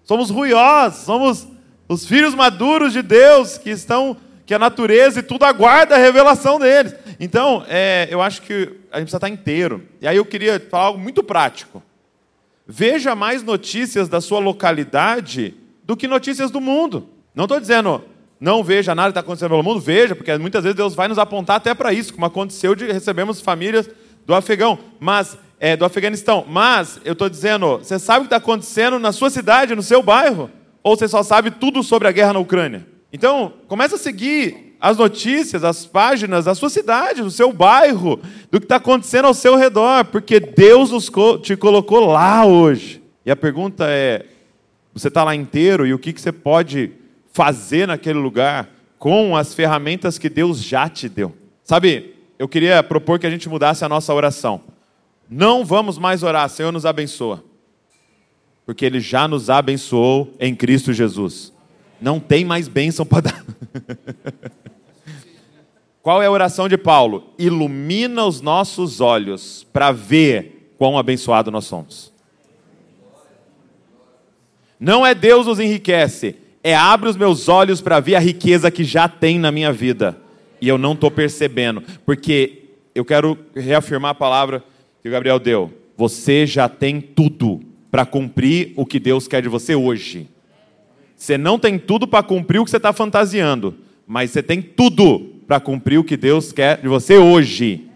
Somos 0.04 0.30
ruiosos, 0.30 1.06
somos 1.06 1.48
os 1.90 2.06
filhos 2.06 2.36
maduros 2.36 2.94
de 2.94 3.02
Deus 3.02 3.58
que 3.58 3.72
estão 3.72 4.16
que 4.46 4.54
a 4.54 4.60
natureza 4.60 5.22
e 5.22 5.24
tudo 5.24 5.44
aguarda 5.44 5.96
a 5.96 5.98
revelação 5.98 6.60
deles. 6.60 6.94
Então, 7.20 7.66
é, 7.68 8.08
eu 8.12 8.22
acho 8.22 8.44
que 8.44 8.54
a 8.92 9.00
gente 9.00 9.06
precisa 9.06 9.18
estar 9.18 9.30
inteiro. 9.30 9.82
E 10.00 10.08
aí 10.08 10.18
eu 10.18 10.26
queria 10.26 10.60
falar 10.60 10.84
algo 10.84 11.00
muito 11.00 11.24
prático. 11.24 11.82
Veja 12.68 13.16
mais 13.16 13.42
notícias 13.42 14.08
da 14.08 14.22
sua 14.22 14.38
localidade 14.38 15.56
do 15.84 15.98
que 15.98 16.08
notícias 16.08 16.52
do 16.52 16.62
mundo. 16.62 17.10
Não 17.36 17.46
estou 17.46 17.60
dizendo 17.60 18.04
não 18.44 18.62
veja 18.62 18.94
nada 18.94 19.08
que 19.08 19.12
está 19.12 19.22
acontecendo 19.22 19.52
pelo 19.52 19.64
mundo, 19.64 19.80
veja, 19.80 20.14
porque 20.14 20.38
muitas 20.38 20.64
vezes 20.64 20.76
Deus 20.76 20.94
vai 20.94 21.08
nos 21.08 21.18
apontar 21.18 21.56
até 21.56 21.74
para 21.74 21.94
isso, 21.94 22.14
como 22.14 22.26
aconteceu 22.26 22.76
de 22.76 22.92
recebemos 22.92 23.40
famílias 23.40 23.90
do 24.26 24.36
Afegão, 24.36 24.78
mas 25.00 25.38
é, 25.62 25.78
do 25.78 25.86
Afeganistão. 25.86 26.44
Mas 26.46 27.00
eu 27.06 27.14
estou 27.14 27.30
dizendo, 27.30 27.78
você 27.78 27.98
sabe 27.98 28.20
o 28.20 28.22
que 28.24 28.26
está 28.28 28.36
acontecendo 28.36 29.00
na 29.00 29.14
sua 29.14 29.30
cidade, 29.30 29.74
no 29.74 29.82
seu 29.82 30.04
bairro? 30.04 30.52
Ou 30.84 30.98
você 30.98 31.08
só 31.08 31.24
sabe 31.24 31.52
tudo 31.52 31.82
sobre 31.82 32.06
a 32.06 32.12
guerra 32.12 32.34
na 32.34 32.40
Ucrânia? 32.40 32.86
Então, 33.14 33.54
comece 33.66 33.96
a 33.96 33.98
seguir 33.98 34.76
as 34.82 34.98
notícias, 34.98 35.64
as 35.64 35.86
páginas 35.86 36.44
da 36.44 36.54
sua 36.54 36.70
cidade, 36.70 37.22
do 37.22 37.32
seu 37.32 37.54
bairro, 37.54 38.20
do 38.52 38.60
que 38.60 38.66
está 38.66 38.76
acontecendo 38.76 39.24
ao 39.24 39.34
seu 39.34 39.56
redor, 39.56 40.04
porque 40.04 40.42
Deus 40.42 40.92
te 41.42 41.56
colocou 41.56 42.08
lá 42.08 42.46
hoje. 42.46 43.02
E 43.26 43.32
a 43.32 43.36
pergunta 43.38 43.86
é: 43.88 44.26
você 44.94 45.08
está 45.08 45.24
lá 45.24 45.34
inteiro 45.34 45.88
e 45.88 45.94
o 45.94 46.00
que, 46.00 46.12
que 46.12 46.20
você 46.20 46.34
pode 46.34 46.92
fazer 47.34 47.88
naquele 47.88 48.20
lugar 48.20 48.70
com 48.98 49.36
as 49.36 49.54
ferramentas 49.54 50.18
que 50.18 50.30
Deus 50.30 50.64
já 50.64 50.88
te 50.88 51.10
deu? 51.10 51.36
Sabe, 51.64 52.16
eu 52.40 52.48
queria 52.48 52.82
propor 52.82 53.20
que 53.20 53.28
a 53.28 53.30
gente 53.30 53.50
mudasse 53.50 53.84
a 53.84 53.90
nossa 53.90 54.14
oração. 54.14 54.62
Não 55.30 55.66
vamos 55.66 55.98
mais 55.98 56.24
orar, 56.24 56.48
Senhor 56.48 56.72
nos 56.72 56.86
abençoa. 56.86 57.44
Porque 58.66 58.86
Ele 58.86 59.00
já 59.00 59.28
nos 59.28 59.50
abençoou 59.50 60.34
em 60.40 60.56
Cristo 60.56 60.94
Jesus. 60.94 61.52
Não 62.00 62.20
tem 62.20 62.46
mais 62.46 62.68
bênção 62.68 63.06
para 63.06 63.22
dar. 63.22 63.46
Qual 66.02 66.22
é 66.22 66.26
a 66.26 66.32
oração 66.32 66.68
de 66.68 66.78
Paulo? 66.78 67.34
Ilumina 67.40 68.26
os 68.26 68.42
nossos 68.42 69.00
olhos 69.00 69.66
para 69.72 69.92
ver 69.92 70.74
quão 70.78 70.98
abençoado 70.98 71.50
nós 71.50 71.66
somos. 71.66 72.12
Não 74.78 75.06
é 75.06 75.16
Deus 75.16 75.48
nos 75.48 75.62
enriquece, 75.62 76.36
é 76.64 76.74
abre 76.74 77.10
os 77.10 77.18
meus 77.18 77.50
olhos 77.50 77.82
para 77.82 78.00
ver 78.00 78.16
a 78.16 78.20
riqueza 78.20 78.72
que 78.72 78.86
já 78.86 79.08
tem 79.10 79.38
na 79.38 79.52
minha 79.52 79.72
vida. 79.72 80.18
E 80.62 80.68
eu 80.68 80.78
não 80.78 80.94
estou 80.94 81.12
percebendo, 81.12 81.84
porque 82.06 82.64
eu 82.96 83.04
quero 83.04 83.38
reafirmar 83.54 84.12
a 84.12 84.16
palavra 84.16 84.64
que 85.02 85.10
o 85.10 85.12
Gabriel 85.12 85.38
deu. 85.38 85.74
Você 85.98 86.48
já 86.48 86.70
tem 86.70 87.02
tudo 87.02 87.62
para 87.92 88.06
cumprir 88.06 88.72
o 88.78 88.86
que 88.86 88.98
Deus 88.98 89.28
quer 89.28 89.42
de 89.42 89.50
você 89.50 89.76
hoje. 89.76 90.30
Você 91.16 91.38
não 91.38 91.60
tem 91.60 91.78
tudo 91.78 92.08
para 92.08 92.24
cumprir 92.24 92.60
o 92.60 92.66
que 92.66 92.72
você 92.72 92.78
está 92.78 92.94
fantasiando, 92.94 93.76
mas 94.08 94.32
você 94.32 94.42
tem 94.42 94.62
tudo 94.62 95.34
para 95.46 95.60
cumprir 95.60 95.98
o 95.98 96.04
que 96.04 96.16
Deus 96.16 96.54
quer 96.54 96.82
de 96.82 96.88
você 96.88 97.18
hoje. 97.18 97.88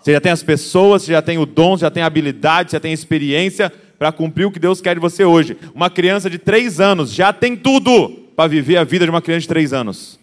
Você 0.00 0.12
já 0.12 0.20
tem 0.20 0.32
as 0.32 0.42
pessoas, 0.42 1.02
você 1.02 1.12
já 1.12 1.22
tem 1.22 1.38
o 1.38 1.46
dom, 1.46 1.76
você 1.76 1.82
já 1.82 1.90
tem 1.90 2.02
a 2.02 2.06
habilidade, 2.06 2.70
você 2.70 2.76
já 2.76 2.80
tem 2.80 2.92
a 2.92 2.94
experiência 2.94 3.72
para 4.02 4.10
cumprir 4.10 4.44
o 4.46 4.50
que 4.50 4.58
Deus 4.58 4.80
quer 4.80 4.96
de 4.96 5.00
você 5.00 5.24
hoje. 5.24 5.56
Uma 5.72 5.88
criança 5.88 6.28
de 6.28 6.36
três 6.36 6.80
anos 6.80 7.14
já 7.14 7.32
tem 7.32 7.56
tudo 7.56 8.08
para 8.34 8.48
viver 8.48 8.76
a 8.76 8.82
vida 8.82 9.04
de 9.04 9.10
uma 9.12 9.22
criança 9.22 9.42
de 9.42 9.46
três 9.46 9.72
anos. 9.72 10.18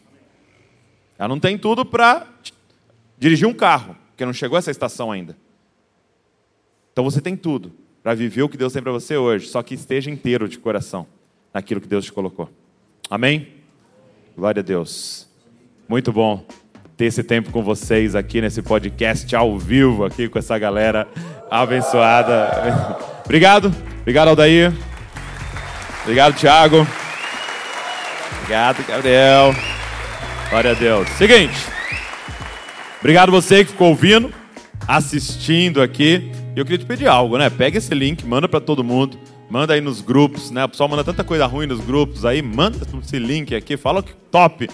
Ela 1.18 1.30
não 1.30 1.40
tem 1.40 1.58
tudo 1.58 1.86
para 1.86 2.28
dirigir 3.18 3.48
um 3.48 3.54
carro, 3.54 3.96
porque 4.10 4.26
não 4.26 4.34
chegou 4.34 4.58
essa 4.58 4.70
estação 4.70 5.14
ainda. 5.14 5.38
Então 6.92 7.06
você 7.06 7.22
tem 7.22 7.38
tudo 7.38 7.72
para 8.04 8.14
viver 8.14 8.42
o 8.42 8.50
que 8.50 8.58
Deus 8.58 8.74
tem 8.74 8.84
para 8.84 8.92
você 8.92 9.16
hoje, 9.16 9.48
só 9.48 9.64
que 9.64 9.76
esteja 9.76 10.12
inteiro 10.12 10.50
de 10.50 10.60
coração 10.60 11.08
naquilo 11.54 11.80
que 11.80 11.88
Deus 11.88 12.04
te 12.04 12.12
colocou. 12.12 12.50
Amém? 13.10 13.48
Glória 14.36 14.60
a 14.60 14.64
Deus. 14.64 15.26
Muito 15.88 16.12
bom. 16.12 16.46
ter 16.98 17.06
esse 17.06 17.24
tempo 17.24 17.50
com 17.50 17.64
vocês 17.64 18.14
aqui 18.14 18.42
nesse 18.42 18.62
podcast 18.62 19.34
ao 19.38 19.58
vivo, 19.58 20.04
aqui 20.04 20.28
com 20.28 20.38
essa 20.38 20.60
galera 20.60 21.08
abençoada. 21.50 23.08
Obrigado. 23.30 23.72
Obrigado, 24.02 24.30
Aldair. 24.30 24.74
Obrigado, 26.02 26.34
Thiago. 26.36 26.88
Obrigado, 28.40 28.84
Gabriel. 28.88 29.56
Glória 30.50 30.72
a 30.72 30.74
Deus. 30.74 31.08
Seguinte. 31.10 31.56
Obrigado 33.00 33.32
você 33.32 33.64
que 33.64 33.70
ficou 33.70 33.90
ouvindo, 33.90 34.34
assistindo 34.88 35.80
aqui. 35.80 36.32
Eu 36.56 36.66
queria 36.66 36.80
te 36.80 36.88
pedir 36.88 37.08
algo, 37.08 37.38
né? 37.38 37.52
Pega 37.52 37.78
esse 37.78 37.94
link, 37.94 38.26
manda 38.26 38.50
para 38.50 38.60
todo 38.60 38.84
mundo. 38.84 39.20
Manda 39.48 39.76
aí 39.76 39.82
nos 39.82 40.02
grupos, 40.02 40.50
né? 40.50 40.66
O 40.66 40.70
pessoal 40.70 40.90
manda 40.90 41.04
tanta 41.04 41.24
coisa 41.24 41.46
ruim 41.46 41.68
nos 41.68 41.82
grupos 41.82 42.26
aí. 42.26 42.42
Manda 42.42 42.80
esse 43.04 43.20
link 43.20 43.54
aqui, 43.54 43.78
fala 43.78 44.02
que 44.02 44.14
top. 44.32 44.68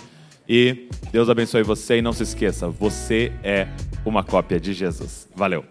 E 0.48 0.88
Deus 1.12 1.30
abençoe 1.30 1.62
você 1.62 1.98
e 1.98 2.02
não 2.02 2.14
se 2.14 2.24
esqueça, 2.24 2.70
você 2.70 3.34
é 3.44 3.68
uma 4.06 4.24
cópia 4.24 4.62
de 4.62 4.72
Jesus. 4.72 5.28
Valeu. 5.36 5.66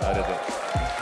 Glória 0.00 0.24
a 0.24 0.26
Deus. 0.26 0.95